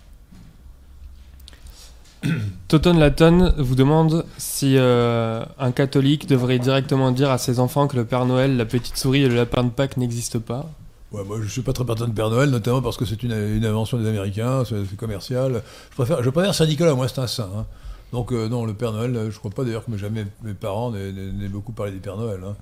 [2.74, 7.96] Toton Laton vous demande si euh, un catholique devrait directement dire à ses enfants que
[7.96, 10.68] le Père Noël, la petite souris et le lapin de Pâques n'existent pas.
[11.12, 13.32] Moi, je suis pas très partisan de Père Noël, notamment parce que c'est une,
[13.64, 15.62] invention des Américains, c'est commercial.
[15.92, 17.52] Je préfère, je préfère Saint-Nicolas, moi, c'est un saint.
[17.56, 17.68] hein.
[18.12, 21.50] Donc, euh, non, le Père Noël, je crois pas d'ailleurs que jamais mes parents n'aient-
[21.50, 22.40] beaucoup parlé du Père Noël.
[22.44, 22.56] hein.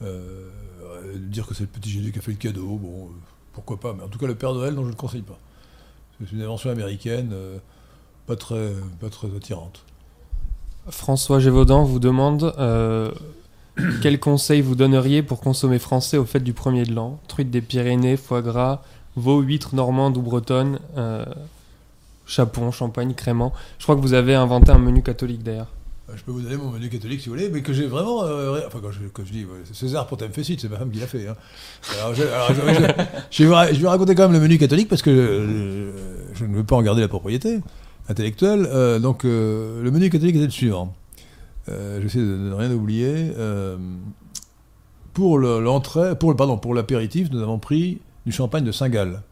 [0.00, 0.48] Euh,
[1.16, 3.10] dire que c'est le petit Jésus qui a fait le cadeau, bon,
[3.52, 3.92] pourquoi pas.
[3.92, 5.38] Mais en tout cas, le Père Noël, non, je ne le conseille pas.
[6.18, 7.34] C'est une invention américaine,
[8.30, 9.82] pas, très, pas très attirante.
[10.88, 13.10] François Gévaudan vous demande euh,
[14.02, 17.18] quel conseil vous donneriez pour consommer français au fait du premier de l'an?
[17.28, 18.82] Truite des Pyrénées, foie gras,
[19.16, 20.78] veau, huître normande ou bretonne.
[20.96, 21.24] euh,
[22.26, 23.52] chapon, champagne, crément.
[23.78, 25.66] Je crois que vous avez inventé un menu catholique d'ailleurs.
[26.08, 28.22] Euh, Je peux vous donner mon menu catholique si vous voulez, mais que j'ai vraiment.
[28.22, 31.00] euh, enfin, quand je, quand je dis ouais, César pour thème c'est ma femme qui
[31.00, 31.26] l'a fait.
[31.26, 31.34] hein.
[31.98, 32.52] Alors, je, alors,
[33.30, 35.90] je- vais vous raconter quand même le menu catholique parce que
[36.34, 37.60] je, ne veux pas en garder la propriété
[38.10, 38.66] intellectuelle.
[38.70, 40.92] Euh, donc, euh, le menu catholique était le suivant.
[41.68, 43.32] Euh, J'essaie de, ne rien oublier.
[43.38, 43.78] Euh,
[45.14, 49.22] pour le- l'entrée, pour le pardon, pour l'apéritif, nous avons pris du champagne de Saint-Gall.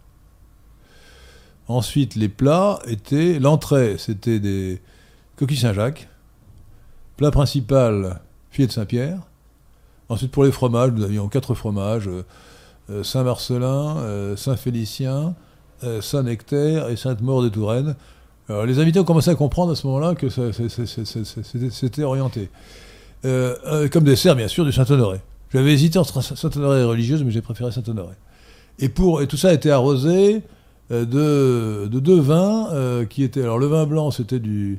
[1.66, 4.80] Ensuite, les plats étaient l'entrée, c'était des
[5.36, 6.08] coquilles Saint-Jacques.
[7.16, 8.20] Plat principal,
[8.50, 9.18] filet de Saint-Pierre.
[10.08, 12.08] Ensuite, pour les fromages, nous avions quatre fromages
[13.02, 15.34] Saint-Marcelin, Saint-Félicien,
[16.00, 17.96] Saint-Nectaire et Sainte-Maure de Touraine.
[18.48, 20.28] Les invités ont commencé à comprendre à ce moment-là que
[21.70, 22.48] c'était orienté.
[23.24, 25.20] Euh, euh, comme dessert, bien sûr, du Saint-Honoré.
[25.52, 28.14] J'avais hésité entre Saint-Honoré et religieuse, mais j'ai préféré Saint-Honoré.
[28.78, 30.42] Et, tout ça a été arrosé
[30.92, 33.42] euh, de, de deux vins euh, qui étaient.
[33.42, 34.78] Alors, le vin blanc, c'était du,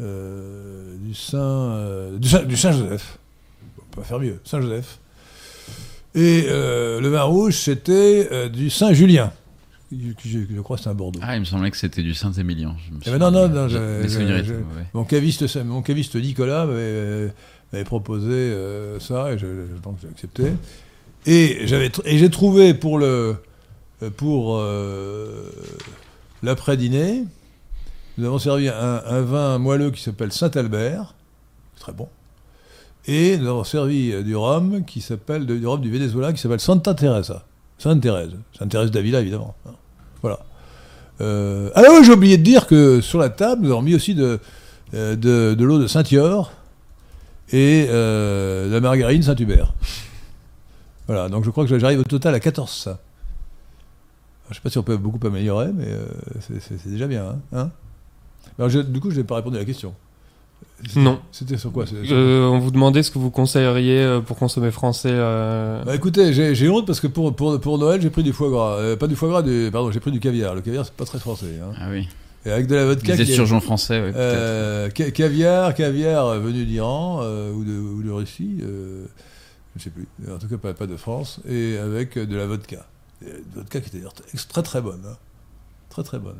[0.00, 3.18] du Saint, du Saint, du Saint-Joseph.
[3.78, 4.98] On peut pas faire mieux, Saint-Joseph.
[6.14, 9.32] Et le vin rouge, c'était du Saint-Julien.
[9.92, 11.18] Je, crois que c'est un Bordeaux.
[11.22, 12.76] Ah, il me semblait que c'était du Saint-Émilion.
[13.06, 14.54] Eh ben non, non, non, je- je-.
[14.94, 17.32] Mon caviste, mon caviste Nicolas m'avait,
[17.72, 19.46] m'avait proposé euh, ça et je,
[19.82, 20.52] pense que j'ai accepté.
[21.26, 23.36] Et, j'avais, et j'ai trouvé pour, le,
[24.16, 25.50] pour euh,
[26.44, 27.24] l'après-dîner,
[28.16, 31.14] nous avons servi un, un vin moelleux qui s'appelle Saint-Albert,
[31.80, 32.08] très bon.
[33.06, 36.60] Et nous avons servi euh, du rhum qui s'appelle du rhum du Venezuela qui s'appelle
[36.60, 37.44] Santa Teresa.
[37.80, 38.32] Sainte Thérèse.
[38.58, 39.54] Sainte Thérèse d'Avila, évidemment.
[40.22, 40.40] Voilà.
[41.20, 44.14] Euh, ah oui, j'ai oublié de dire que sur la table, nous avons mis aussi
[44.14, 44.40] de,
[44.94, 46.52] euh, de, l'eau de Saint-Yor
[47.52, 49.74] et euh, de la margarine Saint-Hubert.
[51.06, 52.98] Voilà, donc je crois que j'arrive au total à 14 ça.
[54.48, 55.86] Je sais pas si on peut beaucoup améliorer, mais
[56.40, 57.36] c'est- déjà bien.
[57.54, 57.70] hein,
[58.58, 59.94] hein du coup, je n'ai pas répondu à la question.
[60.96, 61.20] Non.
[61.30, 65.10] C'était sur quoi Euh, on vous demandait ce que vous conseilleriez euh, pour consommer français.
[65.12, 68.48] euh, Bah écoutez, j'ai honte parce que pour, pour, pour Noël, j'ai pris du foie
[68.50, 68.76] gras.
[68.78, 70.54] Euh, pas du foie gras, du, pardon, j'ai pris du caviar.
[70.54, 71.58] Le caviar, c'est pas très français.
[71.62, 71.72] Hein.
[71.78, 72.08] Ah oui.
[72.46, 73.14] Et avec de la vodka.
[73.14, 74.00] Des esturgeons français.
[74.16, 79.04] Euh, ca- caviar, caviar venu d'Iran euh, ou, de, ou de Russie, euh,
[79.76, 82.46] je ne sais plus, en tout cas pas, pas de France, et avec de la
[82.46, 82.86] vodka.
[83.22, 85.02] Et, de vodka qui était d'ailleurs très, très très bonne.
[85.06, 85.16] hein.
[85.90, 86.38] Très très bonne.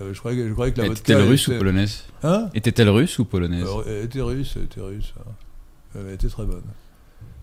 [0.00, 1.00] Euh, je, croyais, que- je croyais que la vodka.
[1.12, 4.64] Était-elle russe ou était- polonaise Hein Était-elle russe ou polonaise Alors, Elle était russe, elle
[4.64, 5.12] était russe.
[5.18, 5.30] hein.
[5.96, 6.62] Elle était très bonne.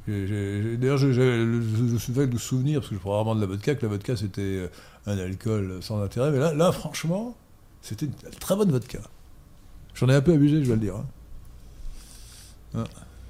[0.08, 3.74] D'ailleurs, je je suis vague de souvenir, parce que je prends rarement de la vodka,
[3.76, 4.68] que la vodka c'était euh,
[5.08, 7.36] un alcool sans intérêt, mais là, là franchement,
[7.82, 8.99] c'était une très bonne vodka.
[9.95, 10.95] J'en ai un peu abusé, je dois le dire.
[12.76, 12.84] hein.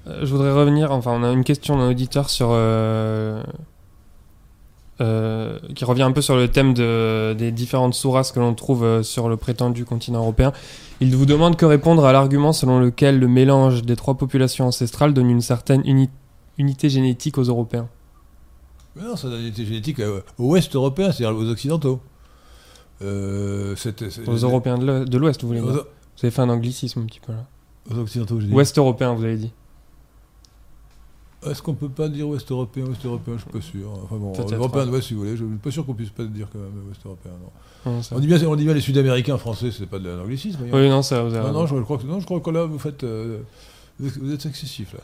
[0.06, 2.48] Euh, Je voudrais revenir, enfin on a une question d'un auditeur sur...
[2.50, 3.42] euh,
[5.00, 8.82] euh, qui revient un peu sur le thème de, des différentes sous-races que l'on trouve
[8.84, 10.52] euh, sur le prétendu continent européen.
[11.00, 15.12] Il vous demande que répondre à l'argument selon lequel le mélange des trois populations ancestrales
[15.12, 16.08] donne une certaine uni-
[16.58, 17.88] unité génétique aux Européens.
[18.94, 22.00] Mais non, ça donne une unité génétique euh, aux Ouest européens, c'est-à-dire aux Occidentaux.
[23.02, 23.74] Euh,
[24.26, 25.80] Aux Européens de l'O- de l'Ouest, vous voulez dire Vous
[26.22, 27.44] avez fait un anglicisme un petit peu là.
[27.90, 28.54] aux Occidentaux, j'ai dit.
[28.54, 29.52] Ouest européen, vous avez dit.
[31.50, 33.90] Est-ce qu'on peut pas dire Ouest européen, Ouest européen Je suis pas sûr.
[34.04, 35.32] Enfin bon, européen l'Ouest, si vous voulez.
[35.36, 37.32] Je suis pas sûr qu'on puisse pas dire quand même Ouest européen.
[37.84, 37.92] Non.
[37.92, 40.58] Non, ça- On dit bien, on dit bien les Sud-Américains français, c'est pas de l'anglicisme.
[40.72, 42.78] Oui, non, ça, vous avez Non, je, crois que, non, je crois que là, vous
[42.78, 43.04] faites.
[43.04, 43.38] euh,
[44.00, 45.00] vous, êtes, excessif, là.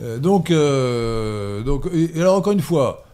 [0.00, 3.04] Euh, donc, euh, donc et, et alors, encore une fois,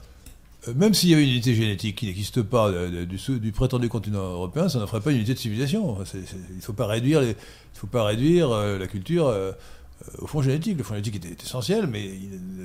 [0.76, 4.78] même s'il y avait une unité génétique qui n'existe pas du, prétendu continent européen, ça
[4.78, 5.96] n'en ferait pas une unité de civilisation.
[6.14, 9.52] Il ne faut pas réduire, les- il faut pas réduire euh, la culture euh,
[10.18, 10.78] au fond génétique.
[10.78, 12.11] Le fond génétique est, essentiel, mais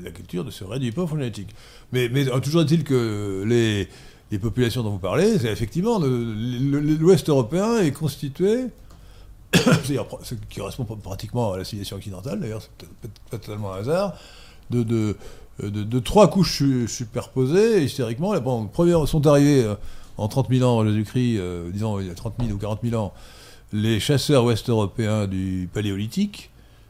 [0.03, 1.49] la culture ne se réduit pas au fond génétique.
[1.91, 3.87] Mais, mais euh, toujours est-il que les,
[4.31, 8.65] les populations dont vous parlez, c'est effectivement l'Ouest européen est constitué
[9.53, 13.77] ce qui correspond pr- pratiquement à la civilisation occidentale, d'ailleurs, c'est peut-être pas totalement un
[13.79, 14.13] hasard,
[14.69, 15.15] de, de,
[15.63, 18.33] de, de trois couches su- superposées, historiquement.
[18.33, 18.69] Là, bon,
[19.05, 19.75] sont arrivés euh,
[20.17, 23.01] en 30 000 ans Jésus-Christ, euh, disons il y a 30 000 ou 40 000
[23.01, 23.13] ans,
[23.71, 26.49] les chasseurs ouest-européens du Paléolithique,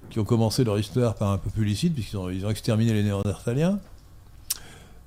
[0.10, 3.80] qui ont commencé leur histoire par un populicide, puisqu'ils ont, ils ont exterminé les Néandertaliens.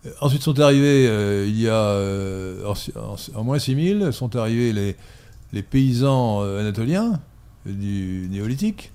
[0.07, 2.72] Euh, Ensuite sont arrivés, euh, il y a euh,
[3.34, 4.96] en, moins 6000, sont arrivés les,
[5.53, 7.20] les paysans anatoliens
[7.66, 8.92] du néolithique.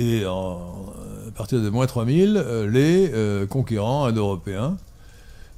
[0.00, 4.76] Et à partir de moins 3000, euh, les conquérants indo-européens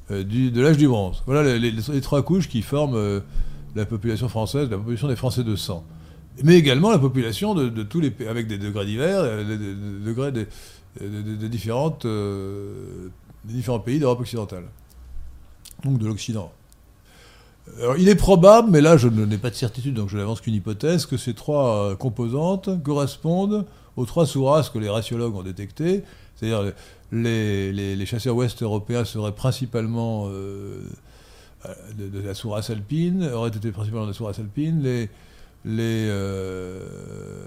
[0.08, 1.22] de l'âge du bronze.
[1.26, 3.20] Voilà les, les- trois couches qui forment
[3.76, 5.84] la population française, la population des Français de sang.
[6.42, 10.32] Mais également la population de, tous les pays, avec des degrés divers, euh, des, degrés
[11.48, 13.08] différentes, euh,
[13.44, 14.64] des différents pays d'Europe occidentale.
[15.84, 16.52] Donc de l'Occident.
[17.78, 20.54] Alors, il est probable, mais là je n'ai pas de certitude, donc je n'avance qu'une
[20.54, 23.66] hypothèse, que ces trois euh, composantes correspondent
[23.96, 26.02] aux trois sous-races que les raciologues ont détectées.
[26.36, 26.72] C'est-à-dire
[27.12, 30.82] les, les, chasseurs ouest européens seraient principalement euh,
[31.98, 34.82] de, de, la sous-race alpine, auraient été principalement de la sous-race alpine.
[34.82, 35.10] Les,
[35.64, 36.82] les, euh,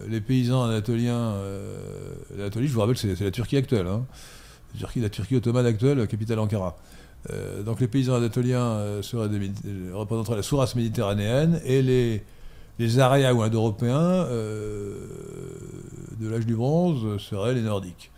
[0.07, 4.05] les paysans anatoliens, euh, je vous rappelle, c'est la Turquie actuelle, hein.
[4.95, 6.77] la, Turquie, ottomane actuelle, capitale Ankara.
[7.31, 9.51] Euh, donc les paysans anatoliens seraient des,
[9.93, 12.23] représenteraient la sous-race méditerranéenne et les,
[12.79, 14.25] les Arias ou Indo-Européens
[16.19, 18.11] de l'âge du bronze seraient les Nordiques.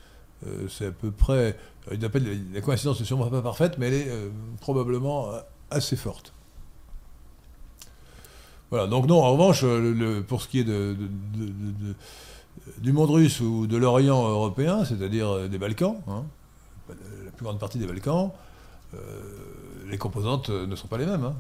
[0.70, 1.58] C'est à peu près.
[1.89, 4.12] La coïncidence n'est sûrement pas parfaite, mais elle est
[4.60, 5.32] probablement
[5.72, 6.34] assez forte.
[8.72, 10.95] Voilà, donc non, en revanche, le, le, pour ce qui est de,
[11.36, 11.95] de, de,
[12.80, 16.24] du monde russe ou de l'Orient européen, c'est-à-dire des Balkans, hein,
[16.89, 18.32] la plus grande partie des Balkans,
[18.93, 18.97] euh,
[19.89, 21.24] les composantes ne sont pas les mêmes.
[21.24, 21.36] Hein.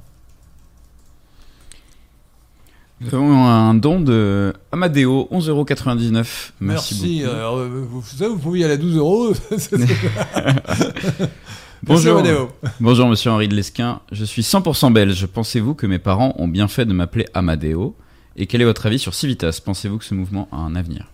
[3.01, 6.13] Nous avons un don de Amadeo, 11,99€.
[6.13, 7.35] Merci, Merci beaucoup.
[7.35, 9.33] Alors, vous, vous pouvez y aller à 12 euros.
[11.87, 12.19] Bonjour,
[12.79, 14.01] Bonjour, monsieur Henri de Lesquin.
[14.11, 15.27] Je suis 100% belge.
[15.27, 17.95] Pensez-vous que mes parents ont bien fait de m'appeler Amadeo?
[18.35, 19.61] Et quel est votre avis sur Civitas?
[19.63, 21.11] Pensez-vous que ce mouvement a un avenir?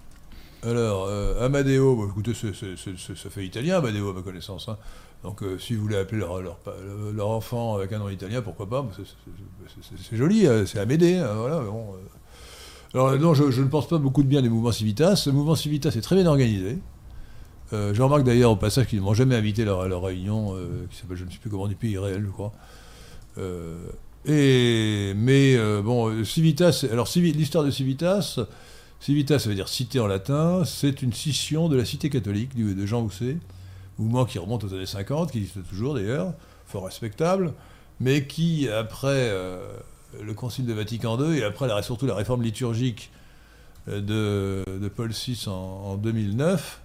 [0.63, 4.11] Alors, euh, Amadeo, bah, écoutez, c est, c est, c est, ça fait italien, Amadeo,
[4.11, 4.69] à ma connaissance.
[4.69, 4.77] Hein.
[5.23, 6.57] Donc, euh, si vous voulez appeler leur, leur,
[7.13, 8.87] leur, enfant avec un nom italien, pourquoi pas?
[10.09, 11.17] C'est joli, c'est Amédée.
[11.17, 12.93] Hein, voilà, bon, euh.
[12.93, 15.23] Alors, non, je, je, ne pense pas beaucoup de bien des mouvements Civitas.
[15.25, 16.79] Le mouvement Civitas est très bien organisé.
[17.73, 20.85] Euh, je remarque d'ailleurs au passage qu'ils ne m'ont jamais invité à leur, réunion, euh,
[20.89, 22.51] qui s'appelle je ne sais plus comment du pays réel, je crois.
[23.37, 23.77] Euh,
[24.25, 28.39] mais bon, Civitas, alors l'histoire de Civitas,
[28.99, 32.85] Civitas ça veut dire cité en latin, c'est une scission de la cité catholique de
[32.85, 33.37] Jean Housset,
[33.97, 36.33] mouvement qui remonte aux années 50, qui existe toujours d'ailleurs,
[36.67, 37.53] fort respectable,
[37.99, 39.31] mais qui, après
[40.21, 43.09] le Concile de Vatican II et après surtout la réforme liturgique
[43.87, 46.80] de, de Paul VI en, en 2009,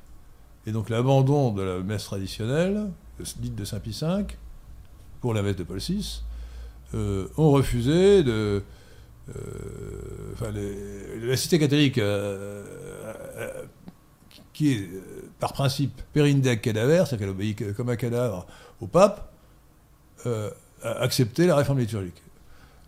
[0.66, 2.90] et donc l'abandon de la messe traditionnelle,
[3.38, 4.26] dite de Saint Pie V,
[5.20, 6.22] pour la messe de Paul VI,
[6.94, 8.62] euh, ont refusé de.
[9.28, 12.62] Euh, enfin, la cité catholique, euh,
[14.52, 14.90] qui est
[15.38, 18.46] par principe périndec cadaver, c'est-à-dire qu'elle obéit comme un cadavre
[18.80, 19.32] au pape,
[20.24, 22.22] a accepté la réforme liturgique.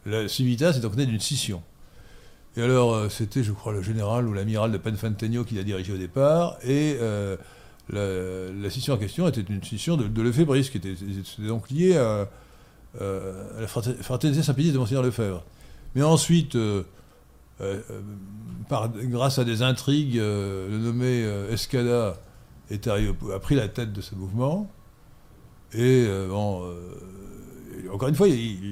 [0.07, 1.62] La civitas est donc née d'une scission.
[2.57, 5.97] Et alors, c'était, je crois, le général ou l'amiral de Penfantenio qui l'a dirigé au
[5.97, 7.37] départ, et euh,
[7.91, 10.95] la, scission en question était une scission de, de Lefebvre, qui était,
[11.39, 12.28] donc liée à,
[13.01, 15.45] euh, à la fraternité Saint-Pédis de Monseigneur Lefebvre.
[15.95, 16.84] Mais ensuite, euh,
[17.61, 17.80] euh,
[18.70, 22.16] grâce à des intrigues, le nommé Escada
[22.70, 24.70] est arrivé, a pris la tête de ce mouvement.
[25.74, 26.74] Et bon,
[27.93, 28.26] encore une fois,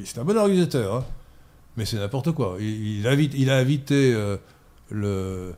[0.04, 1.04] c'est un bon organisateur, hein,
[1.76, 2.56] mais c'est n'importe quoi.
[2.58, 4.16] Il, a invité
[4.90, 5.54] le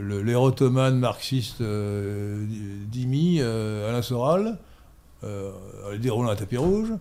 [0.00, 2.44] l'érotomane marxiste euh,
[2.88, 4.58] Dimi, euh, Alain Soral,
[5.22, 5.52] euh,
[5.98, 6.92] déroulant un tapis rouge.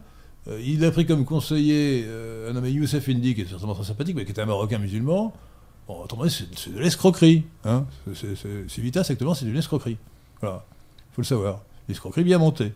[0.48, 3.86] Euh, il a pris comme conseiller euh, un nommé Youssef Indy, qui est certainement très
[3.86, 5.34] sympathique, mais qui est un Marocain musulman.
[5.88, 7.44] Bon, autrement c'est de l'escroquerie.
[7.66, 7.86] Hein.
[8.68, 9.98] Civitas, actuellement, c'est de l'escroquerie.
[10.40, 10.66] Voilà,
[11.12, 11.62] il faut le savoir.
[11.88, 12.72] L'escroquerie bien montée.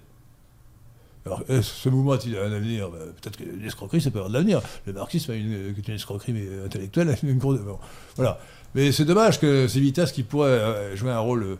[1.25, 2.89] Alors, ce mouvement a-t-il un avenir?
[2.89, 4.61] Ben, Peut-être que l'escroquerie, ça peut avoir de l'avenir.
[4.86, 7.17] Le marxisme a une, une escroquerie mais intellectuelle.
[7.23, 7.59] Une grosse...
[7.59, 7.80] bon,
[8.15, 8.39] voilà.
[8.78, 11.57] Mais c'est dommage que Civitas, qui pourrait jouer un rôle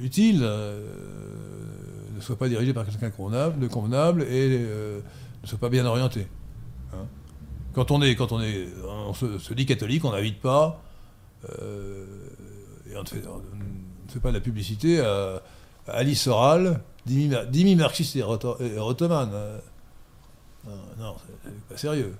[0.00, 0.80] utile, euh,
[2.16, 5.00] ne soit pas dirigé par quelqu'un de convenable et euh,
[5.42, 6.26] ne soit pas bien orienté.
[6.94, 7.04] Hein
[7.74, 10.82] quand on est, quand on est, on se, dit catholique, on n'invite pas
[11.60, 12.06] euh,
[12.90, 15.42] et on ne, fait, pas de la publicité à,
[15.86, 19.32] Alice Soral, dimi marxiste et ottomane.
[20.98, 21.14] Non,
[21.44, 22.14] c'est pas sérieux.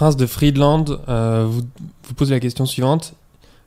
[0.00, 3.12] Prince de Friedland euh, vous, pose la question suivante.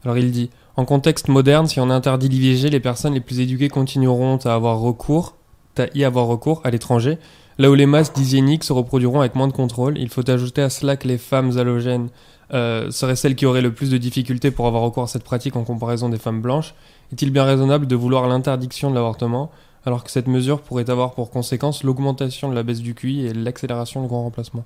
[0.04, 3.70] Alors il dit En contexte moderne, si on interdit l'IVG, les personnes les plus éduquées
[3.70, 5.36] continueront à avoir recours,
[5.78, 7.20] à y avoir recours à l'étranger,
[7.60, 9.96] là où les masses d'hygiéniques se reproduiront avec moins de contrôle.
[10.00, 12.10] Il faut ajouter à cela que les femmes halogènes
[12.52, 15.56] euh, seraient celles qui auraient le plus de difficultés pour avoir recours à cette pratique
[15.56, 16.74] en comparaison des femmes blanches.
[17.12, 19.52] Est-il bien raisonnable de vouloir l'interdiction de l'avortement
[19.86, 23.34] alors que cette mesure pourrait avoir pour conséquence l'augmentation de la baisse du QI et
[23.36, 24.66] l'accélération du grand remplacement?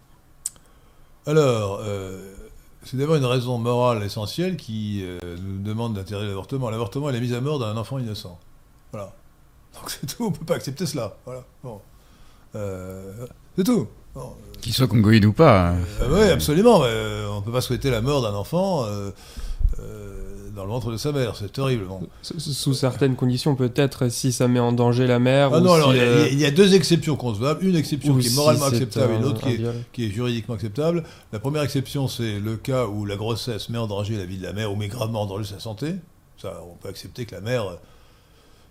[1.28, 2.18] Alors, euh,
[2.84, 6.70] c'est d'abord une raison morale essentielle qui euh, nous demande d'interdire l'avortement.
[6.70, 8.40] L'avortement est la mise à mort d'un enfant innocent.
[8.94, 9.14] Voilà.
[9.74, 11.18] Donc c'est tout, on ne peut pas accepter cela.
[11.26, 11.44] Voilà.
[11.64, 11.82] Bon.
[12.56, 13.88] Euh, c'est tout.
[14.16, 15.76] Bon, Qu'il soit congoïde ou pas.
[16.10, 16.78] oui, absolument.
[16.78, 18.86] on ne peut pas souhaiter la mort d'un enfant
[20.58, 21.36] dans le ventre de sa mère.
[21.38, 21.86] C'est terrible.
[21.86, 22.02] Bon.
[22.22, 25.52] Sous certaines conditions, peut-être, si ça met en danger la mère.
[25.54, 27.64] Ah ou non, alors si, il y a- euh, il y, a deux exceptions concevables.
[27.66, 29.62] Une exception ou qui est moralement acceptable et l'autre qui est,
[29.94, 31.04] qui est juridiquement acceptable.
[31.32, 34.44] La première exception, c'est le cas où la grossesse met en danger la vie de
[34.44, 35.96] la mère ou met gravement en danger sa santé.
[36.42, 37.78] Ça, on peut accepter que la mère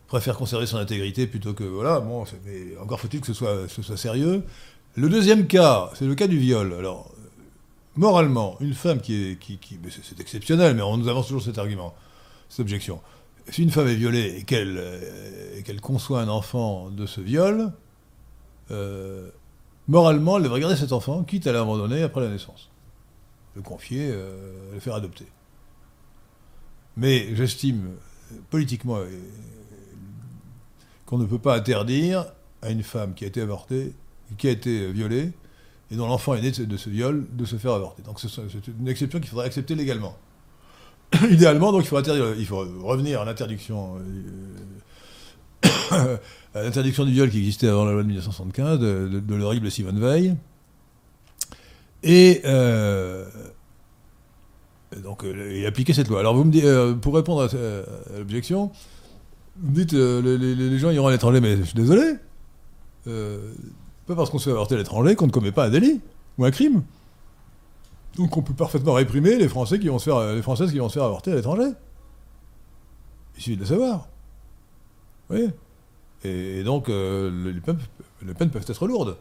[0.09, 1.65] préfère conserver son intégrité plutôt que.
[1.65, 4.43] Voilà, bon, mais encore faut-il que ce soit, ce soit sérieux.
[4.95, 6.75] Le deuxième cas, c'est le cas du viol.
[6.79, 7.11] Alors,
[7.97, 9.39] moralement, une femme qui est.
[9.39, 9.59] Qui,
[10.03, 11.95] c'est exceptionnel, mais on nous avance toujours cet argument,
[12.49, 13.01] cette objection.
[13.49, 17.73] Si une femme est violée et qu'elle euh, conçoit un enfant de ce viol,
[18.71, 19.31] euh,
[19.89, 22.71] moralement, elle devrait garder cet enfant, quitte à l'abandonner après la naissance.
[23.55, 25.27] Le confier, euh, le faire adopter.
[26.97, 27.91] Mais j'estime
[28.51, 28.99] politiquement
[31.05, 32.27] qu'on ne peut pas interdire
[32.63, 33.93] à une femme qui a été avortée,
[34.39, 35.33] qui a été violée,
[35.91, 38.03] et dont l'enfant est né de ce, viol, de se faire avorter.
[38.03, 40.17] Donc c'est une exception qu'il faudrait accepter légalement.
[41.31, 43.97] Idéalement, donc il faut, interdire, il faut revenir à l'interdiction
[45.93, 46.17] euh,
[46.55, 50.35] l'interdiction du viol qui existait avant la loi de 1975, de, l'horrible Simone Veil.
[52.03, 53.25] Et, euh,
[55.03, 56.21] donc, euh, appliquer cette loi.
[56.21, 58.71] Alors, vous me dites, pour répondre à, l'objection,
[59.61, 62.17] vous me dites, les gens iront à l'étranger, mais je suis désolé.
[64.07, 66.01] Pas parce qu'on se fait avorter à l'étranger qu'on ne commet pas un délit
[66.39, 66.83] ou un crime.
[68.17, 70.89] Donc, on peut parfaitement réprimer les Français qui vont se faire, les Françaises qui vont
[70.89, 71.71] se faire avorter à l'étranger.
[73.37, 74.09] Il suffit de le savoir.
[75.29, 75.51] Voyez?
[76.25, 79.17] Et, et donc, euh, les, peines, peuvent être lourdes.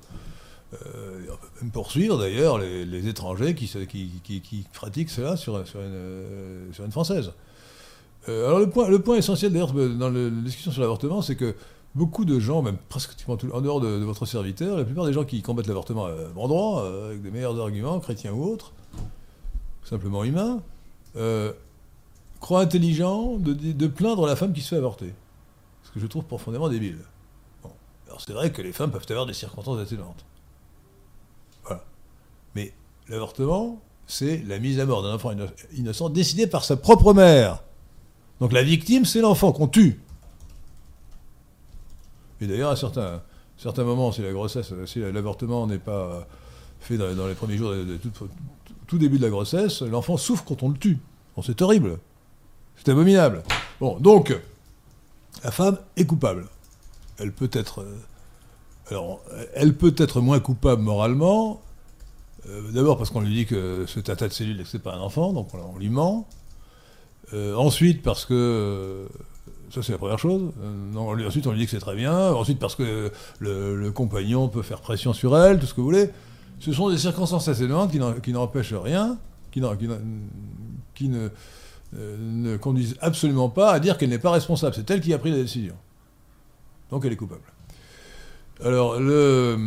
[0.74, 7.32] Euh, on peut même poursuivre d'ailleurs les, étrangers qui, pratiquent cela sur, euh, une Française.
[8.28, 11.54] Alors le point, le point essentiel d'ailleurs dans la discussion sur l'avortement, c'est que
[11.96, 15.24] beaucoup de gens, même presque tout- en dehors de, votre serviteur, la plupart des gens
[15.24, 18.74] qui combattent l'avortement à bon droit, euh, avec des meilleurs arguments, chrétiens ou autres,
[19.84, 20.62] simplement humains,
[21.16, 21.54] euh,
[22.42, 25.14] croient intelligent de, plaindre la femme qui se fait avorter.
[25.84, 27.00] Ce que je trouve profondément débile.
[27.64, 27.72] Bon.
[28.08, 30.26] Alors c'est vrai que les femmes peuvent avoir des circonstances atténuantes.
[32.56, 32.72] Mais
[33.10, 37.64] l'avortement, c'est la mise à mort d'un enfant inno- innocent décidée par sa propre mère.
[38.40, 40.00] Donc la victime, c'est l'enfant qu'on tue.
[42.42, 43.22] Et d'ailleurs, à certains,
[43.58, 46.28] certains moments, si la grossesse, si l'avortement n'est pas
[46.80, 48.00] fait dans, les premiers jours, de,
[48.88, 51.00] tout, début de la grossesse, l'enfant souffre quand on le tue.
[51.36, 52.00] Bon, c'est horrible.
[52.78, 53.44] C'est abominable.
[53.80, 54.36] Bon, donc,
[55.44, 56.48] la femme est coupable.
[57.18, 57.82] Elle peut être.
[57.82, 57.96] euh,
[58.92, 59.22] alors,
[59.56, 61.62] elle peut être moins coupable moralement.
[62.48, 64.80] euh, D'abord parce qu'on lui dit que c'est un tas de cellules et que c'est
[64.80, 66.28] pas un enfant, donc on, lui ment.
[67.34, 69.08] Euh, ensuite parce que euh,
[69.70, 70.52] ça c'est la première chose.
[70.62, 72.32] Euh, ensuite on lui dit que c'est très bien.
[72.32, 76.10] Ensuite parce que le, compagnon peut faire pression sur elle, tout ce que vous voulez.
[76.60, 77.92] Ce sont des circonstances atténuantes
[78.22, 79.18] qui n'empêchent rien,
[79.52, 81.30] qui, euh,
[81.94, 84.76] ne conduisent absolument pas à dire qu'elle n'est pas responsable.
[84.76, 85.76] C'est elle qui a pris la décision.
[86.90, 87.42] Donc elle est coupable.
[88.64, 89.58] Alors, euh,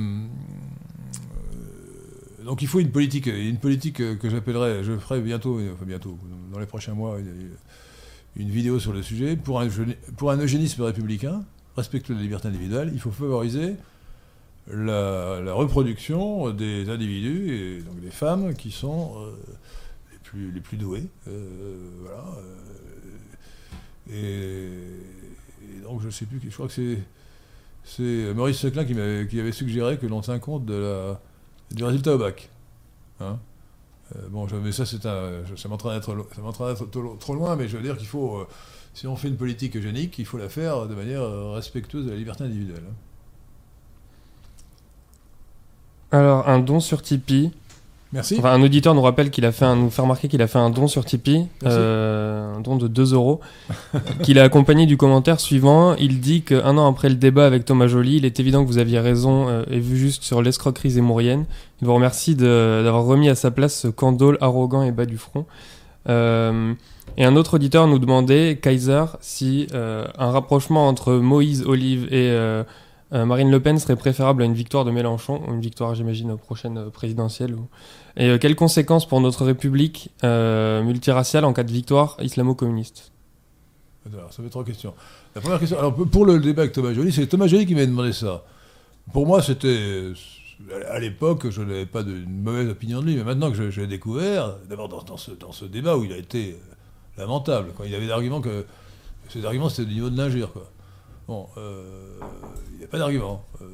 [2.43, 6.17] donc il faut une politique, une politique que j'appellerais, je ferai bientôt, enfin bientôt,
[6.51, 7.19] dans les prochains mois,
[8.37, 9.37] une, vidéo sur le sujet.
[9.37, 9.69] Pour un,
[10.17, 11.45] pour un eugénisme républicain,
[11.77, 13.77] respectueux de la liberté individuelle, il faut favoriser
[14.71, 19.31] la, reproduction des individus, et donc des femmes qui sont euh,
[20.13, 21.07] les, plus, les plus douées.
[21.29, 22.25] euh, voilà.
[24.11, 25.01] euh,
[25.71, 26.97] et, donc je sais plus, je crois que
[27.85, 32.19] c'est Maurice Seclin qui, m'avait- qui avait suggéré que l'on tient compte du résultat au
[32.19, 32.51] bac.
[33.21, 33.39] Hein
[34.31, 37.83] bon, je- mais ça, c'est un, ça m'entraîne d'être trop, trop loin, mais je veux
[37.83, 38.49] dire qu'il faut, euh,
[38.95, 42.11] si on fait une politique eugénique, il faut la faire de manière euh, respectueuse de
[42.11, 42.83] la liberté individuelle.
[42.89, 42.95] hein.
[46.11, 47.51] Alors, un don sur Tipeee.
[48.13, 48.37] Merci.
[48.39, 50.59] Enfin, un auditeur nous rappelle qu'il a fait un, nous fait remarquer qu'il a fait
[50.59, 53.41] un don sur Tipeee, euh, un don de 2 euros,
[54.23, 55.95] qu'il a accompagné du commentaire suivant.
[55.97, 58.79] Il dit qu'un an après le débat avec Thomas Joly, il est évident que vous
[58.79, 61.45] aviez raison euh, et vu juste sur l'escroquerie zémourienne.
[61.83, 65.45] Il vous remercie d'avoir remis à sa place ce candole arrogant et bas du front.
[66.09, 66.73] Euh,
[67.19, 72.33] et un autre auditeur nous demandait, Kaiser, si un rapprochement entre Moïse Olive et
[73.11, 76.37] Marine Le Pen serait préférable à une victoire de Mélenchon, ou une victoire, j'imagine, aux
[76.37, 77.57] prochaines euh, présidentielles.
[78.19, 83.13] Et euh, quelles conséquences pour notre République euh, multiraciale en cas de victoire islamo-communiste?
[84.13, 84.95] Alors, ça fait trois questions.
[85.35, 87.87] La première question, alors pour le débat avec Thomas Joly, c'est Thomas Joly qui m'a
[87.87, 88.45] demandé ça.
[89.13, 90.13] Pour moi, c'était.
[90.91, 93.81] À l'époque, je n'avais pas de, une mauvaise opinion de lui, mais maintenant que je,
[93.81, 97.85] l'ai découvert, d'abord dans, ce, dans ce débat où il a été euh, lamentable, quand
[97.85, 98.67] il avait des arguments que.
[99.29, 100.71] Ces arguments, c'était du niveau de l'injure, quoi.
[101.29, 102.19] Bon, euh,
[102.73, 103.45] il n'y a pas d'argument.
[103.61, 103.67] euh,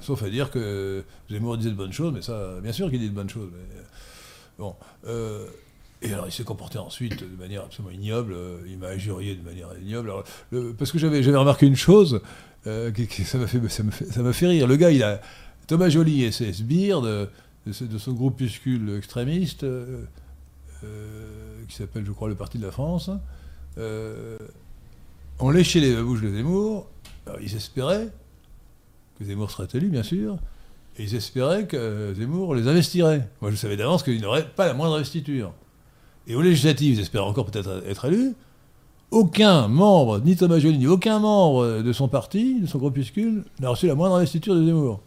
[0.00, 3.10] sauf à dire que Zemmour disait de bonnes choses, mais ça, bien sûr qu'il dit
[3.10, 3.50] de bonnes choses.
[3.52, 3.82] Mais,
[4.58, 4.76] bon.
[5.06, 5.46] euh,
[6.00, 8.36] Et alors, il s'est comporté ensuite de manière absolument ignoble.
[8.68, 10.12] Il m'a injurié de manière ignoble.
[10.78, 12.20] parce que j'avais, remarqué une chose,
[12.64, 14.68] qui, ça, m'a fait, fait rire.
[14.68, 15.20] Le gars, il a.
[15.66, 17.28] Thomas Joly et ses sbires de,
[17.66, 19.66] de, son groupuscule extrémiste,
[20.80, 23.10] qui s'appelle, je crois, le Parti de la France,
[25.42, 26.86] ont léché les bouches de Zemmour.
[27.40, 28.08] Ils espéraient
[29.18, 30.38] que Zemmour serait élu, bien sûr,
[30.96, 33.28] et ils espéraient que Zemmour les investirait.
[33.40, 35.52] Moi, je savais d'avance qu'il n'aurait pas la moindre investiture.
[36.26, 38.34] Et aux législatives, ils espéraient encore peut-être être élus.
[39.10, 43.68] Aucun membre, ni Thomas Joly, ni aucun membre de son parti, de son groupuscule, n'a
[43.68, 45.00] reçu la moindre investiture de Zemmour.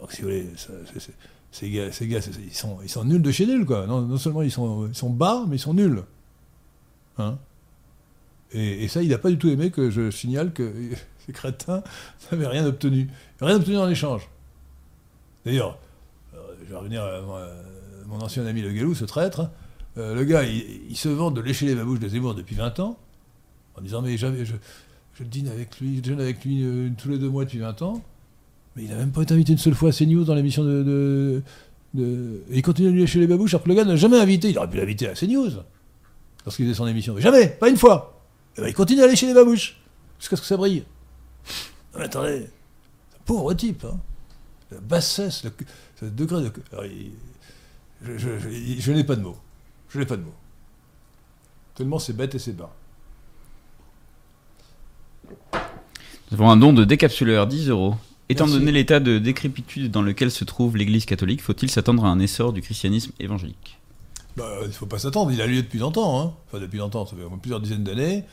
[0.00, 0.48] Donc, si vous voulez,
[1.52, 1.88] ces gars,
[2.82, 3.86] ils sont nuls de chez nuls, quoi.
[3.86, 6.02] Non, seulement ils sont, ils sont bas, mais ils sont nuls.
[7.18, 7.38] Hein?
[8.54, 10.72] Et, ça, il n'a pas du tout aimé que je signale que
[11.26, 11.82] ces crétins
[12.30, 13.08] n'avaient rien obtenu.
[13.40, 14.28] Rien obtenu en échange.
[15.44, 15.78] D'ailleurs,
[16.34, 17.20] euh, je vais revenir à,
[18.06, 19.50] mon ancien ami Le Gallou, ce traître.
[19.98, 22.98] Euh, le gars, il, se vante de lécher les babouches de Zemmour depuis 20 ans,
[23.76, 24.26] en disant Mais je,
[25.14, 27.82] je dîne avec lui, je dîne avec lui euh, tous les deux mois depuis 20
[27.82, 28.02] ans.
[28.76, 31.42] Mais il n'a même pas été invité une seule fois à CNews dans l'émission de,
[31.96, 34.50] Et il continue de lui lécher les babouches alors que le gars n'a jamais invité.
[34.50, 35.50] Il aurait pu l'inviter à CNews
[36.44, 37.14] lorsqu'il faisait son émission.
[37.14, 38.13] Mais jamais, pas une fois.
[38.56, 39.76] Et ben, il continue à lécher les babouches
[40.18, 40.84] jusqu'à ce que ça brille.
[41.92, 42.46] Non, mais attendez,
[43.24, 43.98] pauvre type, hein.
[44.70, 46.52] la bassesse, le, degré de.
[48.02, 49.38] je, n'ai pas de mots.
[49.88, 50.34] Je n'ai pas de mots.
[51.74, 52.74] Tellement c'est bête et c'est bas.
[56.30, 57.96] Nous avons un don de décapsuleur, 10 euros.
[58.28, 62.18] Étant donné l'état de décrépitude dans lequel se trouve l'Église catholique, faut-il s'attendre à un
[62.18, 63.78] essor du christianisme évangélique?
[64.36, 66.20] Bah, Il ne faut pas s'attendre, il a lieu depuis longtemps.
[66.20, 66.34] Hein.
[66.46, 68.24] Enfin, depuis longtemps, ça fait plusieurs dizaines d'années.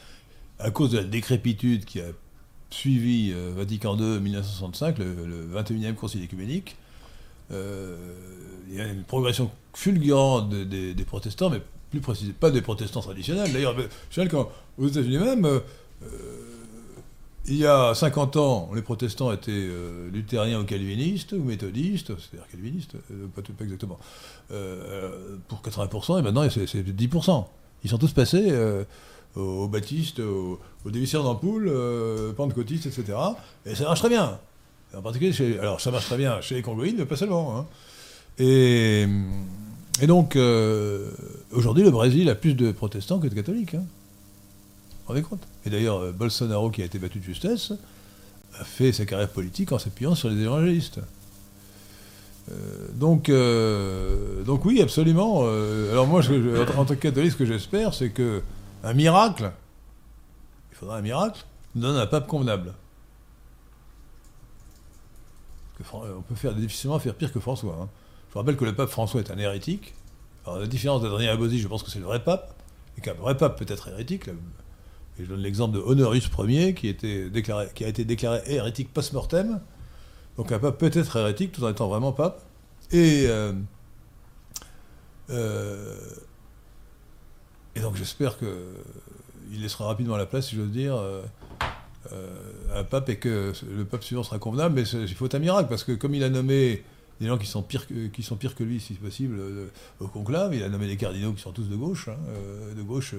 [0.60, 2.06] À cause de la décrépitude qui a
[2.70, 6.78] suivi euh, Vatican II 1965, le, 21e Concile écuménique,
[7.52, 7.96] euh,
[8.70, 13.52] il y a une progression fulgurante des protestants, mais plus précisément pas des protestants traditionnels.
[13.52, 13.76] D'ailleurs,
[14.30, 15.60] quand aux États-Unis même, euh,
[17.48, 19.70] il y a 50 ans, les protestants étaient
[20.12, 22.96] luthériens ou calvinistes, ou méthodistes, c'est-à-dire calvinistes,
[23.36, 23.98] pas, pas, exactement,
[25.48, 27.46] pour 80%, et maintenant c'est 10%.
[27.84, 28.54] Ils sont tous passés
[29.36, 33.18] aux, baptistes, aux, aux dévisseurs d'ampoule, euh, pentecôtistes, etc.
[33.66, 34.40] Et ça marche très bien.
[34.96, 37.58] En particulier, chez, alors ça marche très bien chez les Congoïdes, mais pas seulement.
[37.58, 37.66] Hein.
[38.40, 39.08] Et,
[40.08, 41.12] donc, euh,
[41.52, 43.76] aujourd'hui, le Brésil a plus de protestants que de catholiques.
[43.76, 43.86] Hein.
[45.66, 47.74] Et d'ailleurs, euh, Bolsonaro, qui a été battu de justesse,
[48.60, 51.00] a fait sa carrière politique en s'appuyant sur les évangélistes.
[52.96, 53.32] donc,
[54.46, 55.44] donc oui, absolument.
[55.90, 58.42] alors moi, en, tant que catholique, ce que j'espère, c'est que
[58.84, 59.52] un miracle,
[60.72, 61.46] il faudra un miracle,
[61.76, 62.74] nous donne un pape convenable.
[65.94, 67.78] on peut faire difficilement faire pire que François.
[67.82, 67.90] Hein.
[68.30, 69.94] Je vous rappelle que le pape François est un hérétique.
[70.46, 72.56] Alors, la différence d'Adrien Abosi, je pense que c'est le vrai pape,
[72.98, 74.30] et qu'un vrai pape peut être hérétique.
[75.20, 76.92] Et je donne l'exemple de Honorius Ier, qui, a
[77.88, 79.60] été déclaré hérétique post-mortem.
[80.38, 82.42] Donc un pape peut être hérétique tout en étant vraiment pape.
[82.92, 83.54] Et euh,
[85.32, 85.96] euh,
[87.82, 91.24] donc j'espère qu'il laissera rapidement la place, si j'ose dire, euh,
[92.12, 92.28] euh,
[92.76, 94.76] un pape et que le pape suivant sera convenable.
[94.76, 96.84] Mais il faut un miracle, parce que comme il a nommé
[97.20, 99.40] des gens qui sont pires que, lui, si possible,
[100.00, 102.18] au conclave, il a nommé des cardinaux qui sont tous de gauche, hein,
[102.76, 103.14] de gauche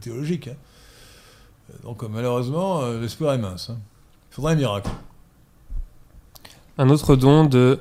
[0.00, 0.48] théologique.
[0.48, 0.56] Hein.
[1.82, 3.70] Donc malheureusement, l'espoir est mince.
[3.70, 3.78] Hein.
[4.30, 4.90] Il faudra un miracle.
[6.78, 7.80] Un autre don de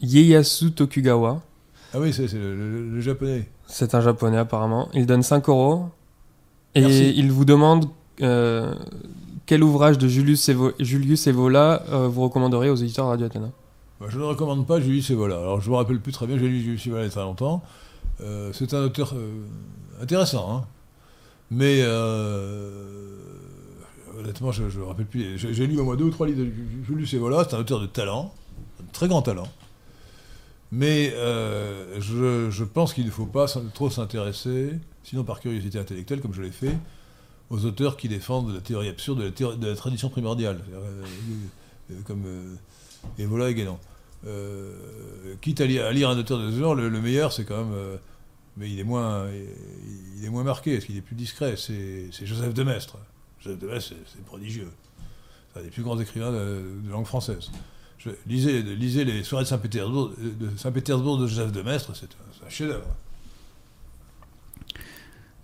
[0.00, 1.40] Ieyasu Tokugawa.
[1.92, 3.48] Ah oui, c'est le, japonais.
[3.66, 4.88] C'est un japonais apparemment.
[4.94, 5.86] Il donne 5 euros.
[6.74, 7.86] Et il vous demande
[8.22, 8.74] euh,
[9.46, 13.50] quel ouvrage de Julius, Evo Julius Evola euh, vous recommanderiez aux éditeurs Radio Athéna?
[14.00, 15.38] Bah, Je ne recommande pas Julius Evola.
[15.38, 17.10] Alors je ne me rappelle plus très bien, j'ai lu Julius Evola il y a
[17.10, 17.62] très longtemps.
[18.20, 19.14] Euh, c'est un auteur
[20.00, 20.54] intéressant.
[20.54, 20.64] Hein.
[21.50, 21.82] Mais
[24.18, 25.38] honnêtement, je ne me rappelle plus.
[25.38, 26.50] J'ai lu au moins deux ou trois livres de
[26.86, 27.44] Julius Evola.
[27.48, 28.32] C'est un auteur de talent,
[28.80, 29.48] un très grand talent.
[30.72, 34.70] Mais euh, je, pense qu'il ne faut pas trop s'intéresser,
[35.02, 36.76] sinon par curiosité intellectuelle, comme je l'ai fait,
[37.50, 41.02] aux auteurs qui défendent la théorie absurde de la, tradition primordiale, euh,
[41.90, 42.24] euh, comme
[43.18, 43.78] Evola et Guénon.
[45.40, 47.98] quitte à lire, un auteur de ce genre, le, meilleur, c'est quand même.
[48.56, 49.26] Mais il est moins,
[50.16, 51.54] il, est moins marqué, parce qu'il est plus discret.
[51.56, 52.98] C'est Joseph de Maistre.
[53.40, 54.70] Joseph de Maistre, c'est prodigieux.
[55.52, 57.50] C'est un des plus grands écrivains de langue française
[58.26, 62.08] lisez, les soirées de Saint-Pétersbourg de, Saint de Joseph de Maistre, c'est
[62.46, 62.86] un, chef-d'œuvre.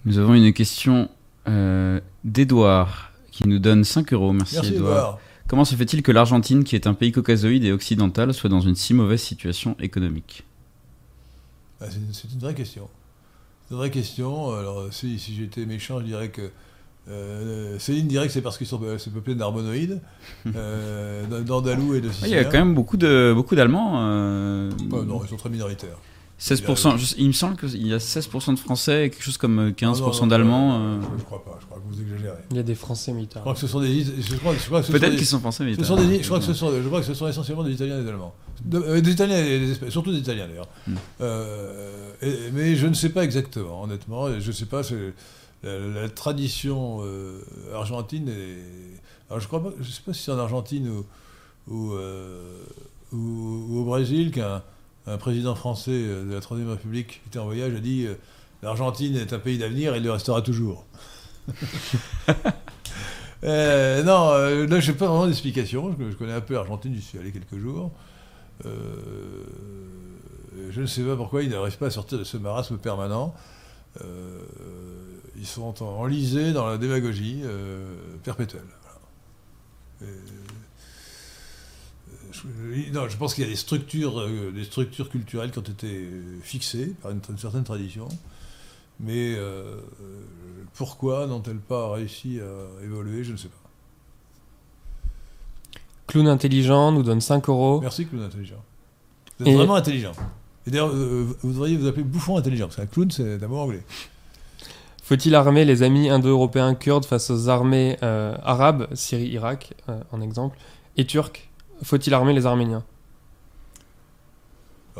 [0.04, 1.08] Nous avons une question
[1.48, 4.32] euh, d'Edouard qui nous donne 5 euros.
[4.32, 5.18] Merci, Edouard.
[5.48, 8.74] Comment se fait-il que l'Argentine, qui est un pays caucasoïde et occidental, soit dans une
[8.74, 10.44] si mauvaise situation économique?
[11.80, 12.88] Ah, C'est une vraie question.
[13.66, 14.52] C'est une vraie question.
[14.52, 16.50] Alors, si, si j'étais méchant, je dirais que
[17.08, 20.00] euh, Céline dirait que c'est parce qu'ils sont c'est peuplé d'harmonoïdes,
[20.56, 23.92] euh, d'andalous et de Il y a quand même beaucoup de beaucoup d'Allemands.
[23.96, 24.70] Euh...
[24.90, 25.98] non, ils sont très minoritaires.
[26.38, 30.18] 16%, il me semble qu'il y a 16% de Français et quelque chose comme 15%
[30.22, 30.78] ah d'Allemands.
[30.78, 31.00] Euh.
[31.00, 32.36] Je ne crois pas, je crois que vous exagérez.
[32.50, 33.40] Il y a des Français militaires.
[33.40, 34.04] Je crois que ce sont des.
[34.92, 35.86] Peut-être qu'ils sont Français militaires.
[35.86, 38.08] je, crois que ce sont, je crois que ce sont essentiellement des Italiens et des
[38.10, 38.34] Allemands.
[38.74, 40.68] Euh, des Italiens et des surtout des Italiens d'ailleurs.
[40.86, 40.94] Hmm.
[41.22, 42.10] Euh,
[42.52, 44.38] mais je ne sais pas exactement, honnêtement.
[44.38, 44.82] Je ne sais pas.
[45.62, 47.00] La, tradition
[47.74, 49.30] argentine est.
[49.30, 51.02] Alors je ne sais pas si c'est en Argentine
[51.66, 51.94] ou, ou,
[53.12, 54.62] ou au Brésil qu'un
[55.06, 58.14] un président français euh, de la Troisième République qui était en voyage a dit euh,
[58.62, 60.84] l'Argentine est un pays d'avenir et il le restera toujours.
[63.44, 65.94] euh, non, euh, là, je n'ai pas vraiment d'explication.
[65.98, 67.92] Je, connais un peu l'Argentine, j'y suis allé quelques jours.
[68.64, 68.70] je
[70.80, 73.34] ne sais pas pourquoi ils n'arrivent pas à sortir de ce marasme permanent.
[75.36, 77.42] ils sont enlisés dans la démagogie
[78.24, 78.62] perpétuelle.
[82.36, 85.62] Je, non, je pense qu'il y a des structures, euh, des structures culturelles qui ont
[85.62, 88.08] été euh, fixées par une, certaine tradition.
[89.00, 89.76] Mais euh,
[90.74, 93.54] pourquoi n'ont-elles pas réussi à évoluer Je ne sais pas.
[96.06, 97.80] Clown intelligent nous donne 5 euros.
[97.80, 98.62] Merci, clown intelligent.
[99.38, 100.12] Vous êtes vraiment intelligent.
[100.66, 103.82] Et d'ailleurs, vous devriez vous appeler bouffon intelligent, parce qu'un clown, c'est d'abord anglais.
[105.02, 109.74] Faut-il armer les amis indo-européens kurdes face aux armées arabes, Syrie, Irak,
[110.10, 110.56] en exemple,
[110.96, 111.46] et turcs?
[111.82, 112.84] Faut-il armer les Arméniens?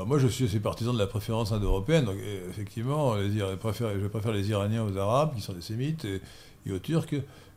[0.04, 2.04] Moi, je suis assez partisan de la préférence indo-européenne.
[2.04, 2.16] Donc,
[2.50, 7.14] effectivement, les, je, préfère, les Iraniens aux Arabes, qui sont des Sémites, et, aux Turcs,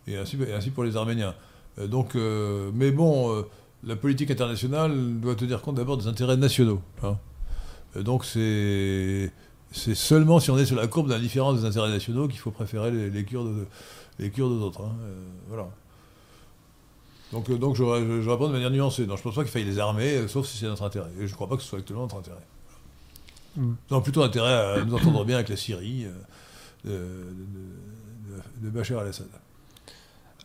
[0.07, 1.35] et ainsi, pour les Arméniens.
[1.79, 3.41] Euh, donc, euh, mais bon, euh,
[3.83, 6.81] la politique internationale doit tenir compte d'abord des intérêts nationaux.
[7.03, 7.17] Hein.
[7.95, 9.31] Donc, c'est
[9.73, 13.09] seulement si on est sur la courbe d'indifférence des intérêts nationaux qu'il faut préférer les,
[13.09, 13.67] les Kurdes,
[14.17, 14.83] les aux autres.
[14.83, 14.95] Hein.
[15.49, 15.67] voilà.
[17.33, 17.83] Donc, euh, donc je,
[18.21, 19.05] je, réponds de manière nuancée.
[19.05, 21.09] Non, je ne pense pas qu'il faille les armer, euh, sauf si c'est notre intérêt.
[21.19, 22.37] Et je ne crois pas que ce soit actuellement notre intérêt.
[23.55, 23.73] Mm.
[23.91, 26.07] Non, plutôt intérêt à nous entendre bien avec la Syrie
[26.87, 27.23] euh,
[28.61, 29.27] de, Bachar al-Assad.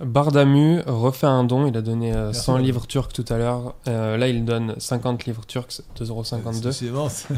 [0.01, 3.76] Bardamu refait un don, il a donné 100 livres turcs tout à l'heure.
[3.87, 6.72] là, il donne 50 livres turcs, 2,52€.
[6.72, 7.28] C'est immense.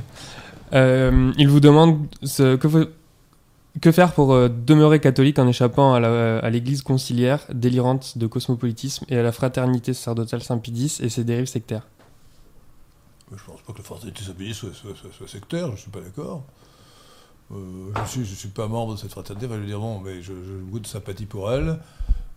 [0.72, 2.86] il vous demande ce, que, vous,
[3.80, 9.18] que faire pour euh, demeurer catholique en échappant à l'église conciliaire délirante de cosmopolitisme et
[9.18, 11.86] à la fraternité sacerdotale Saint-Pidis et ses dérives sectaires?
[13.30, 16.44] Je pense pas que la fraternité Saint-Pidis soit, sectaire, je ne suis pas d'accord.
[17.52, 20.32] Euh, je ne suis, pas membre de cette fraternité, je veux dire, bon, mais je,
[20.32, 21.78] je goûte de sympathie pour elle.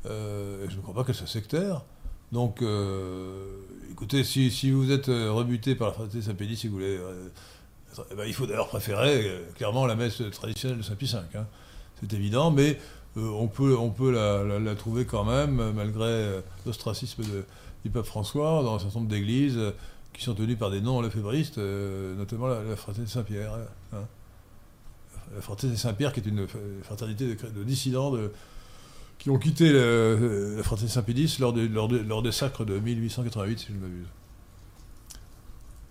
[0.06, 1.84] Euh, je ne crois pas qu'elle soit sectaire.
[2.32, 2.64] Donc,
[3.92, 7.00] écoutez, si, si, vous êtes rebuté par la fraternité Saint-Pédis, si vous voulez
[8.12, 11.20] eh ben, il faut d'ailleurs préférer euh, clairement la messe traditionnelle de Saint-Pie V.
[11.36, 11.46] Hein.
[12.00, 12.78] C'est évident, mais
[13.18, 17.24] euh, on peut, on peut la, trouver quand même, malgré euh, l'ostracisme
[17.84, 19.60] du pape François, dans un certain nombre d'églises
[20.14, 23.54] qui sont tenues par des non-lefébristes, notamment la, fraternité Saint-Pierre.
[23.94, 24.04] Hein.
[25.36, 26.48] La fraternité Saint-Pierre, qui est une
[26.84, 28.14] fraternité de, dissidents
[29.18, 33.78] qui ont quitté la fraternité Saint-Pédis lors, lors, des sacres de 1888, si je ne
[33.80, 34.08] m'abuse.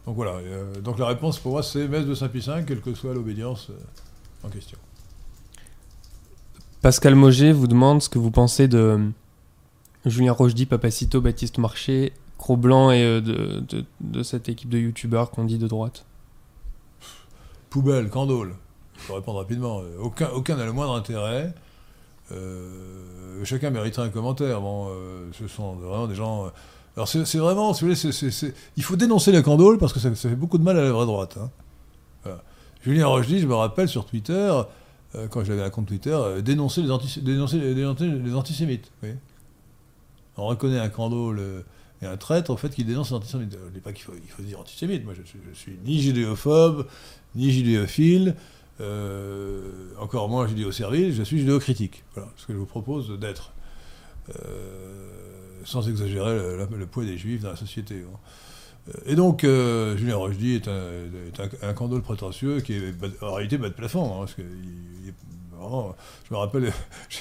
[0.09, 2.94] Donc voilà, euh, donc la réponse pour moi c'est messe de Saint-Pie V, quelle que
[2.94, 4.78] soit l'obédience euh, en question.
[6.80, 9.09] Pascal Moget vous demande ce que vous pensez de euh,
[10.06, 15.68] Julien Rochdy, Papacito, Baptiste Marché, Cro-Blanc et de, cette équipe de youtubeurs qu'on dit de
[15.68, 16.06] droite.
[17.68, 18.55] Poubelle, candole.
[19.06, 19.82] Je répondre rapidement.
[20.01, 21.52] Aucun, aucun n'a le moindre intérêt.
[23.44, 24.62] chacun mériterait un commentaire.
[24.62, 24.89] Bon,
[25.32, 26.51] ce sont vraiment des gens
[26.99, 30.35] alors c'est vraiment, si vous voulez, il faut dénoncer les candoles parce que ça, fait
[30.35, 31.39] beaucoup de mal à la vraie droite.
[31.41, 31.49] Hein.
[32.83, 34.53] Julien Rochdy, je me rappelle sur Twitter,
[35.15, 36.89] euh, quand j'avais un compte Twitter, euh, dénoncer, les
[37.75, 38.91] les, antisémites.
[40.37, 41.61] On reconnaît un candole euh,
[42.03, 43.57] et un traître au fait qu'il dénonce les antisémites.
[43.57, 46.89] Je ne dis pas qu'il faut, dire antisémite, moi je, je, suis ni judéophobe,
[47.37, 48.35] ni judéophile,
[50.01, 52.03] encore moins judéo-servile, je suis judéocritique.
[52.15, 53.53] Voilà ce que je vous propose d'être
[55.64, 58.05] sans exagérer le, poids des juifs dans la société.
[58.06, 58.18] Hein.
[59.06, 60.80] Et donc, euh, Julien Rochdy est un,
[61.51, 64.14] est un, candole prétentieux qui est en réalité bas de plafond.
[64.14, 66.72] Hein, parce que je me rappelle,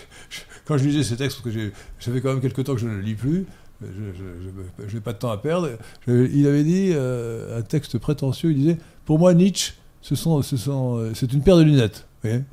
[0.66, 2.88] quand je lisais ces textes, parce que ça fait quand même quelques temps que je
[2.88, 3.46] ne le lis plus,
[3.82, 5.72] je n'ai pas de temps à perdre,
[6.08, 11.14] il avait dit euh, un texte prétentieux, il disait Pour moi, Nietzsche, c'est ce sont,
[11.14, 12.08] c'est une paire de lunettes.
[12.24, 12.44] Vous voyez?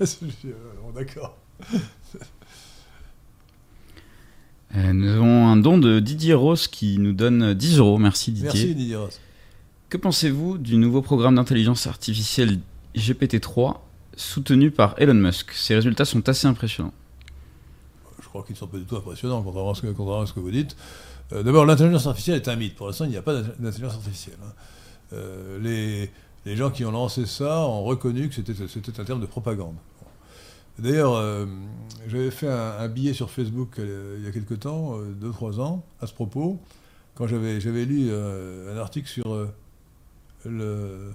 [0.94, 1.36] D'accord.
[4.76, 7.98] Euh, nous avons un don de Didier Ross qui nous donne 10 euros.
[7.98, 8.44] Merci Didier.
[8.52, 9.20] Merci Didier Ross.
[9.88, 12.60] Que pensez-vous du nouveau programme d'intelligence artificielle
[12.94, 13.78] GPT-3
[14.16, 15.50] soutenu par Elon Musk?
[15.52, 16.92] Ces résultats sont assez impressionnants.
[18.22, 20.26] Je crois qu'ils ne sont pas du tout impressionnants, contrairement à ce que, contrairement à
[20.26, 20.76] ce que vous dites.
[21.32, 22.76] Euh, D'abord, l'intelligence artificielle est un mythe.
[22.76, 24.36] Pour l'instant, il n'y a pas d'intelligence artificielle.
[24.44, 24.52] hein.
[25.12, 26.10] Euh, les,
[26.46, 29.74] les gens qui ont lancé ça ont reconnu que c'était un terme de propagande.
[30.80, 31.46] D'ailleurs, euh,
[32.08, 35.84] j'avais fait un, un billet sur Facebook euh, il y a quelque temps, 2-3 ans,
[36.00, 36.58] à ce propos,
[37.14, 39.48] quand j'avais j'avais lu euh, un article sur euh,
[40.46, 41.12] le,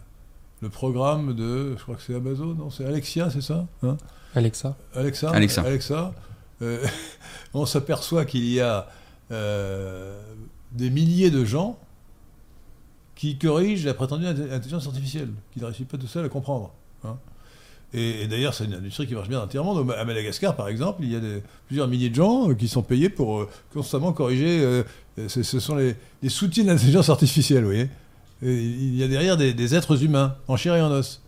[0.62, 3.98] le programme de, je crois que c'est Amazon, non C'est Alexia, c'est ça hein?
[4.36, 5.30] Alexa Alexa.
[5.32, 5.62] Alexa.
[5.62, 6.14] Alexa.
[6.62, 6.86] Euh,
[7.54, 8.88] on s'aperçoit qu'il y a
[9.32, 10.22] euh,
[10.72, 11.80] des milliers de gens
[13.16, 16.74] qui corrigent la prétendue intelligence artificielle, qui ne réussissent pas tout seul à comprendre.
[17.06, 17.18] hein.
[17.94, 19.96] Et, d'ailleurs, c'est une industrie qui marche bien dans le monde.
[19.98, 21.20] À Madagascar, par exemple, il y a
[21.68, 24.60] plusieurs milliers de gens euh, qui sont payés pour euh, constamment corriger.
[24.62, 24.84] euh,
[25.28, 25.96] ce, sont les,
[26.28, 27.90] soutiens de l'intelligence artificielle, vous voyez.
[28.42, 31.22] Il y a derrière des, êtres humains, en chair et en os.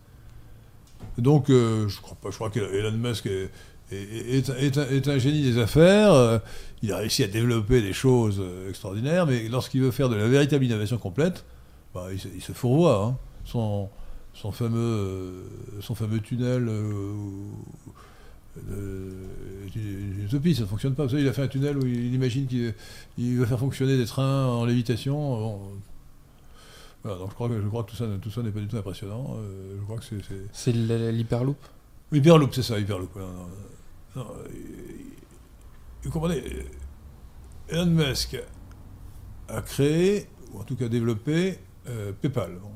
[1.17, 2.29] Donc, je crois pas.
[2.31, 3.29] Je crois qu'Elon Musk
[3.89, 6.41] est, un, génie des affaires.
[6.83, 10.65] il a réussi à développer des choses extraordinaires, mais lorsqu'il veut faire de la véritable
[10.65, 11.45] innovation complète,
[11.95, 13.15] bah, il, se, fourvoie.
[13.55, 13.87] hein.
[14.41, 15.43] Son, fameux, euh,
[15.81, 17.13] son fameux tunnel euh,
[18.71, 19.25] euh,
[19.75, 21.03] une utopie, ça ne fonctionne pas.
[21.03, 22.73] Vous savez, il a fait un tunnel où il, imagine qu'il
[23.17, 25.13] il va faire fonctionner des trains en lévitation.
[25.15, 25.61] Bon,
[27.03, 28.67] voilà, donc je crois que, je crois que tout ça, tout ça n'est pas du
[28.67, 29.37] tout impressionnant.
[29.77, 31.57] Je crois que c'est- c'est, l'hyperloop?
[32.11, 33.15] Hyperloop, c'est ça, Hyperloop.
[33.15, 33.27] Non,
[34.15, 35.13] non, non, il-
[36.03, 36.43] vous comprenez,
[37.69, 38.37] Elon Musk
[39.49, 42.53] a créé, ou en tout cas développé, euh, PayPal.
[42.61, 42.71] Bon,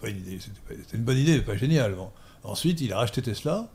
[0.00, 1.94] c'était une bonne idée, mais pas génial.
[1.94, 2.10] Bon.
[2.44, 3.68] Ensuite, il a racheté Tesla,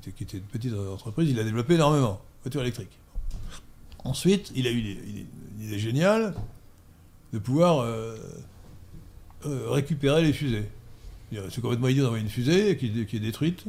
[0.00, 2.98] qui était, une petite entreprise, il a développé énormément, voiture électrique.
[4.04, 6.34] Ensuite, il a eu une, idée géniale
[7.32, 8.16] de pouvoir euh,
[9.46, 10.68] euh, récupérer les fusées.
[11.50, 13.64] C'est complètement idiot d'envoyer une fusée qui, qui est détruite.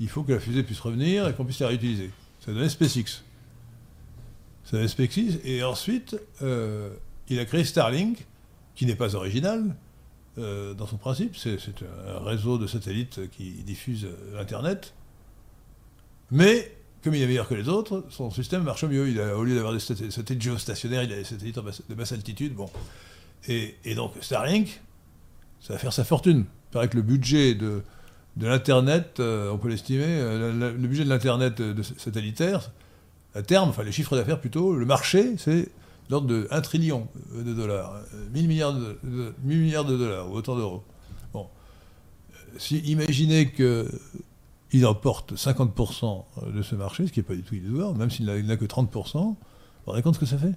[0.00, 2.10] Il faut que la fusée puisse revenir et qu'on puisse la réutiliser.
[2.40, 3.22] Ça donné SpaceX.
[4.64, 5.40] Ça donné SpaceX.
[5.44, 6.90] Et ensuite, euh,
[7.28, 8.26] il a créé Starlink,
[8.74, 9.74] qui n'est pas original
[10.38, 11.36] euh, dans son principe.
[11.36, 11.58] C'est
[12.08, 14.94] un réseau de satellites qui diffuse euh, Internet.
[16.30, 19.02] Mais, comme il est meilleur que les autres, son système marche mieux.
[19.34, 21.58] Au lieu d'avoir des sat- satellites géostationnaires, il a des satellites
[21.88, 22.54] de basse altitude.
[22.54, 22.68] Bon.
[23.48, 24.82] Et, donc, Starlink,
[25.60, 26.44] ça va faire sa fortune.
[26.70, 27.82] Il paraît que le budget de,
[28.38, 31.62] l'Internet, euh, on peut l'estimer, le budget de l'Internet
[31.96, 32.72] satellitaire,
[33.34, 35.68] à terme, enfin les chiffres d'affaires plutôt, le marché, c'est
[36.10, 39.96] l'ordre de 1 trillion euh, de dollars, euh, 1000 milliards de, de- 1000 milliards de
[39.96, 40.82] dollars, ou autant d'euros.
[41.32, 41.46] Bon.
[42.32, 46.24] Euh, Si, imaginez qu'il emporte 50%
[46.54, 49.12] de ce marché, ce qui n'est pas du tout illusoire, même s'il n'a que 30%,
[49.14, 49.36] vous vous
[49.86, 50.54] rendez compte ce que ça fait?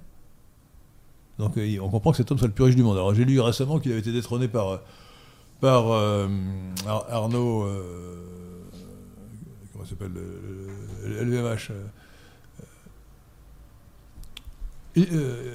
[1.38, 2.96] Donc euh, on comprend que cet homme soit le plus riche du monde.
[2.96, 4.76] Alors j'ai lu récemment qu'il avait été détrôné par, euh,
[5.60, 6.28] par euh,
[6.86, 8.22] Ar- Arnaud, euh,
[9.72, 10.20] comment s'appelle, le,
[11.08, 11.70] le- le LVMH.
[14.96, 15.54] Euh, et, euh,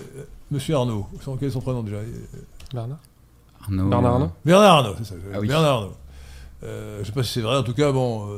[0.52, 1.08] Monsieur Arnaud,
[1.40, 1.98] quel est son prénom déjà
[2.74, 2.98] Bernard
[3.64, 5.16] Arnaud, Bernard Arnault Bernard Arnaud, c'est ça.
[5.34, 5.48] Ah oui.
[5.48, 5.94] Bernard Arnaud.
[6.64, 8.38] Euh, je ne sais pas si c'est vrai, en tout cas, bon, euh,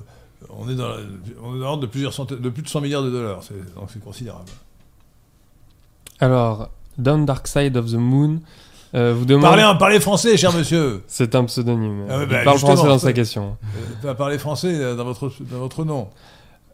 [0.50, 0.96] on est dans, la-
[1.44, 3.76] on est dans l'ordre de plusieurs centaines, de plus de 100 milliards de dollars, c'est-
[3.76, 4.50] donc c'est considérable.
[6.20, 8.40] Alors, Down Dark Side of the Moon
[8.96, 9.44] euh, vous demande.
[9.44, 11.04] Parlez, parlez français, cher monsieur.
[11.08, 12.06] C'est un pseudonyme.
[12.10, 13.58] Ah ouais, Il bah, parle français dans sa question.
[14.06, 16.08] Euh, parlez français euh, dans votre, dans votre nom.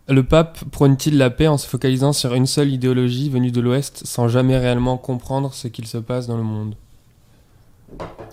[0.10, 4.06] Le pape prône-t-il la paix en se focalisant sur une seule idéologie venue de l'Ouest
[4.06, 6.76] sans jamais réellement comprendre ce qu'il se passe dans le monde?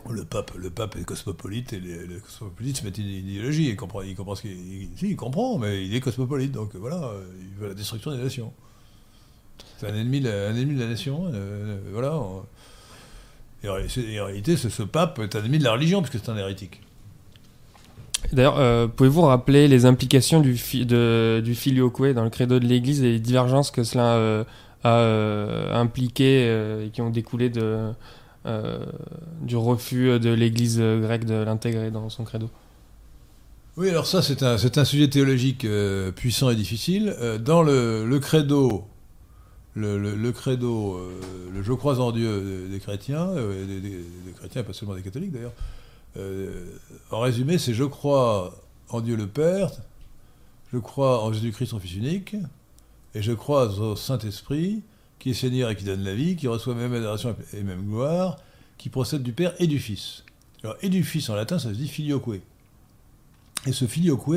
[0.08, 3.68] Le pape, le pape est cosmopolite et les cosmopolites se mettent une idéologie.
[3.68, 4.56] Il comprend, il comprend ce qu'il
[5.00, 8.52] il- comprend, mais il est cosmopolite, donc voilà, il veut la destruction des nations.
[9.78, 12.20] C'est un ennemi, un ennemi de la nation, euh, euh, voilà.
[13.62, 16.36] et en réalité, ce, ce pape est un ennemi de la religion, puisque c'est un
[16.36, 16.80] hérétique.
[18.32, 20.86] D'ailleurs, euh, pouvez-vous rappeler les implications du, fi-
[21.54, 24.44] filioque dans le credo de l'Église et les divergences que cela euh,
[24.84, 27.60] a euh, impliquées et qui ont découlé du
[29.56, 32.48] refus de l'Église grecque de l'intégrer dans son credo?
[33.76, 35.66] Oui, alors ça, c'est un, sujet théologique
[36.16, 37.16] puissant et difficile.
[37.40, 38.84] Dans le, credo,
[39.74, 41.00] le, credo,
[41.52, 45.52] le je crois en Dieu des, chrétiens, des, chrétiens, pas seulement des catholiques d'ailleurs,
[46.16, 48.54] en résumé, c'est je crois
[48.88, 49.70] en Dieu le Père,
[50.72, 52.36] je crois en Jésus-Christ son Fils unique,
[53.14, 54.82] et je crois au Saint-Esprit,
[55.18, 58.38] qui est Seigneur et qui donne la vie, qui reçoit même adoration et même gloire,
[58.78, 60.24] qui procède du Père et du Fils.
[60.62, 62.40] Alors, et du Fils en latin, ça se dit filioque.
[63.66, 64.28] Et ce filioque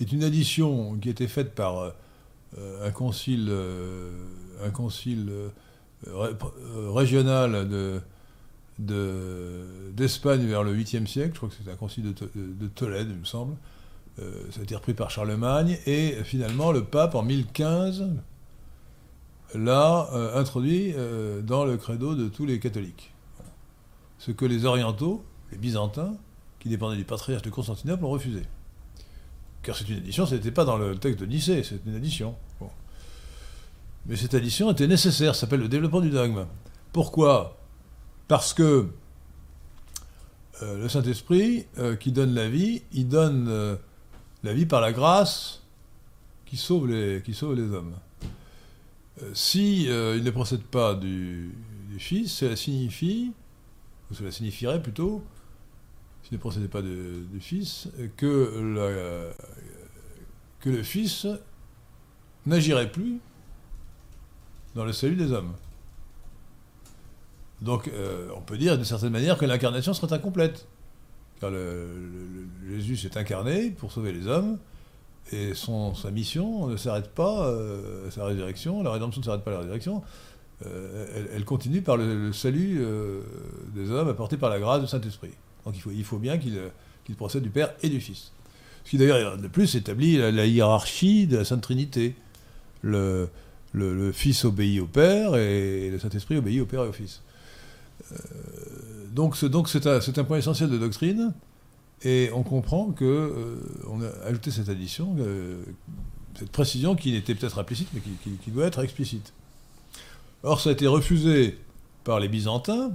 [0.00, 1.92] est une addition qui a été faite par
[2.58, 4.10] euh, un concile, euh,
[4.62, 5.48] un concile euh,
[6.06, 6.36] ré-
[6.76, 8.00] euh, régional de,
[8.86, 13.24] d'Espagne vers le 8e siècle, je crois que c'est un concile de, Tolède, il me
[13.24, 13.56] semble.
[14.18, 18.10] Euh, ça a été repris par Charlemagne, et finalement le pape en 1015
[19.54, 23.12] l'a euh, introduit euh, dans le credo de tous les catholiques.
[24.18, 26.14] Ce que les orientaux, les byzantins,
[26.60, 28.42] qui dépendaient du patriarche de Constantinople, ont refusé.
[29.62, 32.34] Car c'est une addition, ce n'était pas dans le texte de Nicée, c'est une addition.
[34.06, 36.46] Mais cette addition était nécessaire, ça s'appelle le développement du dogme.
[36.92, 37.61] Pourquoi?
[38.32, 38.88] Parce que
[40.62, 41.66] euh, le Saint-Esprit,
[42.00, 43.76] qui donne la vie, il donne
[44.42, 45.60] la vie par la grâce
[46.46, 47.20] qui sauve les,
[47.74, 47.92] hommes.
[49.20, 51.54] Euh, si euh, il ne procède pas du,
[51.98, 53.32] Fils, cela signifie,
[54.10, 55.22] ou cela signifierait plutôt,
[56.22, 59.34] s'il ne procédait pas du Fils, que
[60.64, 61.26] le Fils
[62.46, 63.20] n'agirait plus
[64.74, 65.52] dans le salut des hommes.
[67.62, 70.66] Donc euh, on peut dire d'une certaine manière que l'incarnation serait incomplète.
[71.40, 71.50] Car
[72.68, 74.58] Jésus s'est incarné pour sauver les hommes,
[75.32, 79.54] et sa mission ne s'arrête pas, euh, sa résurrection, la rédemption ne s'arrête pas à
[79.54, 80.02] la résurrection,
[80.64, 82.80] euh, elle, continue par le, salut
[83.74, 85.32] des hommes apporté par la grâce du Saint-Esprit.
[85.64, 88.30] Donc il faut, bien qu'il procède du Père et du Fils.
[88.84, 92.14] Ce qui d'ailleurs, de plus, établit la, hiérarchie de la Sainte Trinité.
[92.82, 93.28] Le,
[94.12, 97.20] Fils obéit au Père et le Saint-Esprit obéit au Père et au Fils.
[99.12, 101.32] Donc c'est un, un, point essentiel de doctrine.
[102.04, 105.62] Et on comprend que euh, a ajouté cette addition, euh,
[106.36, 109.32] cette précision qui n'était peut-être implicite, mais qui, doit être explicite.
[110.42, 111.58] Or, ça a été refusé
[112.02, 112.90] par les Byzantins,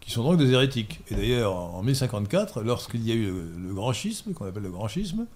[0.00, 1.02] qui sont donc des hérétiques.
[1.08, 4.88] Et d'ailleurs, en 1054, lorsqu'il y a eu le, grand schisme, qu'on appelle le grand
[4.88, 5.26] schisme,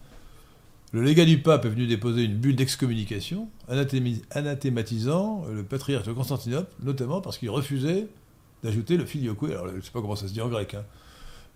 [0.92, 6.70] le légat du pape est venu déposer une bulle d'excommunication, anathématisant le patriarche de Constantinople,
[6.82, 8.06] notamment parce qu'il refusait
[8.62, 9.42] d'ajouter le filioque.
[9.44, 10.74] Alors, je ne sais pas comment ça se dit en grec.
[10.74, 10.84] Hein,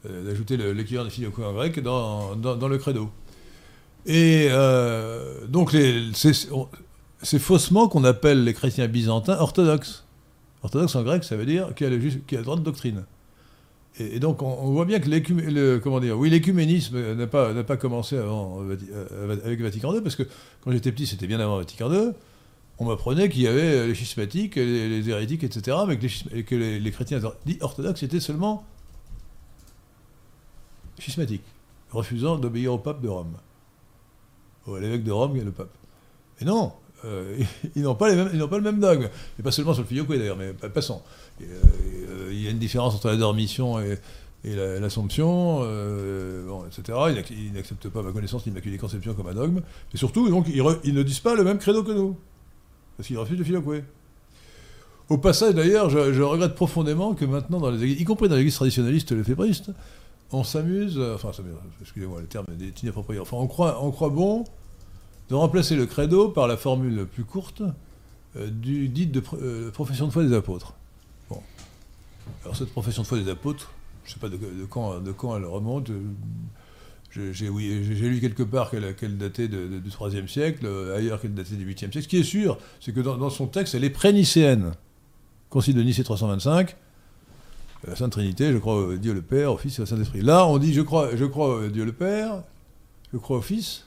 [0.09, 3.11] euh, d'ajouter l'équivalent des filioque en grec dans, le credo.
[4.05, 5.77] Et euh, donc,
[6.13, 10.05] c'est faussement qu'on appelle les chrétiens byzantins orthodoxes.
[10.65, 13.05] Orthodoxe en grec, ça veut dire qu'il y, a le droit de doctrine.
[13.99, 19.95] Et, donc, on, voit bien que l'écuménisme n'a pas, pas commencé avant, euh, avec Vatican
[19.95, 20.23] II, parce que
[20.63, 22.13] quand j'étais petit, c'était bien avant Vatican II.
[22.79, 26.91] On m'apprenait qu'il y avait les schismatiques, les, hérétiques, etc., mais que les, les, les
[26.91, 27.21] chrétiens
[27.61, 28.65] orthodoxes étaient seulement
[30.99, 31.45] schismatique,
[31.91, 33.37] refusant d'obéir au pape de Rome,
[34.67, 35.75] ou à l'évêque de Rome et le pape.
[36.41, 36.73] Mais non,
[37.05, 37.43] euh,
[37.77, 39.09] ils n'ont pas, pas, le même dogme.
[39.39, 41.03] Et pas seulement sur le filioque d'ailleurs, mais passons.
[41.41, 43.99] Euh, il y a une différence entre la dormition et,
[44.45, 46.99] l'Assomption, euh, etc.
[47.31, 49.61] Ils n'acceptent pas, ma connaissance, l'Immaculée Conception comme un dogme.
[49.95, 52.17] Et surtout, donc, ils, ne disent pas le même credo que nous.
[52.97, 53.65] Parce qu'ils refusent le filioque.
[55.09, 59.13] Au passage, d'ailleurs, je, regrette profondément que maintenant, dans les y compris dans l'église traditionnaliste
[59.13, 59.71] lefébristes,
[60.33, 61.31] on s'amuse, euh, enfin,
[61.83, 63.21] excusez-moi, le terme est inapproprié.
[63.21, 64.45] Enfin, on croit, on croit bon
[65.29, 67.63] de remplacer le credo par la formule plus courte
[68.35, 70.75] du dite de profession de foi des apôtres.
[72.43, 73.73] Alors, cette profession de foi des apôtres,
[74.05, 75.91] je ne sais pas de, quand, elle remonte.
[77.11, 80.67] J'ai lu quelque part qu'elle datait du IIIe siècle,
[80.97, 82.03] ailleurs qu'elle datait du 8e siècle.
[82.03, 84.73] Ce qui est sûr, c'est que dans, son texte, elle est pré-nicéenne.
[85.51, 86.75] Concile de Nicée 325,
[87.87, 90.23] la Sainte Trinité, je crois Dieu le Père, au Fils et au Saint-Esprit.
[90.23, 92.43] Là, on dit je crois, je Dieu le Père,
[93.13, 93.85] je crois au Fils,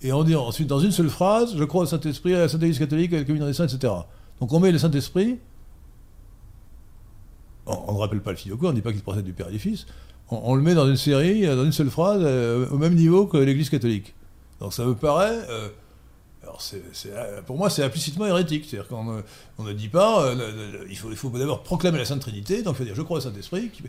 [0.00, 2.62] et on dit ensuite dans une seule phrase, je crois au Saint-Esprit, à la Sainte
[2.62, 3.92] Église catholique, à la communion des saints, etc.
[4.40, 5.38] Donc on met le Saint-Esprit,
[7.66, 9.52] on, ne rappelle pas le Filioque, on ne dit pas qu'il procède du Père et
[9.52, 9.86] du Fils,
[10.30, 13.36] on, le met dans une série, dans une seule phrase, euh, au même niveau que
[13.36, 14.14] l'Église catholique.
[14.60, 15.38] Donc ça me paraît...
[15.50, 15.68] Euh,
[17.06, 18.66] euh, pour moi, c'est implicitement hérétique.
[18.68, 19.22] C'est-à-dire qu'on
[19.58, 22.84] on ne dit pas, euh, il faut, d'abord proclamer la Sainte Trinité, donc il faut
[22.84, 23.82] dire je crois au Saint-Esprit, qui,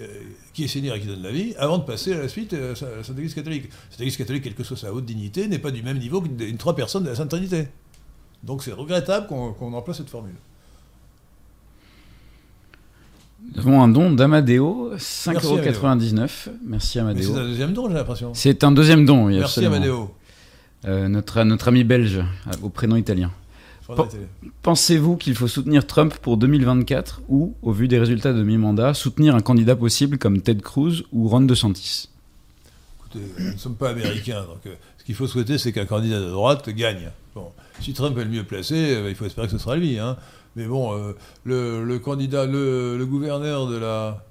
[0.00, 2.56] euh, est Seigneur et qui donne la vie, avant de passer à la suite à
[2.58, 3.70] la Sainte Église catholique.
[3.90, 6.58] Cette Église catholique, quelle que soit sa haute dignité, n'est pas du même niveau qu'une
[6.58, 7.68] trois personnes de la Sainte Trinité.
[8.42, 10.34] Donc c'est regrettable qu'on emploie cette formule.
[13.42, 16.48] Nous avons un don d'Amadeo, 5,99€.
[16.64, 17.32] Merci Amadeo.
[17.32, 18.34] C'est un deuxième don, j'ai l'impression.
[18.34, 20.14] C'est un deuxième don, oui, Merci Amadeo.
[20.86, 23.30] Euh, notre, notre ami belge euh, au prénom italien.
[24.62, 29.34] Pensez-vous qu'il faut soutenir Trump pour 2024 ou, au vu des résultats de mi-mandat, soutenir
[29.34, 32.08] un candidat possible comme Ted Cruz ou Ron DeSantis?
[33.00, 36.20] Écoutez, nous ne sommes pas américains, donc euh, ce qu'il faut souhaiter, c'est qu'un candidat
[36.20, 37.10] de droite gagne.
[37.34, 37.50] Bon,
[37.80, 39.98] si Trump est le mieux placé, il faut espérer que ce sera lui.
[39.98, 40.16] Hein.
[40.56, 41.14] Mais bon,
[41.44, 44.24] le, le, candidat, le, le, gouverneur de la,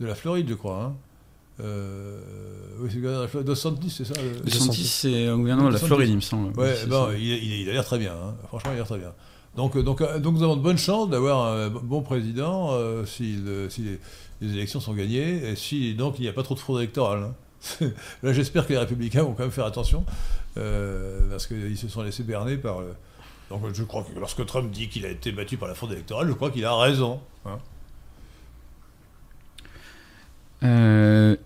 [0.00, 0.94] de la Floride, je crois, hein,
[1.60, 2.18] euh,
[2.80, 6.16] oui, c'est Dos Santis, c'est ça Dos Santis, c'est un gouvernement de la Floride, il
[6.16, 6.58] me semble.
[6.58, 8.12] Ouais, ben, il, il, a l'air très bien.
[8.12, 8.34] Hein.
[8.48, 9.12] Franchement, il a l'air très bien.
[9.56, 12.72] Donc, donc, donc nous avons de bonnes chances d'avoir un bon président
[13.06, 13.98] si, si
[14.40, 17.30] les, élections sont gagnées et si donc il n'y a pas trop de fraude électorale.
[17.82, 17.86] Hein.
[18.24, 20.04] Là, j'espère que les républicains vont quand même faire attention
[20.56, 22.78] parce qu'ils se sont laissés berner par.
[23.50, 26.28] Donc, je crois que lorsque Trump dit qu'il a été battu par la fraude électorale,
[26.28, 27.20] je crois qu'il a raison.
[27.44, 27.58] Hein.
[30.62, 31.36] Euh,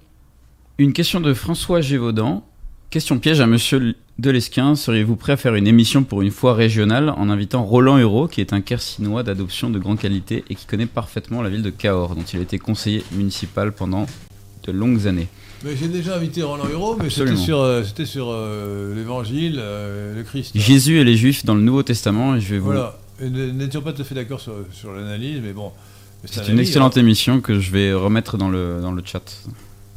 [0.78, 2.44] une question de François Gévaudan.
[2.90, 4.76] Question piège à monsieur Delesquin.
[4.76, 8.40] Seriez-vous prêt à faire une émission pour une fois régionale en invitant Roland Hureau, qui
[8.40, 12.14] est un Kersinois d'adoption de grande qualité et qui connaît parfaitement la ville de Cahors,
[12.14, 14.06] dont il a été conseiller municipal pendant
[14.64, 15.28] de longues années?
[15.64, 20.52] J'ai déjà invité Roland Hureau, mais c'était sur, euh, c'était sur euh, l'évangile, le Christ.
[20.54, 22.66] Jésus et les Juifs dans le Nouveau Testament, et je vais vous.
[22.66, 25.72] Voilà, n'étions pas tout à fait d'accord sur, sur l'analyse, mais bon,
[26.24, 29.22] c'est une excellente émission que je vais remettre dans le, dans le chat.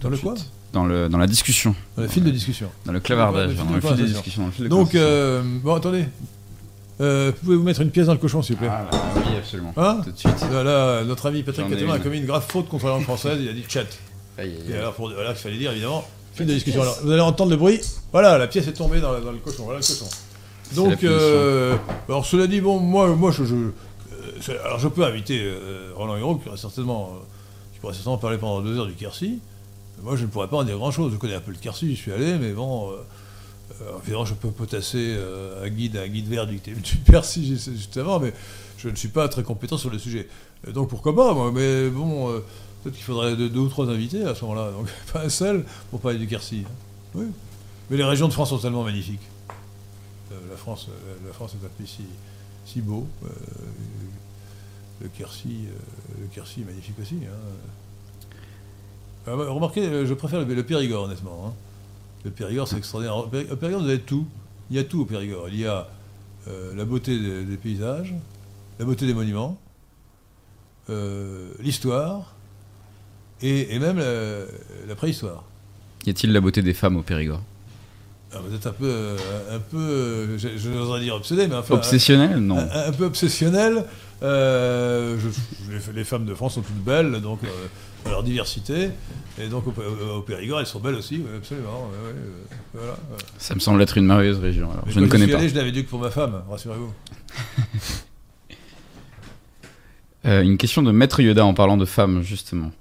[0.01, 0.35] Dans le quoi
[0.73, 1.75] dans, le, dans la discussion.
[1.95, 2.69] Dans le fil de discussion.
[2.85, 4.51] Dans le clavardage, dans, le fil de discussion.
[4.69, 6.05] Donc, euh, bon, attendez.
[6.99, 8.69] Euh, pouvez-vous mettre une pièce dans le cochon, s'il vous plaît?
[8.71, 9.73] Ah, Oui, absolument.
[9.75, 10.01] Hein?
[10.03, 10.45] Tout de suite.
[10.51, 13.39] Voilà, notre ami Patrick Catema a commis une grave faute contre la langue française.
[13.41, 13.85] Il a dit chat.
[14.43, 16.03] Et alors, pour, voilà, il fallait dire, évidemment,
[16.33, 16.81] fil de discussion.
[16.81, 17.81] Alors, vous allez entendre le bruit.
[18.11, 19.63] Voilà, la pièce est tombée dans, dans le cochon.
[19.63, 20.07] Voilà le cochon.
[20.75, 21.75] Donc, euh,
[22.07, 23.71] alors, cela dit, bon, moi, moi je, je
[24.63, 27.19] alors je peux inviter euh, Roland Hérault, qui, certainement, euh,
[27.73, 29.39] qui pourrait certainement parler pendant deux heures du Quercy.
[30.01, 31.11] Moi, je ne pourrais pas en dire grand-chose.
[31.13, 34.49] Je connais un peu le Quercy, j'y suis allé, mais bon, euh, évidemment, je peux
[34.49, 35.15] potasser
[35.63, 37.45] un guide, un guide vert du, du Quercy,
[37.75, 38.33] justement, mais
[38.77, 40.27] je ne suis pas très compétent sur le sujet.
[40.67, 42.41] donc pourquoi pas, moi, mais bon,
[42.83, 45.99] peut-être qu'il faudrait deux, ou trois invités à ce moment-là, donc pas un seul pour
[45.99, 46.65] parler du Quercy.
[47.13, 47.25] Oui.
[47.89, 49.27] Mais les régions de France sont tellement magnifiques.
[50.29, 50.87] la, France,
[51.25, 52.05] la France est un pays
[52.65, 53.07] si, beau
[55.01, 57.17] le Quercy, euh, le Quercy est magnifique aussi.
[57.25, 57.31] Hein.
[59.25, 61.47] Remarquez, euh, je préfère le, Périgord, honnêtement.
[61.47, 61.53] Hein.
[62.23, 63.17] Le Périgord, c'est extraordinaire.
[63.17, 64.25] Au Périgord, vous avez tout.
[64.69, 65.49] Il y a tout au Périgord.
[65.49, 65.87] Il y a
[66.47, 68.13] euh, la beauté des, paysages,
[68.79, 69.57] la beauté des monuments,
[71.59, 72.35] l'histoire
[73.41, 74.01] et, même
[74.87, 75.43] la, préhistoire.
[76.05, 77.41] Y a-t-il la beauté des femmes au Périgord?
[78.33, 79.17] Ah, vous êtes un peu,
[79.51, 83.83] un peu, je, n'oserais dire obsédé, mais enfin, obsessionnel, non, un, peu obsessionnel.
[84.23, 85.17] Euh,
[85.93, 88.89] les, femmes de France sont toutes belles, donc euh, leur diversité.
[89.37, 91.89] Et donc au, Périgord, elles sont belles aussi, absolument.
[92.73, 92.95] voilà,
[93.37, 94.69] Ça me semble être une merveilleuse région.
[94.87, 95.39] je ne connais pas.
[95.39, 96.93] Allé, je n'avais dû que pour ma femme, rassurez-vous.
[100.25, 102.71] Euh, une question de Maître Yoda en parlant de femmes, justement.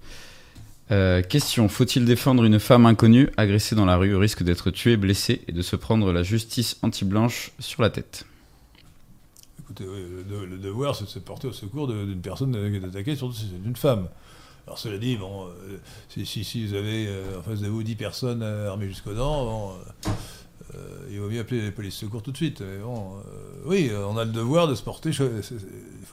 [1.28, 5.42] Question faut-il défendre une femme inconnue agressée dans la rue au risque d'être tuée, blessée
[5.48, 8.26] et de se prendre la justice anti-blanche sur la tête?
[9.78, 13.46] Le, devoir, c'est de se porter au secours d'une personne qui est attaquée, surtout si
[13.50, 14.08] c'est une femme.
[14.66, 15.78] Alors cela dit, bon, euh,
[16.24, 19.74] si, vous avez euh, en face de vous 10 personnes armées jusqu'aux dents,
[20.74, 22.62] euh, il vaut mieux appeler les polices secours tout de suite.
[23.64, 25.24] Oui, on a le devoir de se porter, il faut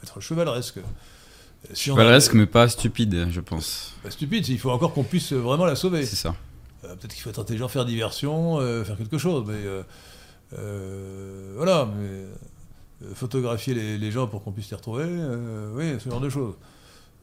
[0.04, 0.80] être chevaleresque.
[1.74, 3.94] Chevaleresque, mais pas stupide, je pense.
[4.04, 6.06] Pas stupide, il faut encore qu'on puisse vraiment la sauver.
[6.06, 6.36] C'est ça.
[6.82, 9.60] Peut-être qu'il faut être intelligent, faire diversion, faire quelque chose, mais
[11.56, 12.26] voilà, mais
[13.04, 16.56] euh, photographier les, gens pour qu'on puisse les retrouver, euh, oui, ce genre de choses.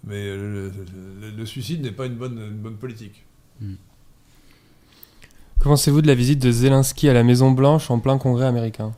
[0.05, 3.25] Mais le, suicide n'est pas une bonne, bonne politique.
[3.61, 3.75] Hmm.
[5.59, 8.93] Que pensez-vous de la visite de Zelensky à la Maison Blanche en plein congrès américain?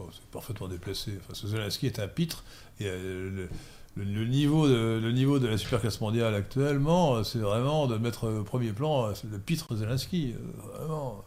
[0.00, 1.12] Oh, C'est parfaitement déplacé.
[1.20, 2.44] Enfin, ce Zelensky est un pitre.
[2.80, 3.48] Et, euh, le,
[3.96, 8.72] niveau de, le niveau de la superclasse mondiale actuellement, c'est vraiment de mettre au premier
[8.72, 10.34] plan le pitre Zelensky.
[10.74, 11.24] Vraiment.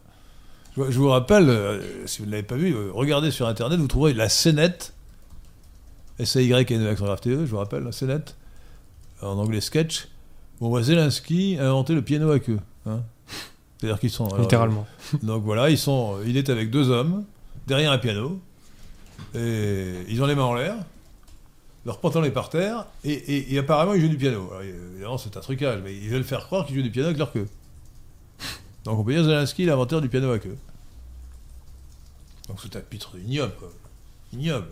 [0.78, 3.88] Je, vous rappelle, euh, si vous ne l'avez pas vu, euh, regardez sur Internet, vous
[3.88, 4.94] trouverez la scénette,
[6.20, 8.36] S-A-Y-N-E T-E, je vous rappelle, la scénette,
[9.22, 10.10] en anglais sketch,
[10.60, 12.60] où on voit Zelensky inventer le piano à queue.
[12.86, 13.04] Hein.
[13.78, 14.28] C'est-à-dire qu'ils sont...
[14.38, 14.86] Littéralement.
[15.24, 17.24] donc voilà, ils sont, il est avec deux hommes,
[17.68, 18.42] derrière un piano,
[19.34, 20.76] et ils ont les mains en l'air,
[21.86, 24.50] leur pantalon est par terre, et, apparemment ils jouent du piano.
[24.94, 27.32] évidemment, c'est un trucage, mais ils veulent faire croire qu'ils jouent du piano avec leur
[27.32, 27.48] queue.
[28.86, 30.58] Donc on peut dire Zelensky, l'inventeur du piano à queue.
[32.48, 33.72] Donc c'est un pitre ignoble, quoi.
[34.34, 34.68] Ignoble.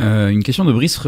[0.00, 1.00] Euh, une question de Brice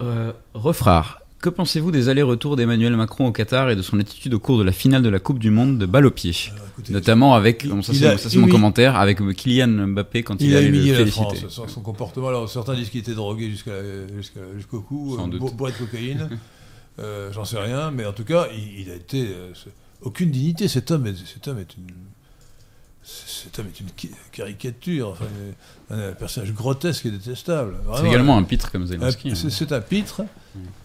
[0.00, 1.21] euh, Refrard.
[1.42, 4.62] Que pensez-vous des allers-retours d'Emmanuel Macron au Qatar et de son attitude au cours de
[4.62, 6.32] la finale de la Coupe du Monde de balle au pied
[6.88, 11.46] Notamment avec, ça c'est mon commentaire, avec Kylian Mbappé quand il, il a, le féliciter.
[11.48, 15.18] son, comportement, alors certains disent qu'il était drogué jusqu'au cou,
[15.56, 16.28] pour, être cocaïne,
[17.00, 18.46] euh, j'en sais rien, mais en tout cas,
[18.78, 19.34] il, a été
[20.00, 20.68] aucune dignité.
[20.68, 21.90] Cet homme est, cet homme est une.
[23.04, 23.88] Cet homme est une
[24.30, 25.24] caricature, enfin,
[25.90, 27.74] un personnage grotesque et détestable.
[27.96, 29.32] C'est également un pitre comme Zelensky.
[29.32, 29.34] Hein.
[29.34, 30.22] C'est un pitre,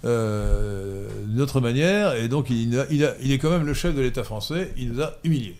[0.04, 4.02] euh, d'une autre manière, et donc il, il, il, est quand même le chef de
[4.02, 5.58] l'État français, il nous a humiliés.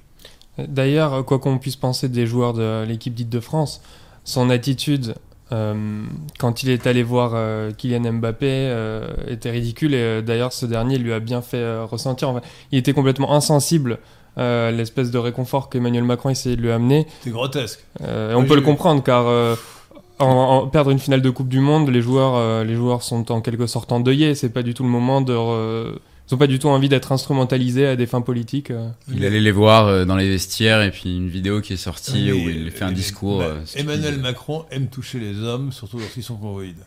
[0.58, 3.82] D'ailleurs, quoi qu'on puisse penser des joueurs de l'équipe dite de France,
[4.24, 5.14] son attitude
[5.52, 6.06] euh,
[6.40, 10.66] quand il est allé voir euh, Kylian Mbappé, euh, était ridicule et euh, d'ailleurs ce
[10.66, 12.30] dernier lui a bien fait euh, ressentir.
[12.30, 14.00] Enfin, il était complètement insensible
[14.38, 17.08] euh, l'espèce de réconfort qu'Emmanuel Macron essayait de lui amener.
[17.22, 17.84] C'est grotesque.
[18.02, 19.56] Euh, et on peut le comprendre car euh,
[20.20, 23.32] en, en- perdre une finale de Coupe du Monde, les joueurs, euh, les joueurs sont
[23.32, 24.36] en quelque sorte endeuillés.
[24.36, 25.34] C'est pas du tout le moment de.
[25.34, 25.96] re-
[26.30, 28.72] Ils ont pas du tout envie d'être instrumentalisés à des fins politiques.
[29.14, 32.46] Il allait les voir dans les vestiaires et puis une vidéo qui est sortie Oui,
[32.46, 33.40] où il fait un discours.
[33.40, 33.54] bah.
[33.76, 36.84] Emmanuel Macron aime toucher les hommes, surtout lorsqu'ils sont convoïdes.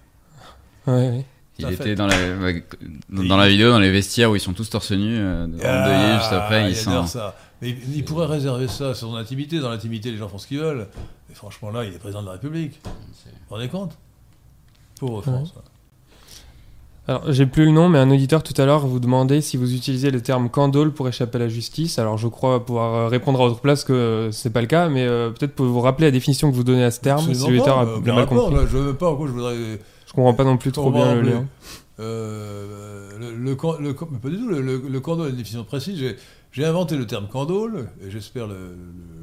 [0.86, 1.24] Ouais, ouais.
[1.68, 1.94] Il était fait.
[1.94, 2.64] dans la, ouais,
[3.08, 6.18] dans, dans la vidéo, dans les vestiaires où ils sont tous torse nu, euh, endeuillés
[6.18, 6.64] juste après.
[6.64, 7.06] il Ils sont...
[7.06, 7.36] ça.
[7.62, 9.58] Mais il, il pourrait réserver ça sur son intimité.
[9.60, 10.88] Dans l'intimité, les gens font ce qu'ils veulent.
[11.30, 12.80] Et franchement, là, il est président de la République.
[12.84, 12.90] Vous
[13.48, 13.96] vous rendez compte?
[14.98, 15.54] Pauvre France.
[17.08, 19.74] Alors, j'ai plus le nom, mais un auditeur tout à l'heure vous demandait si vous
[19.74, 21.98] utilisez le terme candole pour échapper à la justice.
[21.98, 24.88] Alors, je crois pouvoir euh, répondre à votre place que euh, c'est pas le cas,
[24.88, 27.78] mais euh, peut-être pouvez-vous rappeler la définition que vous donnez à ce terme, si l'auditeur
[27.78, 28.54] a bien mal compris.
[28.54, 29.56] là, je ne veux pas en quoi je voudrais.
[30.10, 31.46] Je comprends pas non plus trop bien le lien.
[32.00, 34.48] Euh, le, pas du tout.
[34.48, 36.16] Le, le, le candole a une définition précise.
[36.50, 38.48] J'ai, inventé le terme candole et j'espère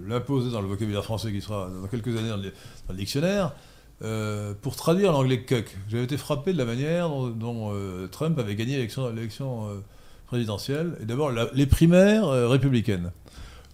[0.07, 2.53] l'imposer dans le vocabulaire français qui sera dans quelques années dans le,
[2.87, 3.53] dans dictionnaire
[4.01, 5.75] euh, pour traduire l'anglais cuck.
[5.89, 9.83] J'avais été frappé de la manière dont, dont, euh, Trump avait gagné l'élection,
[10.27, 13.11] présidentielle et d'abord les primaires républicaines.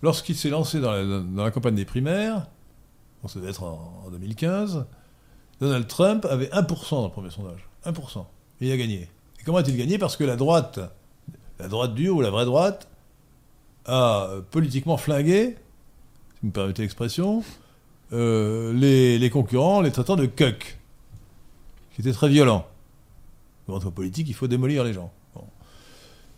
[0.01, 2.47] Lorsqu'il s'est lancé dans la, dans la campagne des primaires,
[3.21, 4.85] bon, ça devait être en, en 2015,
[5.59, 7.67] Donald Trump avait 1% dans le premier sondage.
[7.85, 8.25] 1%.
[8.61, 9.09] Et il a gagné.
[9.39, 9.97] Et comment a-t-il gagné?
[9.97, 10.79] Parce que la droite,
[11.59, 12.87] la droite dure ou la vraie droite,
[13.85, 15.55] a politiquement flingué,
[16.33, 17.43] si vous me permettez l'expression,
[18.13, 20.77] euh, les, concurrents, les traitant de cuck,
[21.93, 22.65] qui étaient très violents.
[23.67, 25.11] Dans votre politique, il faut démolir les gens.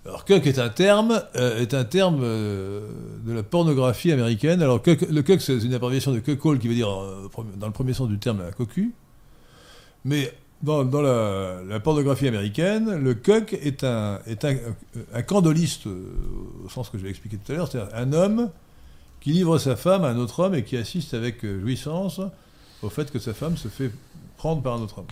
[0.06, 2.88] Alors, cuck est un terme, euh, est un terme euh,
[3.26, 4.62] de la pornographie américaine.
[4.62, 6.90] Alors, le cuck, c'est une abréviation de cuckold qui veut dire,
[7.58, 8.94] dans le premier sens du terme, la cocu.
[10.06, 14.56] Mais dans, la, pornographie américaine, le cuck est un, est un,
[15.14, 16.14] un candoliste, euh,
[16.64, 18.49] au sens que je vais expliquer tout à l'heure, c'est-à-dire un homme
[19.19, 22.22] qui livre sa femme à un autre homme et qui assiste avec euh, jouissance
[22.84, 23.91] au fait que sa femme se fait
[24.38, 25.07] prendre par un autre homme.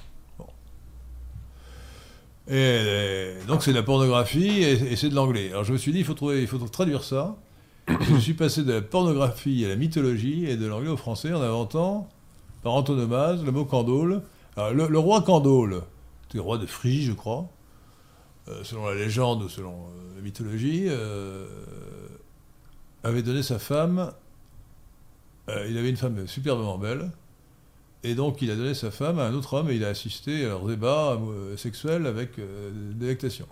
[2.50, 5.50] Et, donc c'est de la pornographie et, c'est de l'anglais.
[5.50, 7.36] Alors je me suis dit, il faut, trouver, il faut traduire ça.
[7.88, 11.42] Je suis passé de la pornographie à la mythologie et de l'anglais au français en
[11.42, 12.10] inventant,
[12.62, 14.22] par antonomase, le mot candole.
[14.56, 15.82] Alors, le, roi Candole,
[16.24, 17.50] c'était roi de Phrygie, je crois,
[18.48, 21.48] euh, selon la légende ou selon euh, la mythologie, euh,
[23.04, 24.12] avait donné sa femme.
[25.48, 27.10] il avait une femme superbement belle,
[28.04, 30.46] et donc il a donné sa femme à un autre homme et il a assisté
[30.46, 31.20] à leur débat
[31.58, 32.40] sexuel avec
[32.96, 33.48] délectation.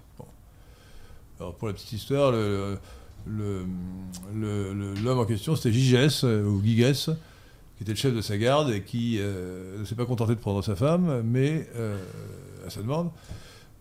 [1.39, 3.69] Alors pour la petite histoire, l'homme
[5.05, 7.09] en question c'était Gigès, ou Gigès,
[7.81, 10.39] qui était le chef de sa garde et qui euh, ne s'est pas contenté de
[10.39, 11.97] prendre sa femme, mais euh,
[12.67, 13.09] à sa demande,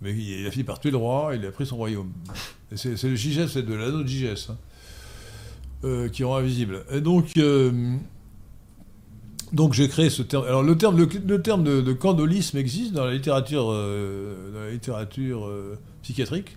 [0.00, 2.10] mais il a fini par tuer le roi, il a pris son royaume.
[2.74, 4.56] C'est le Gigès, c'est de l'anneau de Gigès, hein,
[5.84, 6.82] euh, qui rend invisible.
[6.90, 7.38] Et donc,
[9.52, 10.46] donc j'ai créé ce terme.
[10.46, 15.46] Alors le terme, le, terme de, candolisme existe dans la littérature, dans la littérature
[16.00, 16.56] psychiatrique.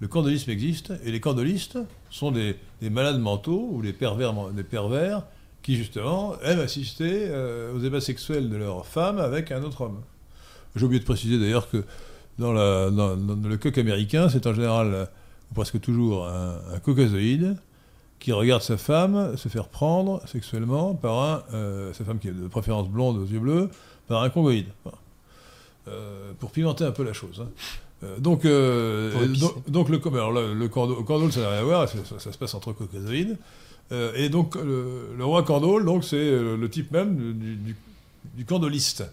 [0.00, 1.78] Le candolisme existe, et les candolistes
[2.10, 5.24] sont des, des malades mentaux ou des pervers, des pervers
[5.62, 10.00] qui justement aiment assister euh, aux débats sexuels de leur femme avec un autre homme.
[10.76, 11.84] J'ai oublié de préciser d'ailleurs que
[12.38, 15.08] dans, la- dans- dans le coq américain, c'est en général,
[15.50, 17.56] ou presque toujours, un, un caucasoïde
[18.20, 22.32] qui regarde sa femme se faire prendre sexuellement par un, euh, sa femme qui est
[22.32, 23.70] de préférence blonde aux yeux bleus,
[24.08, 24.66] par un congoïde.
[25.88, 27.40] Euh, pour pimenter un peu la chose.
[27.42, 27.48] hein.
[28.04, 29.10] Euh, donc, le,
[30.14, 33.36] alors le candole, ça n'a rien à voir, ça, ça- ça se passe entre caucasoïdes.
[33.90, 37.16] Euh, et donc, le, roi Candole, donc, c'est euh, le type même
[38.34, 39.04] du, candoliste.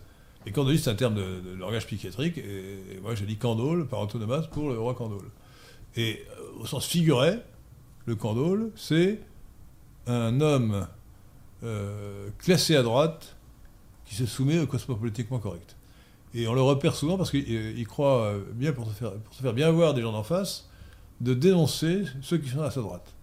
[0.46, 4.48] Et candoliste, c'est un terme de, langage psychiatrique, et, moi j'ai dit candole par antonomase
[4.48, 5.30] pour le roi Candole.
[5.96, 7.40] Et euh, au sens figuré,
[8.06, 9.20] le candole, c'est
[10.08, 10.88] un homme
[12.38, 13.36] classé à droite
[14.06, 15.76] qui se soumet au cosmopolitiquement correct.
[16.36, 19.42] Et on le repère souvent parce qu'il il croit bien, pour se, faire, pour se
[19.42, 20.70] faire bien voir des gens d'en face,
[21.22, 23.15] de dénoncer ceux qui sont à sa droite.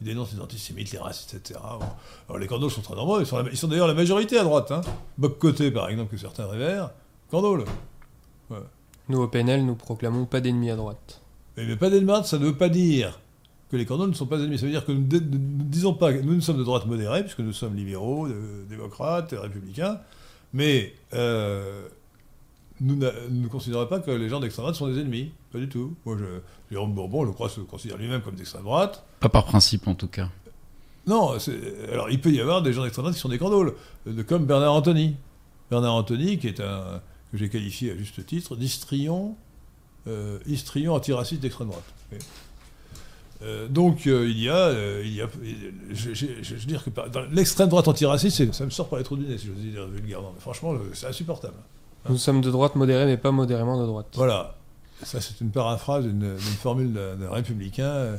[0.00, 1.58] Il dénonce les antisémites, les racistes, etc.
[2.28, 4.44] Alors les candoles sont très nombreux, ils sont, la- ils sont d'ailleurs la majorité à
[4.44, 4.70] droite.
[4.70, 4.82] Hein.
[5.72, 6.90] Par exemple, que certains révèrent,
[7.30, 7.64] candoles.
[9.08, 11.20] Nous, au PNL, nous proclamons pas d'ennemis à droite.
[11.56, 13.18] Mais, mais pas d'ennemis, ça ne veut pas dire
[13.70, 14.58] que les candoles ne sont pas ennemis.
[14.58, 15.18] Ça veut dire que nous ne
[15.64, 19.34] disons pas que nous ne sommes de droite modérée, puisque nous sommes libéraux, de- démocrates,
[19.36, 19.98] républicains,
[20.52, 21.88] mais euh,
[22.80, 25.30] nous ne considérons pas que les gens d'extrême droite sont des ennemis.
[25.52, 25.94] Pas du tout.
[26.04, 26.24] Moi, je,
[26.70, 29.04] Jérôme Bourbon, je crois, se considère lui-même comme d'extrême droite.
[29.20, 30.28] Pas par principe en tout cas.
[31.06, 31.36] Non,
[31.92, 33.74] alors il peut y avoir des gens d'extrême droite qui sont des candoles,
[34.06, 35.16] de- comme Bernard Anthony.
[35.70, 37.00] Bernard Anthony, qui est un
[37.30, 39.36] que j'ai qualifié à juste titre d'histrion,
[40.06, 41.84] euh, histrion antiraciste d'extrême droite.
[43.42, 45.28] Euh, donc euh, il y a, euh, il y a
[45.90, 46.90] je, je, je, veux dire que
[47.34, 50.32] l'extrême droite antiraciste, ça me sort par les trous du nez, si j'ose dire vulgairement.
[50.34, 51.56] Mais franchement, c'est insupportable.
[52.08, 54.06] Nous sommes de droite modérée, mais pas modérément de droite.
[54.14, 54.54] Voilà.
[55.02, 58.16] Ça, c'est une paraphrase d'une formule d'un républicain euh,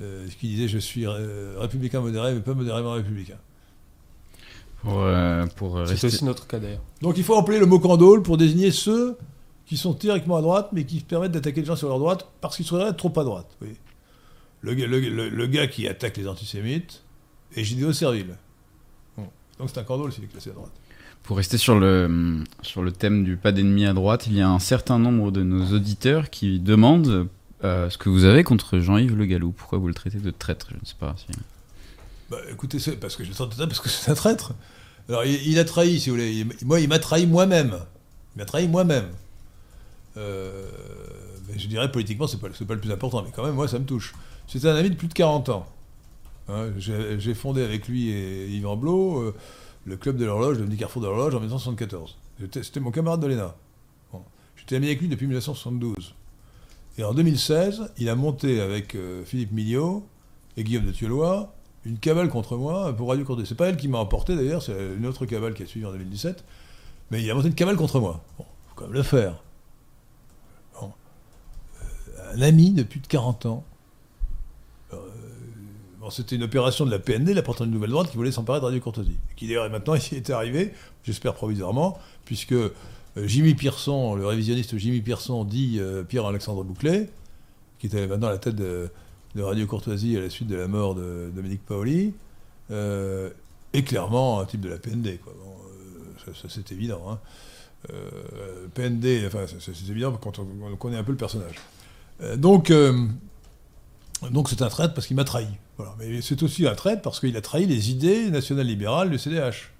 [0.00, 3.36] euh, qui disait Je suis euh, républicain modéré, mais pas modérément républicain.
[4.82, 6.06] Pour, euh, pour C'est rester.
[6.08, 6.82] aussi notre cas d'ailleurs.
[7.02, 9.16] Donc il faut employer le mot candole pour désigner ceux
[9.66, 12.56] qui sont théoriquement à droite, mais qui permettent d'attaquer les gens sur leur droite parce
[12.56, 13.46] qu'ils seraient trop à droite.
[14.60, 17.02] Le, gars- le- le- le gars qui attaque les antisémites
[17.56, 18.36] est judéo-servile.
[19.16, 19.26] Bon.
[19.58, 20.72] Donc c'est un candole s'il est classé à droite.
[21.22, 24.48] Pour rester sur le, sur le thème du pas d'ennemi à droite, il y a
[24.48, 27.28] un certain nombre de nos auditeurs qui demandent
[27.64, 29.52] euh, ce que vous avez contre Jean-Yves Le Gallou.
[29.52, 30.66] Pourquoi vous le traitez de traître?
[30.70, 31.14] Je ne sais pas.
[31.16, 31.26] si-
[32.28, 34.52] Bah, écoutez, parce que je le sens parce que c'est un traître.
[35.08, 36.32] Alors, il, a trahi, si vous voulez.
[36.32, 37.76] Il- moi, il m'a trahi moi-même.
[38.34, 39.06] Il m'a trahi moi-même.
[40.16, 40.66] Euh,
[41.56, 43.84] je dirais politiquement, c'est pas, pas le plus important, mais quand même, moi, ça me
[43.84, 44.12] touche.
[44.48, 45.66] C'était un ami de plus de 40 ans.
[46.48, 49.34] Hein, J'ai j'ai fondé avec lui et Yvan Blot euh,
[49.84, 52.16] le club de l'horloge, devenu Carrefour de l'horloge en 1974.
[52.40, 53.54] J'étais- C'était mon camarade de l'ENA.
[54.56, 56.14] J'étais ami avec lui depuis 1972.
[56.98, 60.06] Et en 2016, il a monté avec euh, Philippe Mignot
[60.56, 61.52] et Guillaume de Thieulois
[61.84, 63.44] une cabale contre moi pour Radio Corday.
[63.44, 65.90] C'est pas elle qui m'a emporté d'ailleurs, c'est une autre cabale qui a suivi en
[65.90, 66.44] 2017.
[67.10, 68.22] Mais il a monté une cabale contre moi.
[68.38, 69.42] Bon, faut quand même le faire.
[70.80, 70.86] Euh,
[72.34, 73.64] un ami de plus de 40 ans.
[76.12, 78.64] C'était une opération de la PND, la porte de Nouvelle Droite, qui voulait s'emparer de
[78.66, 79.16] Radio Courtoisie.
[79.34, 80.72] Qui d'ailleurs maintenant est arrivé,
[81.04, 82.70] j'espère provisoirement, puisque euh,
[83.16, 87.08] Jimmy Pierson, le révisionniste Jimmy Pierson, dit euh, Pierre-Alexandre Bouclet,
[87.78, 88.90] qui était maintenant à la tête de,
[89.34, 92.12] Radio Courtoisie à la suite de la mort de Dominique Paoli,
[92.70, 93.30] euh,
[93.72, 95.18] est clairement un type de la PND.
[96.26, 97.02] Ça, c'est évident.
[97.10, 97.18] Hein.
[98.74, 101.56] PND, enfin, c'est évident quand on, on connaît un peu le personnage.
[102.36, 102.70] Donc,
[104.30, 105.48] donc c'est un traître parce qu'il m'a trahi.
[105.98, 109.70] Mais c'est aussi un traître parce qu'il a trahi les idées nationales libérales du CDH.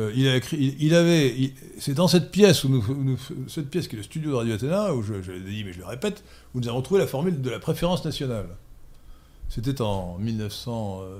[0.00, 3.98] Euh, il, a écrit, avait, c'est dans cette pièce où nous, cette pièce qui est
[3.98, 6.68] le studio de Radio Athéna, où je, l'ai dit mais je le répète, où nous
[6.68, 8.48] avons trouvé la formule de la préférence nationale.
[9.48, 11.18] C'était en 1900, euh,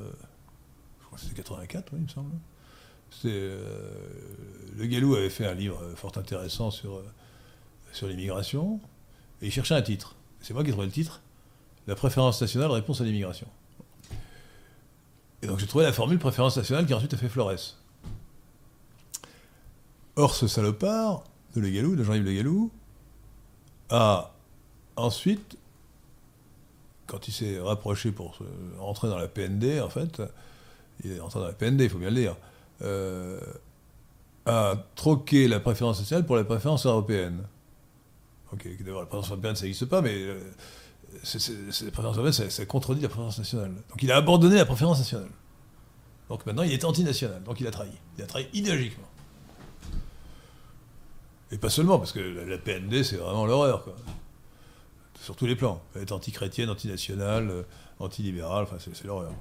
[1.01, 2.32] je crois que c'était 84, oui, il me semble.
[3.26, 3.62] Euh,
[4.76, 7.01] le Gallou avait fait un livre fort intéressant sur
[7.94, 8.81] sur l'immigration,
[9.40, 10.16] et il cherchait un titre.
[10.40, 11.22] C'est moi qui ai trouvé le titre.
[11.86, 13.47] La préférence nationale, réponse à l'immigration.
[15.43, 17.77] Et donc j'ai trouvé la formule préférence nationale qui ensuite a fait Flores.
[20.16, 21.24] Or, ce salopard
[21.55, 22.70] de Le de Jean-Yves Le Gallou,
[23.90, 24.32] a
[24.97, 25.59] ensuite,
[27.06, 28.44] quand il s'est rapproché pour se
[28.78, 30.23] rentrer dans la PND, en fait,
[31.05, 32.36] il est rentré dans la PND, il faut bien le dire,
[32.82, 33.40] euh,
[34.47, 37.43] a troqué la préférence nationale pour la préférence européenne.
[38.52, 40.39] Ok, d'abord, la préférence européenne, ça n'existe pas, mais euh,
[41.15, 43.73] la préférence européenne, ça, contredit la préférence nationale.
[43.89, 45.31] Donc il a abandonné la préférence nationale.
[46.28, 47.43] Donc maintenant, il est antinational.
[47.43, 47.91] Donc il a trahi.
[48.19, 49.07] Il a trahi idéologiquement.
[51.51, 53.85] Et pas seulement, parce que la, PND, c'est vraiment l'horreur.
[55.20, 55.81] Sur tous les plans.
[55.95, 57.62] Elle est anti-chrétienne, anti-nationale, euh,
[57.99, 59.32] anti-libérale, enfin, c'est, l'horreur.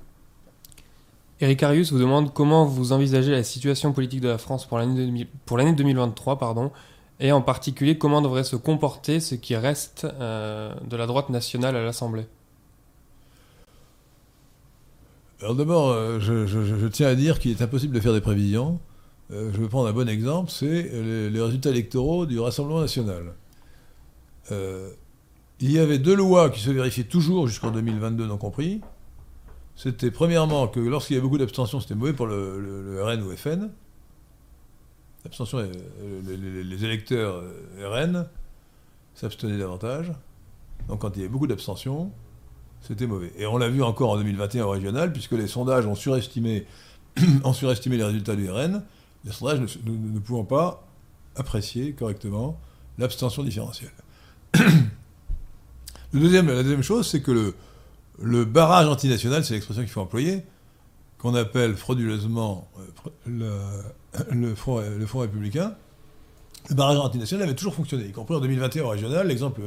[1.42, 4.96] Eric Arius vous demande comment vous envisagez la situation politique de la France pour l'année
[4.96, 6.72] 2000 pour l'année 2023, pardon,
[7.24, 11.76] et en particulier comment devrait se comporter ce qui reste euh, de la droite nationale
[11.76, 12.26] à l'Assemblée?
[15.42, 18.80] Alors d'abord, euh, je, tiens à dire qu'il est impossible de faire des prévisions.
[19.32, 23.34] Euh, je vais prendre un bon exemple, c'est les, résultats électoraux du Rassemblement national.
[25.62, 28.82] Il y avait deux lois qui se vérifiaient toujours jusqu'en 2022 non compris.
[29.78, 33.70] C'était premièrement que lorsqu'il y avait beaucoup d'abstention, c'était mauvais pour le RN ou FN.
[35.26, 35.72] L'abstention, euh,
[36.64, 37.42] les, électeurs
[37.78, 38.28] euh, RN
[39.16, 40.12] s'abstenaient davantage.
[40.90, 42.12] Donc quand il y avait beaucoup d'abstention,
[42.82, 43.32] c'était mauvais.
[43.38, 46.66] Et on l'a vu encore en 2021 au régional, puisque les sondages ont surestimé,
[47.44, 48.84] ont surestimé les résultats du RN.
[49.24, 50.86] Les sondages ne, pouvant pas
[51.38, 52.60] apprécier correctement
[52.98, 53.94] l'abstention différentielle.
[56.14, 57.56] La deuxième chose, c'est que
[58.20, 60.44] le, barrage antinational, c'est l'expression qu'il faut employer,
[61.18, 62.68] qu'on appelle frauduleusement
[63.28, 63.82] euh,
[64.32, 65.76] le, le front, le Front républicain,
[66.70, 69.28] le barrage antinational avait toujours fonctionné, y compris en 2021 au régional.
[69.28, 69.62] L'exemple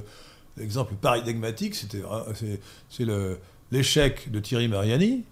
[0.58, 3.38] L'exemple paradigmatique, c'était vra- c'est- c'est le-
[3.70, 5.22] l'échec de Thierry Mariani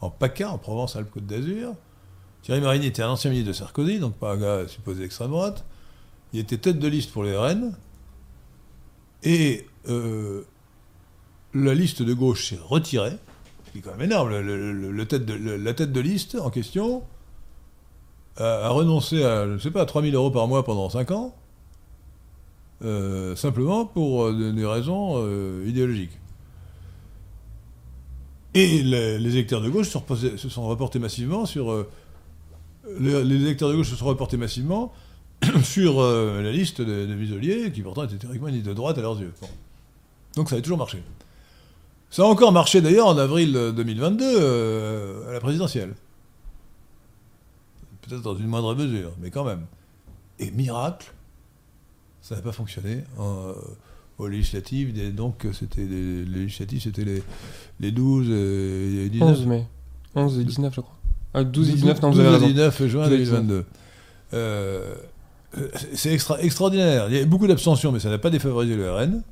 [0.00, 1.74] en PACA, en Provence-Alpes-Côte d'Azur.
[2.42, 5.64] Thierry Mariani était un ancien ministre de Sarkozy, donc pas un gars supposé extrême droite.
[6.32, 7.76] Il était tête de liste pour les RN.
[9.22, 10.42] Et euh,
[11.54, 13.16] la liste de gauche s'est retirée,
[13.66, 14.30] ce qui est quand même énorme.
[14.30, 17.02] Le- le- tête de- la tête de liste en question
[18.36, 21.34] à, renoncer à, je ne sais pas, à 3000 euros par mois pendant 5 ans,
[23.36, 25.22] simplement pour des, raisons
[25.66, 26.18] idéologiques.
[28.54, 31.86] Et les, électeurs de gauche se, sont reportés massivement sur.
[32.98, 34.92] les, électeurs de gauche se sont reportés massivement
[35.62, 39.20] sur la liste de, de qui pourtant était théoriquement une liste de droite à leurs
[39.20, 39.32] yeux.
[40.36, 41.02] Donc ça a toujours marché.
[42.10, 45.94] Ça a encore marché d'ailleurs en avril 2022 euh, à la présidentielle.
[48.10, 49.66] Peut-être dans une moindre mesure, mais quand même.
[50.40, 51.14] Et miracle,
[52.20, 53.54] ça n'a pas fonctionné euh,
[54.18, 55.14] aux législatives.
[55.14, 57.22] Donc c'était les, législatives, c'était les,
[57.78, 59.28] les 12 et 19.
[59.28, 59.66] 11 mai.
[60.16, 60.96] 11 et 19, je crois.
[61.34, 63.64] Ah, 12 et 19, non, vous avez 19 juin 2022.
[64.34, 64.94] Euh,
[65.94, 67.06] c'est extra, extraordinaire.
[67.10, 69.22] Il y a beaucoup d'abstention, mais ça n'a pas défavorisé le RN.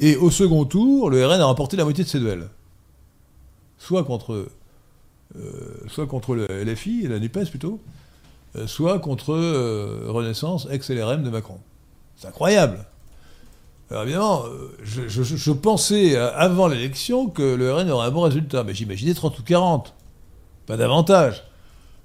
[0.00, 2.48] Et au second tour, le RN a remporté la moitié de ses duels.
[3.76, 4.50] Soit contre, euh,
[5.88, 7.80] soit contre le LFI, la NUPES plutôt,
[8.56, 11.58] euh, soit contre euh, Renaissance, ex-LRM de Macron.
[12.16, 12.84] C'est incroyable.
[13.90, 14.44] Alors évidemment,
[14.82, 19.42] je, pensais avant l'élection que le RN aurait un bon résultat, mais j'imaginais 30 ou
[19.42, 19.94] 40,
[20.66, 21.44] pas davantage.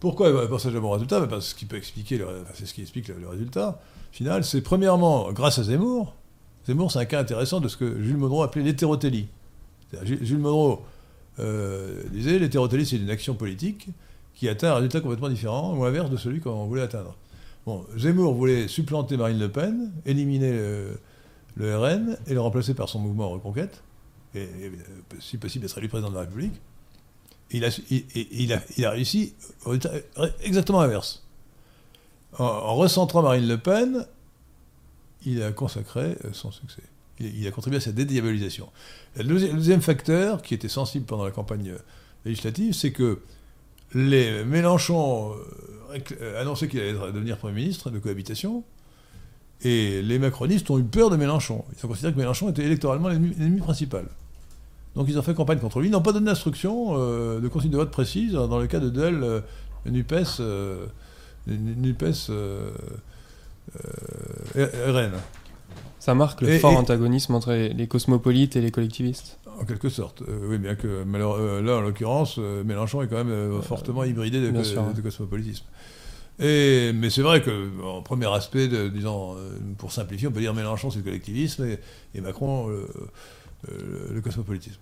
[0.02, 1.26] Pourquoi il à un bon résultat?
[1.28, 2.22] Parce que peut expliquer,
[2.56, 3.80] c'est ce qui explique le résultat
[4.12, 6.14] final, c'est premièrement grâce à Zemmour,
[6.66, 9.30] Zemmour, c'est un cas intéressant de ce que Jules Monroe appelait l'hétérotélie.
[10.04, 10.82] Jules Monroe
[11.40, 13.90] euh, disait l'hétérotélie, c'est une action politique
[14.36, 17.16] qui atteint un résultat complètement différent ou inverse de celui qu'on voulait atteindre.
[17.66, 20.52] Bon, Zemmour voulait supplanter Marine Le Pen, éliminer
[21.56, 23.84] le, RN et le remplacer par son mouvement Reconquête,
[24.36, 24.72] et, et
[25.20, 26.54] si possible être élu président de la République.
[27.52, 29.34] il, a, il, a, il a, réussi
[30.42, 31.26] exactement l'inverse.
[32.38, 34.06] En, en, recentrant Marine Le Pen,
[35.26, 36.84] il a consacré euh, son succès.
[37.20, 38.70] Il, a contribué à sa dédiabolisation.
[39.18, 41.78] Le deuxième facteur, qui était sensible pendant la campagne euh,
[42.26, 43.20] législative, c'est que
[43.94, 45.34] les Mélenchon
[46.22, 48.64] euh, annonçait qu'il allait devenir Premier ministre de cohabitation,
[49.64, 51.66] et les macronistes ont eu peur de Mélenchon.
[51.76, 54.06] Ils ont considéré que Mélenchon était électoralement l'ennemi principal.
[54.96, 55.88] Donc ils ont fait campagne contre lui.
[55.88, 56.94] Ils n'ont pas donné d'instruction
[57.40, 59.42] de consigne de vote précise dans le cas de duel
[59.86, 60.86] NUPES, euh.
[66.08, 69.40] Ça marque le fort antagonisme entre les cosmopolites et les collectivistes.
[69.60, 70.22] En quelque sorte.
[70.22, 75.02] Euh, oui, bien que euh, là, en l'occurrence, Mélenchon est quand même fortement hybridé de,
[75.02, 75.66] cosmopolitisme.
[76.40, 79.36] Et, mais c'est vrai que, en premier aspect, disons,
[79.78, 81.68] pour simplifier, on peut dire Mélenchon c'est le collectivisme
[82.16, 82.70] et, Macron
[83.68, 84.80] le, cosmopolitisme.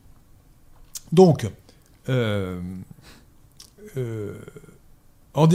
[1.11, 1.49] Donc,
[5.33, 5.47] en,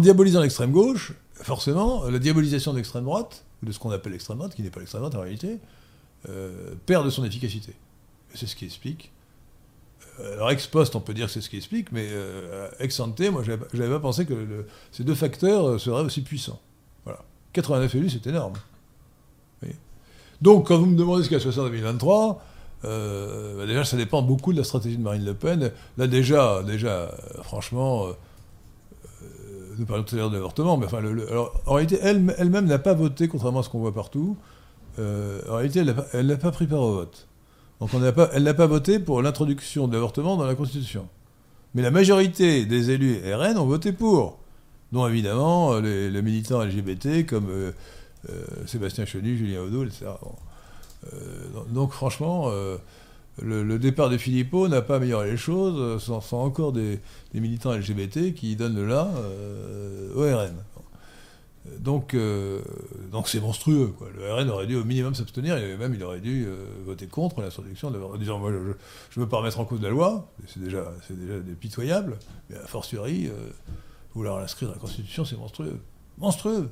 [0.00, 4.54] diabolisant l'extrême gauche, forcément, la diabolisation de l'extrême droite, de ce qu'on appelle l'extrême droite,
[4.54, 5.58] qui n'est pas l'extrême droite en réalité,
[6.28, 7.74] euh, perd de son efficacité.
[8.34, 9.12] C'est ce qui explique.
[10.20, 12.98] Euh, alors ex post, on peut dire que c'est ce qui explique, mais euh, ex
[13.00, 16.60] ante, moi, je n'avais pas pensé que ces deux facteurs seraient aussi puissants.
[17.04, 17.20] Voilà.
[17.52, 18.54] 89 élus, c'est énorme.
[20.42, 22.42] Donc, quand vous me demandez ce qu'il y a en 2023,
[22.82, 25.72] bah, déjà, ça dépend beaucoup de la stratégie de Marine Le Pen.
[25.96, 27.10] Là, déjà, déjà
[27.42, 28.08] franchement,
[29.78, 31.02] nous parlons tout à l'heure de l'avortement, mais enfin,
[31.66, 34.36] en réalité, elle, elle-même n'a pas voté, contrairement à ce qu'on voit partout.
[34.98, 35.80] Euh, en réalité,
[36.12, 37.26] elle n'a pas, pris part au vote.
[37.80, 41.08] Donc on pas, elle n'a pas voté pour l'introduction de l'avortement dans la Constitution.
[41.74, 44.38] Mais la majorité des élus RN ont voté pour,
[44.92, 47.72] dont évidemment les, militants LGBT comme euh,
[48.30, 50.06] euh, Sébastien Chenu, Julien Odo, etc.
[51.70, 52.50] donc franchement,
[53.42, 57.00] le, départ de Philippot n'a pas amélioré les choses, ce sont encore des,
[57.34, 60.54] militants LGBT qui donnent le là euh, au RN.
[61.80, 62.62] Donc, euh,
[63.10, 63.92] donc c'est monstrueux.
[64.16, 67.42] Le RN aurait dû au minimum s'abstenir, et même il aurait dû euh, voter contre
[67.42, 70.62] l'introduction de en disant moi je ne veux pas remettre en cause la loi, c'est
[70.62, 72.16] déjà, déjà pitoyable,
[72.48, 73.28] mais a fortiori,
[74.14, 75.78] vouloir l'inscrire dans la Constitution, c'est monstrueux.
[76.18, 76.70] Monstrueux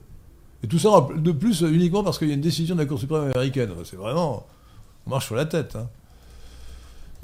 [0.62, 2.99] Et tout ça de plus uniquement parce qu'il y a une décision de la Cour
[2.99, 3.70] suprême américaine.
[3.85, 4.47] C'est vraiment.
[5.07, 5.77] On marche sur la tête.
[5.77, 5.89] Hein.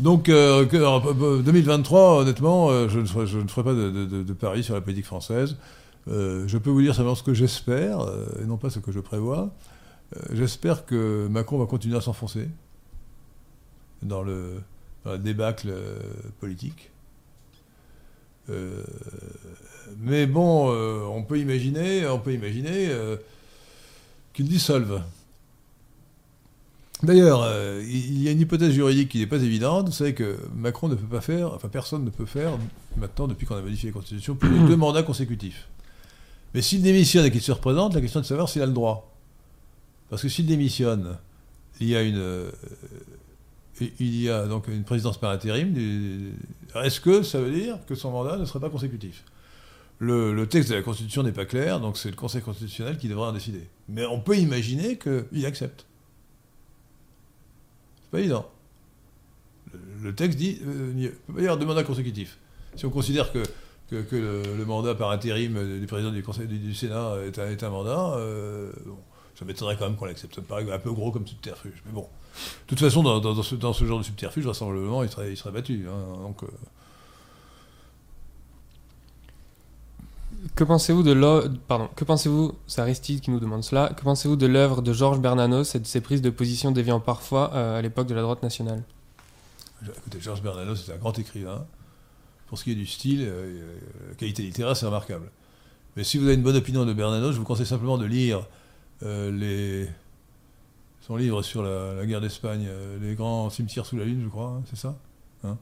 [0.01, 4.75] Donc, 2023, euh, honnêtement, euh, je, ne ferai, je, ne ferai, pas de, pari sur
[4.75, 5.57] la politique française.
[6.09, 8.01] Euh, je peux vous dire simplement ce que j'espère,
[8.43, 9.51] et non pas ce que je prévois.
[10.33, 12.49] j'espère que Macron va continuer à s'enfoncer
[14.03, 14.63] dans le,
[15.05, 15.71] la débâcle
[16.41, 16.91] politique.
[19.99, 20.73] mais bon,
[21.15, 22.89] on peut imaginer, on peut imaginer
[24.33, 25.03] qu'il dissolve.
[27.03, 29.87] D'ailleurs, euh, il y a une hypothèse juridique qui n'est pas évidente.
[29.87, 32.53] Vous savez que Macron ne peut pas faire, enfin personne ne peut faire,
[32.97, 35.69] maintenant, depuis qu'on a modifié la Constitution, plus de deux mandats consécutifs.
[36.55, 38.73] Mais s'il démissionne et qu'il se représente, la question est de savoir s'il a le
[38.73, 39.15] droit.
[40.11, 41.17] Parce que s'il démissionne,
[41.81, 42.51] il y a une, euh,
[43.81, 45.75] il y a donc une présidence par intérim.
[46.75, 49.25] Est-ce que ça veut dire que son mandat ne serait pas consécutif?
[49.99, 53.29] Le, texte de la Constitution n'est pas clair, donc c'est le Conseil constitutionnel qui devrait
[53.29, 53.69] en décider.
[53.89, 55.85] Mais on peut imaginer qu'il accepte.
[58.11, 58.49] Pas évident.
[60.03, 62.39] Le, texte dit euh, il ne peut pas y avoir deux mandats consécutifs.
[62.77, 63.43] Si on considère que,
[63.89, 64.17] que,
[64.57, 68.73] le, mandat par intérim du président du Conseil du, Sénat est un, mandat, euh,
[69.35, 70.35] ça m'étonnerait quand même qu'on l'accepte.
[70.35, 71.83] Ça un peu gros comme subterfuge.
[71.87, 72.03] Mais bon.
[72.03, 75.87] De toute façon, dans, dans, ce, genre de subterfuge, vraisemblablement, il serait, il serait battu.
[75.89, 76.43] Hein, donc.
[76.43, 76.49] Euh,
[80.55, 84.81] Que pensez-vous de pardon, que pensez-vous, Aristide qui nous demande cela, que pensez-vous de l'œuvre
[84.81, 88.15] de Georges Bernanos et de ses prises de position déviant parfois euh, à l'époque de
[88.15, 88.83] la droite nationale?
[89.83, 91.67] Écoutez, Georges Bernanos c'est un grand écrivain.
[92.47, 93.77] Pour ce qui est du style, euh,
[94.09, 95.31] la qualité littéraire, c'est remarquable.
[95.97, 98.47] Mais si vous avez une bonne opinion de Bernanos, je vous conseille simplement de lire
[99.03, 99.87] euh,
[101.03, 102.67] son livre sur la, guerre d'Espagne,
[103.03, 104.97] Les grands cimetières sous la lune, je crois, hein, c'est ça?
[105.45, 105.59] Hein?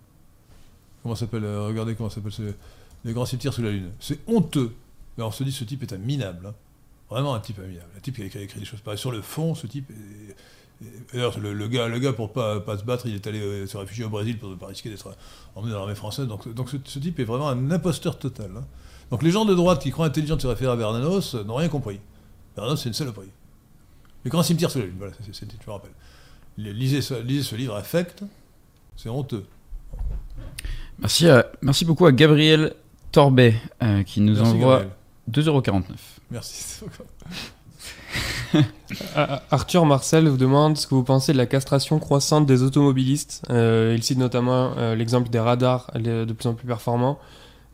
[1.03, 2.53] Comment s'appelle Regardez comment s'appelle ce
[3.05, 3.91] les grands cimetières sous la Lune.
[4.01, 4.73] C'est honteux.
[5.17, 6.47] Mais on se dit, ce type est un minable.
[6.47, 6.55] Hein.
[7.11, 7.91] Vraiment un type minable.
[7.97, 8.99] Un type qui a écrit, des choses pareilles.
[8.99, 9.91] Sur le fond, ce type
[11.13, 13.77] D'ailleurs, le, gars, le gars, pour pas, pas se battre, il est allé euh, se
[13.77, 15.17] réfugier au Brésil pour ne pas risquer d'être
[15.57, 16.29] emmené dans l'armée française.
[16.29, 18.51] Donc, donc ce, type est vraiment un imposteur total.
[18.57, 18.65] Hein.
[19.11, 21.69] Donc les gens de droite qui croient intelligents de se référer à Bernanos n'ont rien
[21.69, 21.99] compris.
[22.55, 23.31] Bernanos, c'est une saloperie.
[24.25, 25.91] Les grands cimetières sous la Lune, voilà, c'est, je me rappelle.
[26.59, 28.23] Lisez ce, lisez ce livre affect,
[28.97, 29.45] c'est honteux.
[31.01, 31.27] Merci,
[31.63, 32.75] merci beaucoup à Gabriel
[33.13, 34.83] Torbet euh, qui nous envoie
[35.31, 35.83] 2,49€.
[36.31, 36.85] Merci.
[39.51, 43.43] Arthur Marcel vous demande ce que vous pensez de la castration croissante des automobilistes.
[43.51, 47.19] Euh, il cite notamment euh, l'exemple des radars de plus en plus performants,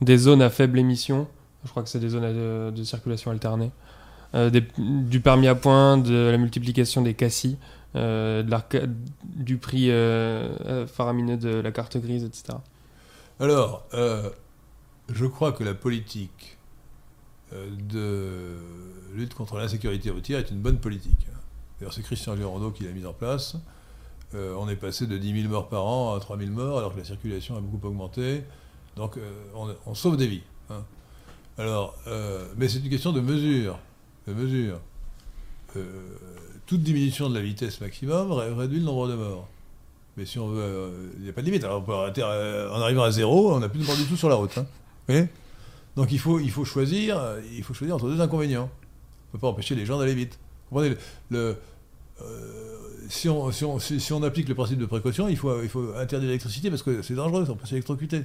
[0.00, 1.28] des zones à faible émission,
[1.64, 3.70] je crois que c'est des zones de, circulation alternée,
[4.78, 7.56] du permis à point, de la multiplication des cassis,
[7.94, 9.90] du prix
[10.92, 12.58] faramineux de la carte grise, etc.
[13.40, 13.84] Alors,
[15.08, 16.58] je crois que la politique
[17.52, 21.26] euh, de lutte contre l'insécurité routière est une bonne politique.
[21.78, 23.56] D'ailleurs, c'est Christian Gérondeau qui l'a mise en place.
[24.34, 26.92] Euh, on est passé de 10 000 morts par an à 3 000 morts, alors
[26.92, 28.44] que la circulation a beaucoup augmenté.
[28.96, 30.42] Donc, euh, on, sauve des vies.
[30.70, 30.82] Hein.
[31.58, 31.94] Alors,
[32.56, 33.78] mais c'est une question de mesure.
[34.26, 34.80] De mesure.
[36.66, 39.48] toute diminution de la vitesse maximum réduit le nombre de morts.
[40.16, 41.62] Mais si on veut, il n'y a pas de limite.
[41.62, 44.28] Alors, on peut en arrivant à zéro, on n'a plus de morts du tout sur
[44.28, 44.56] la route.
[44.58, 44.66] Hein.
[45.96, 47.20] Donc il faut, il faut choisir,
[47.52, 48.70] il faut choisir entre deux inconvénients.
[48.70, 50.38] On ne peut pas empêcher les gens d'aller vite.
[50.68, 50.96] Comprenez?
[51.30, 51.56] Le,
[52.22, 52.74] euh,
[53.08, 55.92] si, on, si, on, si, on, applique le principe de précaution, il faut, il faut
[55.96, 58.22] interdire l'électricité parce que c'est dangereux, on peut s'électrocuter.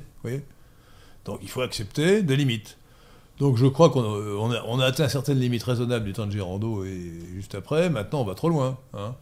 [1.26, 2.78] Donc il faut accepter des limites.
[3.40, 6.84] Donc je crois qu'on on a, on atteint certaines limites raisonnables du temps de Girando
[6.84, 7.90] et juste après.
[7.90, 8.78] Maintenant, on va trop loin.
[8.94, 9.16] Hein.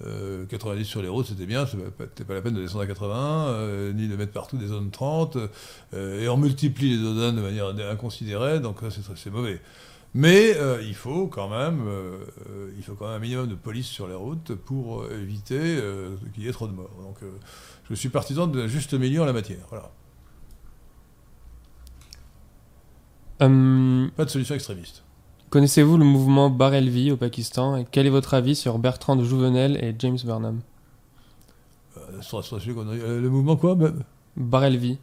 [0.00, 3.46] 90 euh, sur les routes, c'était bien, c'était pas la peine de descendre à 80,
[3.48, 5.38] euh, ni de mettre partout des zones 30,
[5.94, 9.60] euh, et on multiplie les zones de manière inconsidérée, donc c'est mauvais.
[10.14, 11.82] Mais il faut quand même,
[12.74, 15.78] il faut quand même un minimum de police sur les routes pour éviter
[16.32, 16.88] qu'il y ait trop de morts.
[17.02, 17.18] Donc
[17.90, 19.66] je suis partisan de juste milieu en la matière.
[19.68, 19.90] Voilà.
[23.40, 24.10] Hum.
[24.16, 25.05] Pas de solution extrémiste.
[25.50, 29.76] Connaissez-vous le mouvement Barelvi au Pakistan et quel est votre avis sur Bertrand de Jouvenel
[29.76, 30.60] et James Burnham?
[31.96, 33.76] Euh, euh, Le mouvement quoi
[34.36, 34.98] Barelvi.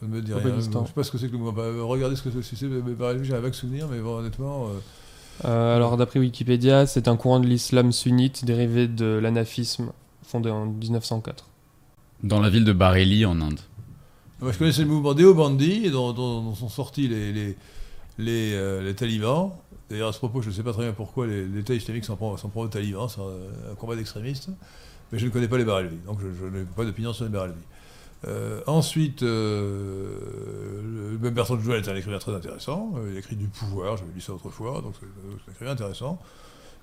[0.00, 0.42] Ça ne me dit rien.
[0.42, 1.52] Je ne sais pas ce que c'est que le mouvement.
[1.52, 2.66] Bah, regardez ce que c'est.
[2.66, 4.68] Barelvi, j'ai un vague souvenir, mais honnêtement.
[5.44, 10.66] Euh, alors, d'après Wikipédia, c'est un courant de l'islam sunnite dérivé de l'anafisme fondé en
[10.66, 11.48] 1904.
[12.22, 13.60] Dans la ville de Bareilly, en Inde.
[14.40, 17.56] Moi, je connaissais le mouvement Deobandi, dont, dont, sont sortis les
[18.20, 19.52] euh, les, talibans.
[19.88, 22.34] D'ailleurs, à ce propos, je ne sais pas très bien pourquoi l'État islamique s'en prend,
[22.54, 24.48] aux talibans, c'est un, combat d'extrémistes,
[25.10, 27.60] mais je ne connais pas les Barelvi, donc je, n'ai pas d'opinion sur les Barelvi.
[28.26, 30.80] Euh, ensuite, euh,
[31.12, 32.94] le, même Bertrand Jouel est un écrivain très intéressant.
[33.10, 36.18] il écrit du pouvoir, j'avais lu ça autrefois, donc c'est un écrivain intéressant.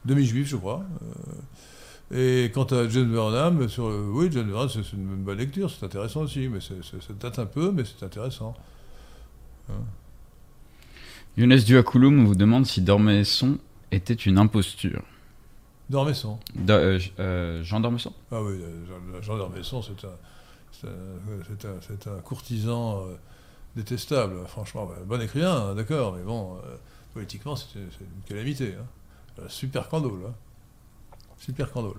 [0.06, 0.84] Demi-juif, je crois.
[2.12, 6.22] et quant à John Burnham, sur oui, John Burnham, c'est une bonne lecture, c'est intéressant
[6.22, 6.74] aussi, mais ça
[7.20, 8.54] date un peu, mais c'est intéressant.
[9.70, 9.82] Hein.
[11.38, 13.58] Younes Duakouloum vous demande si Dormesson
[13.92, 15.04] était une imposture.
[15.90, 16.38] Dormesson
[16.70, 18.14] euh, euh, Jean Dormesson?
[18.32, 23.04] Ah oui, euh, Jean, Dormesson, c'est un, un, courtisan
[23.76, 24.86] détestable, franchement.
[24.86, 26.58] Bah, bon écrivain, hein, d'accord, mais bon,
[27.14, 28.76] politiquement, c'est une calamité.
[28.80, 28.86] Hein.
[29.48, 30.20] Super candole.
[30.28, 30.34] Hein.
[31.40, 31.98] Super candole.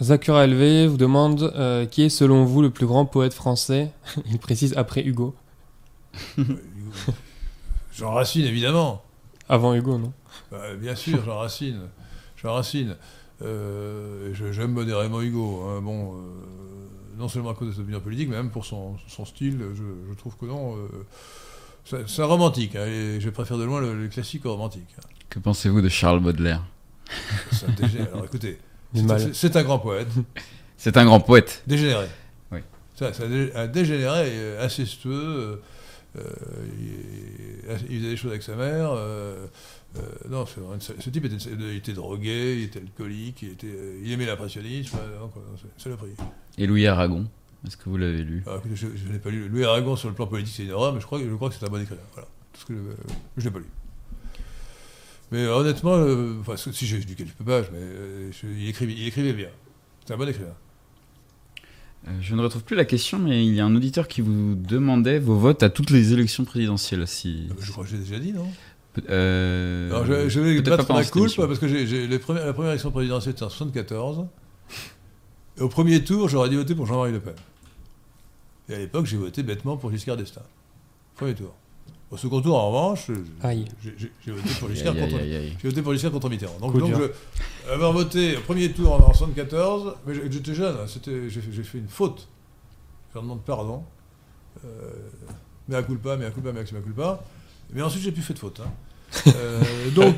[0.00, 3.90] Zakura LV vous demande qui est selon vous le plus grand poète français?
[4.26, 5.34] Il précise après Hugo.
[7.96, 9.02] Jean Racine, évidemment.
[9.48, 10.12] Avant Hugo, non
[10.50, 11.88] bah, Bien sûr, Jean Racine.
[12.36, 12.96] Jean Racine.
[13.42, 15.62] Euh, J'aime modérément Hugo.
[15.66, 15.80] Hein.
[15.80, 16.18] Bon, euh,
[17.16, 20.36] non seulement à cause de sa opinion politique, mais même pour son, style, je, trouve
[20.36, 20.76] que non.
[20.76, 24.94] Euh, C'est un romantique, hein, et je préfère de loin le, classique au romantique.
[25.30, 26.62] Que pensez-vous de Charles Baudelaire?
[28.12, 28.58] Alors écoutez,
[29.32, 30.08] c'est un grand poète.
[30.76, 31.62] C'est un grand poète.
[31.66, 32.08] Dégénéré.
[32.52, 32.58] Oui.
[32.94, 35.62] C'est un dégénéré incestueux.
[36.18, 36.22] Euh,
[37.88, 38.90] il, faisait des choses avec sa mère.
[38.92, 39.46] Euh,
[39.96, 43.66] euh, non, ce type était, il était drogué, il était alcoolique, il, était,
[44.02, 44.98] il aimait l'impressionnisme.
[46.58, 47.26] Et Louis Aragon
[47.66, 48.44] est-ce que vous l'avez lu?
[48.46, 49.48] Ah, Je, n'ai pas lu.
[49.48, 51.56] Louis Aragon sur le plan politique, c'est une erreur, mais je crois, je crois que
[51.56, 52.02] c'est un bon écrivain.
[52.12, 52.28] Voilà.
[52.68, 53.64] Je, n'ai pas lu.
[55.32, 55.96] Mais honnêtement,
[56.42, 57.80] enfin, si j'ai lu quelques pages, mais
[58.44, 59.48] il, écrivait, il écrivait bien.
[60.04, 60.54] C'est un bon écrivain.
[62.08, 64.54] Euh, je ne retrouve plus la question, mais il y a un auditeur qui vous
[64.54, 67.06] demandait vos votes à toutes les élections présidentielles.
[67.06, 67.48] Si...
[67.50, 68.48] Ah, je crois que j'ai déjà dit, non
[69.10, 69.90] euh...
[69.90, 74.26] Alors, je, vais battre ma coupe parce que la première élection présidentielle c'était en 1974.
[75.58, 77.34] Et au premier tour, j'aurais dû voter pour Jean-Marie Le Pen.
[78.68, 80.42] Et à l'époque, j'ai voté bêtement pour Giscard d'Estaing.
[81.14, 81.54] Premier tour.
[82.16, 83.10] Au second tour, en revanche,
[83.44, 85.18] j'ai voté pour Giscard contre,
[85.62, 86.58] voté pour Giscard contre Mitterrand.
[86.58, 91.62] Donc, donc je, avoir voté au premier tour en 1974, mais j'étais jeune, hein, j'ai
[91.62, 92.26] fait une faute.
[93.14, 93.84] Je demande pardon.
[94.64, 94.68] Euh,
[95.68, 97.22] mais à culpa, mais à culpa, mais à culpa.
[97.74, 98.60] Mais ensuite, j'ai plus fait de faute.
[98.60, 98.70] Hein.
[99.26, 100.16] Euh, donc,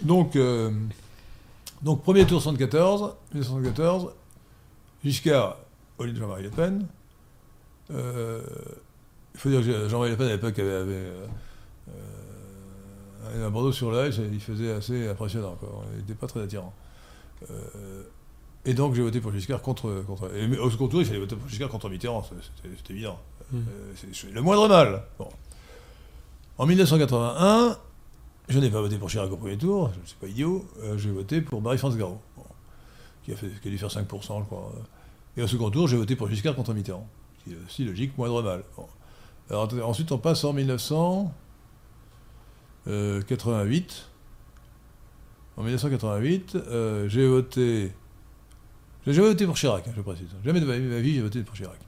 [0.00, 0.70] donc, euh,
[1.82, 4.14] donc, premier tour 1974, 1974,
[5.04, 5.58] Giscard
[5.98, 6.86] au lieu de Jean-Marie Le Pen.
[9.38, 11.12] Euh, il faut dire que Jean-Marie Le Pen à l'époque avait, avait
[13.34, 15.56] euh, un bandeau sur l'œil, il faisait assez impressionnant.
[15.58, 15.84] Quoi.
[15.92, 16.72] Il n'était pas très attirant.
[17.50, 18.02] Euh,
[18.64, 20.02] et donc j'ai voté pour Giscard contre.
[20.06, 22.24] contre et au second tour, il fallait voter pour Giscard contre Mitterrand,
[22.62, 23.18] c'était évident.
[23.52, 23.58] Mmh.
[23.58, 25.04] Euh, le moindre mal.
[25.18, 25.28] Bon.
[26.58, 27.78] En 1981,
[28.48, 30.66] je n'ai pas voté pour Chirac au premier tour, je ne suis pas idiot,
[30.96, 32.20] j'ai voté pour Marie-France Garot,
[33.24, 34.72] qui, a fait, qui a dû faire 5%, je crois.
[35.36, 37.06] Et au second tour, j'ai voté pour Giscard contre Mitterrand,
[37.44, 38.64] qui est aussi logique, moindre mal.
[38.76, 38.86] Bon
[39.50, 41.30] ensuite, on passe en 1988.
[42.88, 43.22] Euh,
[45.56, 47.92] en 1988, euh, j'ai voté.
[49.06, 50.28] J'ai voté pour Chirac, hein, je précise.
[50.44, 51.78] Jamais de ma vie, j'ai voté pour Chirac.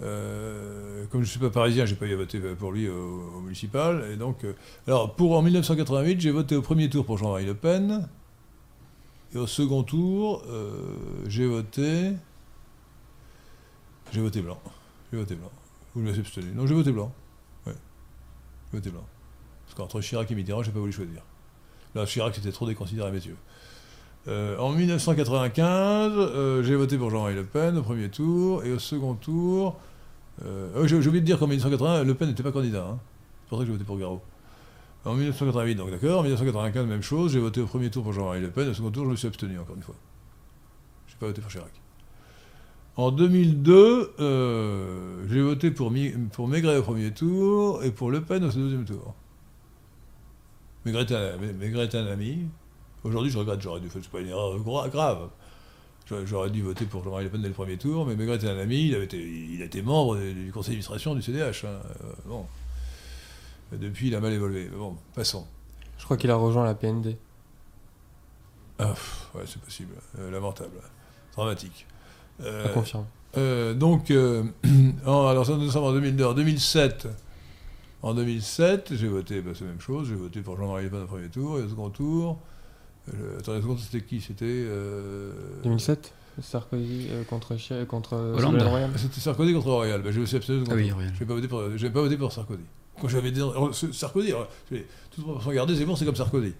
[0.00, 3.40] Euh, comme je ne suis pas parisien, j'ai pas eu à voter pour lui au,
[3.42, 4.08] municipal.
[4.12, 4.46] Et donc,
[4.86, 8.08] alors, pour en 1988, j'ai voté au premier tour pour Jean-Marie Le Pen.
[9.34, 10.44] Et au second tour,
[11.26, 12.12] j'ai voté.
[14.12, 14.60] J'ai voté blanc.
[15.10, 15.50] J'ai voté blanc.
[15.94, 16.22] Vous me laissez
[16.54, 17.12] Non, j'ai voté blanc.
[17.66, 17.74] Ouais.
[18.70, 19.06] J'ai voté blanc.
[19.64, 21.22] Parce qu'entre Chirac et Mitterrand, j'ai pas voulu choisir.
[21.94, 23.36] Là, Chirac, c'était trop déconsidéré, messieurs.
[24.28, 28.78] Euh, en 1995, euh, j'ai voté pour Jean-Marie Le Pen au premier tour, et au
[28.78, 29.78] second tour.
[30.44, 32.86] Euh, oh, j'ai oublié de dire qu'en 1980, Le Pen n'était pas candidat.
[32.88, 32.98] Hein.
[33.44, 34.22] C'est pour ça que j'ai voté pour Garot.
[35.04, 36.20] En 1988, donc d'accord.
[36.20, 37.32] En 1995, même chose.
[37.32, 38.68] J'ai voté au premier tour pour Jean-Marie Le Pen.
[38.68, 39.96] Au second tour, je me suis abstenu, encore une fois.
[41.08, 41.72] Je n'ai pas voté pour Chirac.
[42.96, 45.92] En 2002, euh, j'ai voté pour,
[46.32, 49.14] pour Maigret au premier tour et pour Le Pen au deuxième tour.
[50.84, 52.48] Maigret est un, ami.
[53.04, 54.58] Aujourd'hui, je regrette, j'aurais dû faire, pas une erreur
[54.90, 55.30] grave.
[56.24, 58.58] J'aurais dû voter pour Jean-Marie Le Pen dès le premier tour, mais Maigret est un
[58.58, 61.64] ami, il, avait été, il a été membre du conseil d'administration du CDH.
[61.64, 61.68] Hein.
[61.68, 62.46] Euh, bon.
[63.72, 64.68] Depuis, il a mal évolué.
[64.68, 65.46] Bon, passons.
[65.96, 67.16] Je crois qu'il a rejoint la PND.
[68.78, 68.94] Ah,
[69.34, 69.94] ouais, c'est possible.
[70.18, 70.82] Euh, lamentable.
[71.34, 71.86] Dramatique.
[72.44, 73.04] Euh, confirme.
[73.36, 74.42] Euh, donc, euh,
[75.06, 76.24] alors nous sommes en 2002.
[76.24, 77.08] En 2007,
[78.02, 81.02] en 2007 j'ai voté, bah, c'est la même chose, j'ai voté pour Jean-Marie Le Pen
[81.02, 82.38] au premier tour, et au second tour,
[83.38, 84.20] attendez, le second c'était qui?
[84.20, 84.66] C'était...
[85.64, 87.54] 2007 Sarkozy contre,
[87.86, 88.90] contre Hollande.
[88.96, 90.00] C'était Sarkozy contre Royal.
[90.02, 90.64] Bah, j'ai aussi abstenu.
[90.70, 92.62] Ah oui, Je n'ai pas, voté pour, pas voté pour Sarkozy.
[93.00, 93.40] Quand j'avais dit,
[93.92, 94.32] Sarkozy,
[95.10, 96.54] tout le monde c'est bon, c'est comme Sarkozy.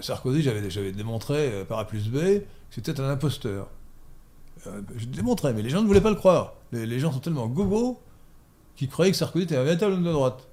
[0.00, 3.68] Sarkozy, j'avais démontré par A plus B que c'était un imposteur.
[4.66, 6.54] Euh, je démontrais, mais les gens ne voulaient pas le croire.
[6.72, 8.00] Les, gens sont tellement gogos
[8.76, 10.48] qu'ils croyaient que Sarkozy était un véritable homme de droite.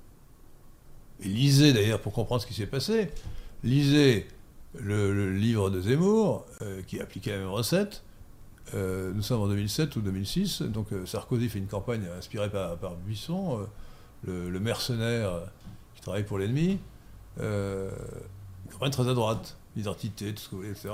[1.22, 3.10] Et lisez d'ailleurs, pour comprendre ce qui s'est passé,
[3.64, 4.28] lisez
[4.76, 8.04] le, livre de Zemmour, euh, qui appliquait la même recette.
[8.74, 13.68] Euh, nous sommes en 2007 ou 2006, donc Sarkozy fait une campagne inspirée par, Buisson,
[14.26, 15.42] le, mercenaire
[15.94, 16.80] qui travaille pour l'ennemi,
[17.40, 20.90] une campagne très à droite, l'identité, tout ce que vous voulez, etc.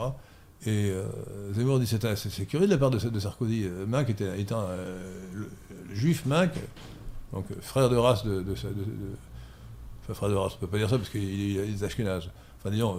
[0.65, 1.07] Et euh,
[1.53, 3.63] Zemmour dit c'est, c'est curieux de la part de, Sarkozy.
[3.65, 5.01] Euh, Minck était, étant euh,
[5.33, 5.49] le,
[5.91, 6.51] juif Minck,
[7.33, 8.45] donc frère de race de,
[10.03, 12.29] enfin frère de race, on peut pas dire ça parce qu'il est des Ashkénazes.
[12.59, 12.97] Enfin disons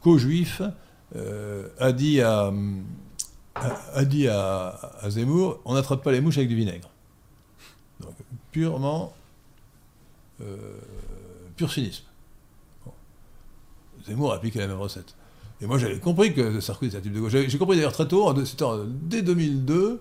[0.00, 0.62] co-juif
[1.78, 2.52] a dit à
[3.56, 4.78] a, dit à,
[5.08, 6.88] Zemmour on n'attrape pas les mouches avec du vinaigre.
[7.98, 8.14] Donc
[8.52, 9.12] purement
[11.56, 12.04] pur cynisme.
[14.06, 15.16] Zemmour applique la même recette.
[15.62, 17.32] Et moi, j'avais compris que Sarkozy était un type de gauche.
[17.32, 18.32] J'ai compris d'ailleurs très tôt,
[19.02, 20.00] dès 2002,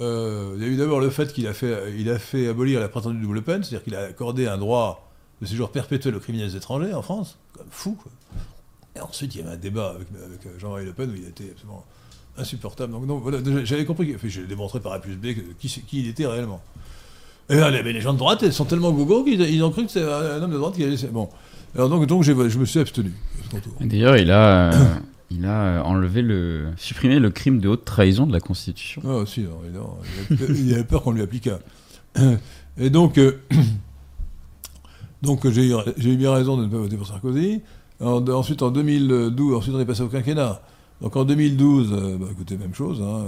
[0.00, 3.42] euh, il y a eu d'abord le fait qu'il a fait, abolir la prétendue double
[3.42, 5.10] peine, c'est-à-dire qu'il a accordé un droit
[5.40, 7.96] de séjour perpétuel aux criminels étrangers en France, comme fou.
[8.02, 8.12] Quoi.
[8.96, 11.84] Et ensuite, il y avait un débat avec, Jean-Marie Le Pen où il était absolument
[12.38, 12.92] insupportable.
[12.92, 15.28] Donc, donc voilà, j'avais compris, enfin, j'ai démontré par A plus B
[15.58, 16.62] qui, il était réellement.
[17.48, 20.42] Et les, gens de droite, sont tellement gogos qu'ils ils ont cru que c'est un
[20.42, 20.96] homme de droite qui allait.
[21.12, 21.28] Bon.
[21.76, 23.12] Alors donc, donc je me suis abstenu.
[23.80, 24.94] D'ailleurs, il a, euh,
[25.30, 29.02] il a euh, enlevé le, supprimé le crime de haute trahison de la Constitution.
[29.04, 29.98] Ah, si, non.
[30.30, 31.58] Il avait, il avait peur qu'on lui appliquât.
[32.78, 33.40] Et donc, euh,
[35.22, 37.60] donc j'ai eu, bien raison de ne pas voter pour Sarkozy.
[38.00, 40.62] En- ensuite, en 2012, ensuite on est passé au quinquennat.
[41.02, 43.02] Donc en 2012, euh, bah, écoutez, même chose.
[43.02, 43.24] hein,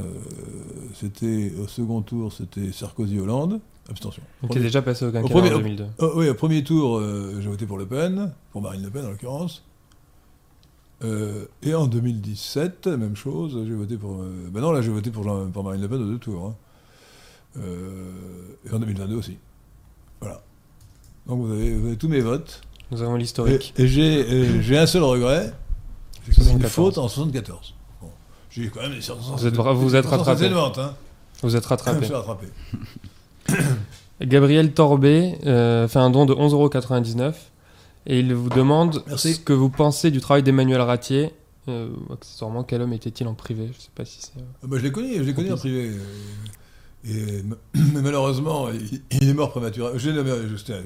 [0.94, 3.60] c'était au second tour, c'était Sarkozy-Hollande.
[3.90, 4.22] Abstention.
[4.42, 5.86] Donc, Premier- déjà passé au quinquennat premier- en 2002.
[5.98, 9.04] Oh, oui, au premier tour, euh, j'ai voté pour Le Pen, pour Marine Le Pen
[9.06, 9.64] en l'occurrence.
[11.04, 14.20] Euh, et en 2017, même chose, j'ai voté pour.
[14.20, 16.46] Euh, ben non, là, j'ai voté pour, Jean- pour Marine Le Pen aux deux tours.
[16.46, 16.54] hein.
[17.56, 19.38] Et en 2022 aussi.
[20.20, 20.42] Voilà.
[21.26, 22.60] Donc vous avez, vous avez tous mes votes.
[22.90, 23.74] Nous avons l'historique.
[23.76, 25.52] et j'ai et j'ai un seul regret
[26.26, 26.72] c'est une 74.
[26.72, 27.74] faute en 74.
[28.02, 28.08] Bon.
[28.50, 29.40] J'ai quand même des circonstances.
[29.40, 30.46] Vous êtes vous êtes rattrapé.
[30.46, 30.94] hein.
[31.42, 32.04] Vous êtes Je rattrapé.
[32.06, 32.46] suis rattrapé.
[34.20, 37.32] Gabriel Torbet euh, fait un don de 11,99€
[38.06, 39.34] et il vous demande Merci.
[39.34, 41.32] ce que vous pensez du travail d'Emmanuel Ratier.
[41.68, 43.70] Euh, accessoirement, quel homme était-il en privé?
[43.76, 44.38] Je sais pas si c'est.
[44.38, 45.92] euh, Ah bah, je l'ai connu, je l'ai connu en privé.
[47.04, 47.42] Et,
[47.74, 49.96] mais malheureusement, il, il est mort prématurément.
[49.98, 50.10] Je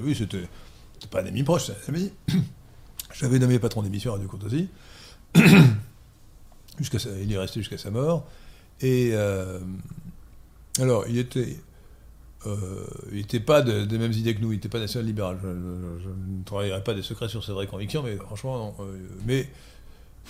[0.03, 0.47] oui, c'était
[1.09, 2.11] pas un ami proche, c'est un ami.
[3.13, 4.27] Je l'avais nommé patron d'émission à Radio.
[6.79, 8.25] Jusqu'à sa- il est resté jusqu'à sa mort.
[8.81, 9.13] Et
[10.79, 11.57] alors, il était.
[12.45, 15.37] Euh, il n'était pas de- des mêmes idées que nous, il n'était pas national-libéral.
[15.41, 15.47] Je,
[16.03, 18.85] je- ne travaillerai pas des secrets sur ses vraies convictions, mais franchement, non.
[18.85, 19.47] Euh, mais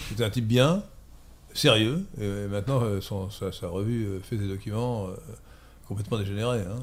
[0.10, 0.84] c'était un type bien,
[1.54, 2.06] sérieux.
[2.20, 5.08] Et maintenant, euh, sa, revue fait des documents
[5.88, 6.62] complètement dégénérés.
[6.62, 6.80] hein.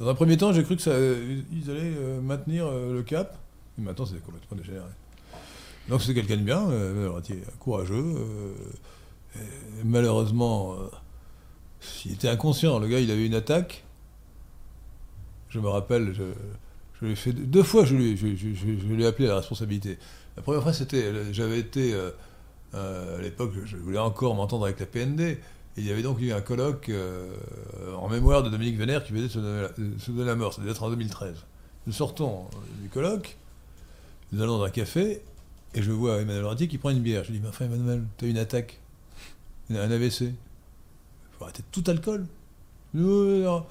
[0.00, 3.38] Dans un premier temps, j'ai cru que ça, ils allaient maintenir le cap.
[3.78, 4.84] Mais maintenant, c'est complètement dégénéré.
[5.88, 6.66] Donc, c'était quelqu'un de bien,
[7.58, 8.04] courageux.
[9.84, 10.76] malheureusement,
[12.04, 12.78] il était inconscient.
[12.78, 13.84] Le gars, il avait une attaque.
[15.52, 16.22] Je me rappelle, je,
[17.02, 19.98] je lui ai fait deux fois, je lui, ai appelé à la responsabilité.
[20.36, 22.10] La première fois, c'était, j'avais été euh,
[22.74, 25.20] euh, à l'époque, je voulais encore m'entendre avec la PND.
[25.20, 25.38] Et
[25.76, 27.34] il y avait donc eu un colloque euh,
[27.98, 29.32] en mémoire de Dominique Vénère qui venait de
[29.98, 30.54] se donner la, mort.
[30.54, 31.34] Ça devait être en 2013.
[31.86, 32.46] Nous sortons
[32.80, 33.36] du colloque,
[34.30, 35.22] nous allons dans un café,
[35.74, 37.24] et je vois Emmanuel Ratier qui prend une bière.
[37.24, 38.78] Je lui dis, mais enfin Emmanuel, t'as une attaque,
[39.70, 40.20] un AVC.
[40.20, 40.34] Il
[41.36, 42.26] faut arrêter tout alcool.
[42.94, 43.66] Non.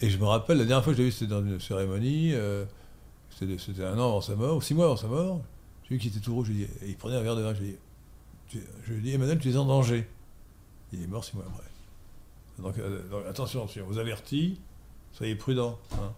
[0.00, 2.32] Et je me rappelle, la dernière fois que je l'ai vu, c'était dans une cérémonie,
[2.34, 2.64] euh,
[3.38, 5.40] c'était un an avant sa mort, ou six mois avant sa mort.
[5.88, 7.36] J'ai vu qu'il était tout rouge, je lui ai dit, et il prenait un verre
[7.36, 7.78] de vin, je lui ai dit,
[8.48, 10.08] tu- je lui ai dit, Emmanuel, tu es en danger.
[10.92, 11.64] Il est mort six mois après.
[12.62, 14.58] Donc, euh, donc, attention, si on vous avertit,
[15.12, 15.78] soyez prudent.
[15.94, 16.12] hein.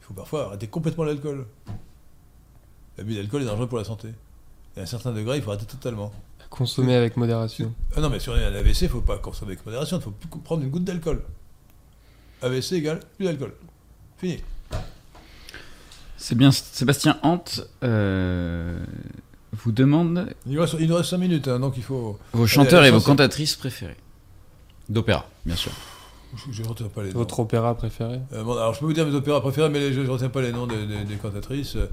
[0.00, 1.46] Il faut parfois arrêter complètement l'alcool.
[2.98, 4.08] L'abus d'alcool est dangereux pour la santé.
[4.76, 6.12] Et à un certain degré, il faut arrêter totalement.
[6.50, 7.72] Consommer avec modération.
[7.96, 9.96] Ah non, mais si on est un AVC, il ne faut pas consommer avec modération,
[9.98, 11.22] il faut plus prendre une goutte d'alcool.
[12.44, 13.52] AVC égale plus d'alcool.
[14.18, 14.38] Fini.
[16.16, 17.44] C'est bien, Sébastien Hant
[17.82, 18.78] euh,
[19.52, 22.18] vous demande Il nous reste, il nous reste 5 minutes, hein, donc il faut.
[22.32, 23.96] vos chanteurs Allez, et vos cantatrices préférées.
[24.88, 25.72] D'opéra, bien sûr.
[26.50, 27.18] Je ne retiens pas les noms.
[27.18, 28.20] Votre opéra préféré?
[28.32, 30.42] Euh, bon, alors je peux vous dire mes opéras préférés, mais je ne retiens pas
[30.42, 31.86] les noms des, des- des cantatrices, euh,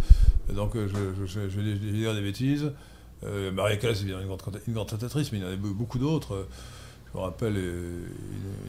[0.53, 2.71] donc je, je, je, je vais dire des bêtises.
[3.23, 5.49] Euh, Maria Callas, c'est bien une grande, canta- une grande cantatrice, mais il y en
[5.49, 6.47] a be- beaucoup d'autres.
[7.13, 8.05] Je me rappelle euh,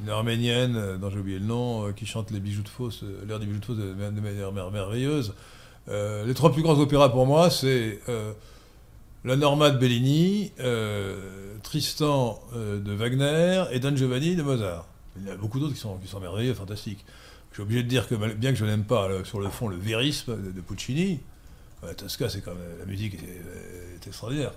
[0.02, 3.04] une, arménienne, euh, dont j'ai oublié le nom, euh, qui chante les bijoux de Fausse,
[3.26, 5.34] l'air des bijoux de Fausse de, manière mer- merveilleuse.
[5.88, 7.98] Les trois plus grands opéras pour moi, c'est
[9.24, 10.52] La Norma de Bellini,
[11.64, 14.86] Tristan de Wagner et Don Giovanni de Mozart.
[15.16, 17.04] Il y en a beaucoup d'autres qui sont, qui sont merveilleux, fantastiques.
[17.50, 19.76] Je suis obligé de dire que, bien que je n'aime pas sur le fond le
[19.76, 21.20] vérisme de, Puccini,
[21.82, 24.52] euh, Tosca, c'est quand même la musique est, extraordinaire.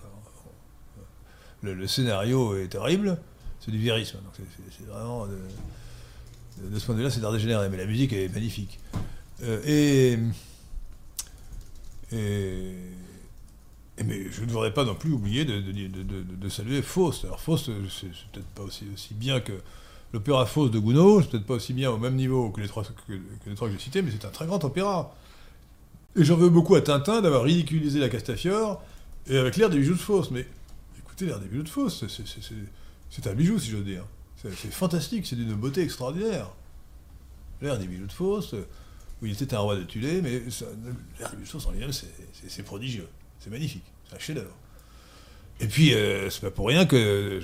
[1.64, 3.18] le scénario est terrible,
[3.66, 4.20] c'est du vérisme.
[4.24, 4.34] Donc
[4.78, 8.80] c'est, vraiment de, ce point de vue-là, c'est d'art dégénéré, mais la musique est magnifique.
[9.44, 10.18] Euh, et,
[12.16, 12.76] et,
[13.98, 17.26] et mais je ne voudrais pas non plus oublier de, de, saluer Faust.
[17.26, 19.54] Alors Faust, c'est, peut-être pas aussi, aussi bien que
[20.14, 22.84] l'opéra Faust de Gounod, c'est peut-être pas aussi bien au même niveau que les trois
[22.84, 25.16] que, que les trois que j'ai cités, mais c'est un très grand opéra.
[26.16, 28.82] Et j'en veux beaucoup à Tintin d'avoir ridiculisé la Castafiore
[29.28, 30.32] et avec l'air des bijoux de Faust.
[30.32, 30.48] Mais
[31.00, 32.24] écoutez, l'air des bijoux de Faust, c'est,
[33.16, 34.04] c'est- un bijou, si j'ose dire.
[34.36, 36.50] C'est, fantastique, c'est d'une beauté extraordinaire.
[37.62, 38.64] L'air des bijoux de Faust, euh,
[39.22, 41.92] où il était un roi de Tulé, mais l'air des bijoux de Faust en lui-même,
[41.92, 43.08] c'est, prodigieux.
[43.40, 43.86] C'est magnifique.
[44.08, 44.56] C'est un chef-d'œuvre.
[45.60, 47.40] Et puis, euh, c'est pas pour rien que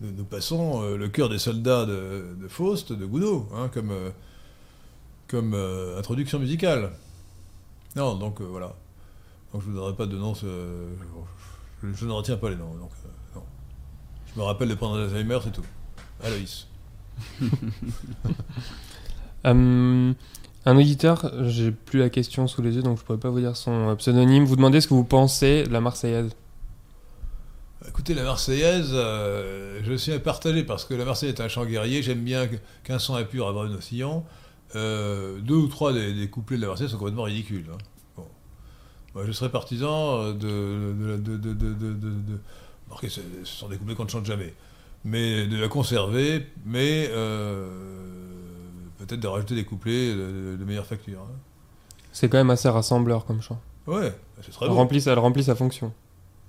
[0.00, 3.70] nous, passons euh, le cœur des soldats de, Faust, de Gounod, hein,
[5.28, 6.90] comme, euh, introduction musicale.
[7.94, 8.74] Non, donc voilà.
[9.52, 10.46] Donc je ne vous donnerai pas de nom, je,
[12.04, 12.74] ne retiens pas les noms.
[14.34, 15.64] Je me rappelle de prendre Alzheimer, c'est tout.
[16.24, 16.66] Aloïs.
[19.44, 20.12] Euh,
[20.66, 23.56] un auditeur, j'ai plus la question sous les yeux, donc je pourrais pas vous dire
[23.56, 24.44] son pseudonyme.
[24.44, 26.30] Vous demandez ce que vous pensez de la Marseillaise.
[27.88, 32.02] Écoutez, la Marseillaise, euh, je suis partagé parce que la Marseillaise est un chant guerrier.
[32.02, 32.48] J'aime bien
[32.84, 34.22] qu'un son impur à Bruno Sillon.
[34.76, 37.66] Euh, deux ou trois des, des couplets de la Marseillaise sont complètement ridicules.
[37.72, 37.78] hein.
[38.16, 38.26] Bon.
[39.14, 42.38] Moi, je serais partisan euh, de-
[42.92, 44.54] remarquez, ce sont des couplets qu'on ne chante jamais.
[45.04, 47.66] Mais de la conserver, mais euh,
[48.98, 51.18] peut-être de rajouter des couplets de, de meilleure facture.
[51.20, 51.34] hein.
[52.12, 53.60] C'est quand même assez rassembleur comme chant.
[53.86, 54.12] Ouais,
[54.42, 54.76] c'est très Elle beau.
[54.76, 55.92] remplit, elle remplit sa fonction.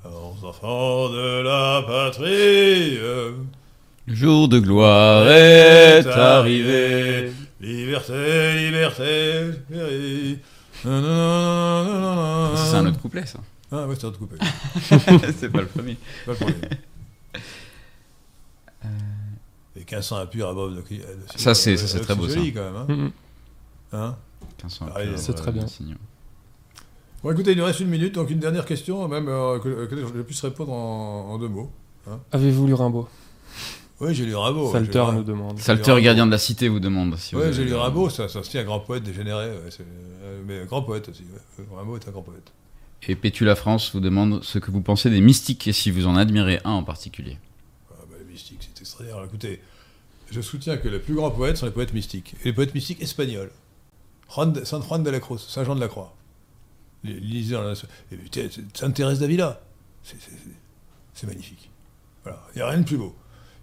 [0.05, 2.97] Alors, enfants de la patrie.
[2.99, 3.31] euh,
[4.05, 7.31] Le jour de gloire est arrivé.
[7.61, 10.39] Liberté, liberté, liberté.
[10.83, 10.89] C'est
[12.77, 13.39] un autre couplet, ça.
[13.75, 14.35] Ah ouais, c'est un autre coupé.
[15.39, 15.97] c'est pas le premier.
[16.25, 16.61] Pas le problème.
[19.75, 20.85] Et 1500 impurs à Bob de, de
[21.35, 22.75] Ça, c'est- ça, euh, c'est très beau, joli, quand même.
[22.75, 23.11] Hein.
[23.91, 24.15] Hein
[24.63, 25.65] 1500 Ah, impurs, c'est euh, très bien.
[25.65, 25.95] Signaux.
[27.23, 29.95] bon, écoutez, il nous reste une minute, donc une dernière question, même euh, que, que
[29.97, 31.71] je puisse répondre en, en deux mots.
[32.31, 33.07] Avez-vous lu Rimbaud?
[34.01, 34.71] Oui, j'ai lu Rimbaud.
[34.71, 35.57] Salter nous demande.
[35.59, 37.15] Salter, gardien de la cité, vous demande.
[37.17, 39.83] Si avez- j'ai lu Rimbaud, ça, ça c'est un grand poète dégénéré, ouais, c'est-
[40.23, 41.23] euh, mais un grand poète aussi.
[41.23, 41.65] ouais.
[41.75, 42.51] Rimbaud est un grand poète.
[43.07, 46.15] Et Pétula France vous demande ce que vous pensez des mystiques et si vous en
[46.15, 47.37] admirez un en particulier.
[47.91, 49.23] Ah, bah, les mystiques, c'est extraordinaire.
[49.25, 49.61] Écoutez,
[50.31, 52.35] je soutiens que les plus grands poètes sont les poètes mystiques.
[52.41, 53.51] Et les poètes mystiques espagnols.
[54.29, 56.15] San Juan de la Cruz, Saint Jean de la Croix.
[57.03, 57.55] Lisez
[58.73, 59.61] Sainte Thérèse d'Avila.
[60.03, 61.69] C'est- magnifique.
[62.23, 63.13] Voilà, il n'y a rien de plus beau.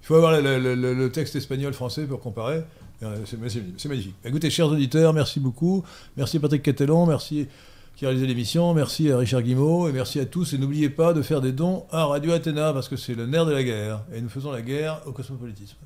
[0.03, 2.63] Il faut avoir le, le- texte espagnol-français pour comparer.
[3.03, 4.15] Euh, C'est magnifique.
[4.25, 5.83] Écoutez, chers auditeurs, merci beaucoup.
[6.17, 7.49] Merci Patrick Catelon, merci
[7.97, 10.55] qui a réalisé l'émission, merci à Richard Guimau, et merci à tous.
[10.55, 13.45] Et n'oubliez pas de faire des dons à Radio Athéna, parce que c'est le nerf
[13.45, 14.03] de la guerre.
[14.13, 15.77] Et nous faisons la guerre au cosmopolitisme.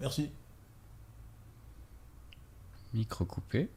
[0.00, 0.30] Merci.
[2.92, 3.68] Micro coupé.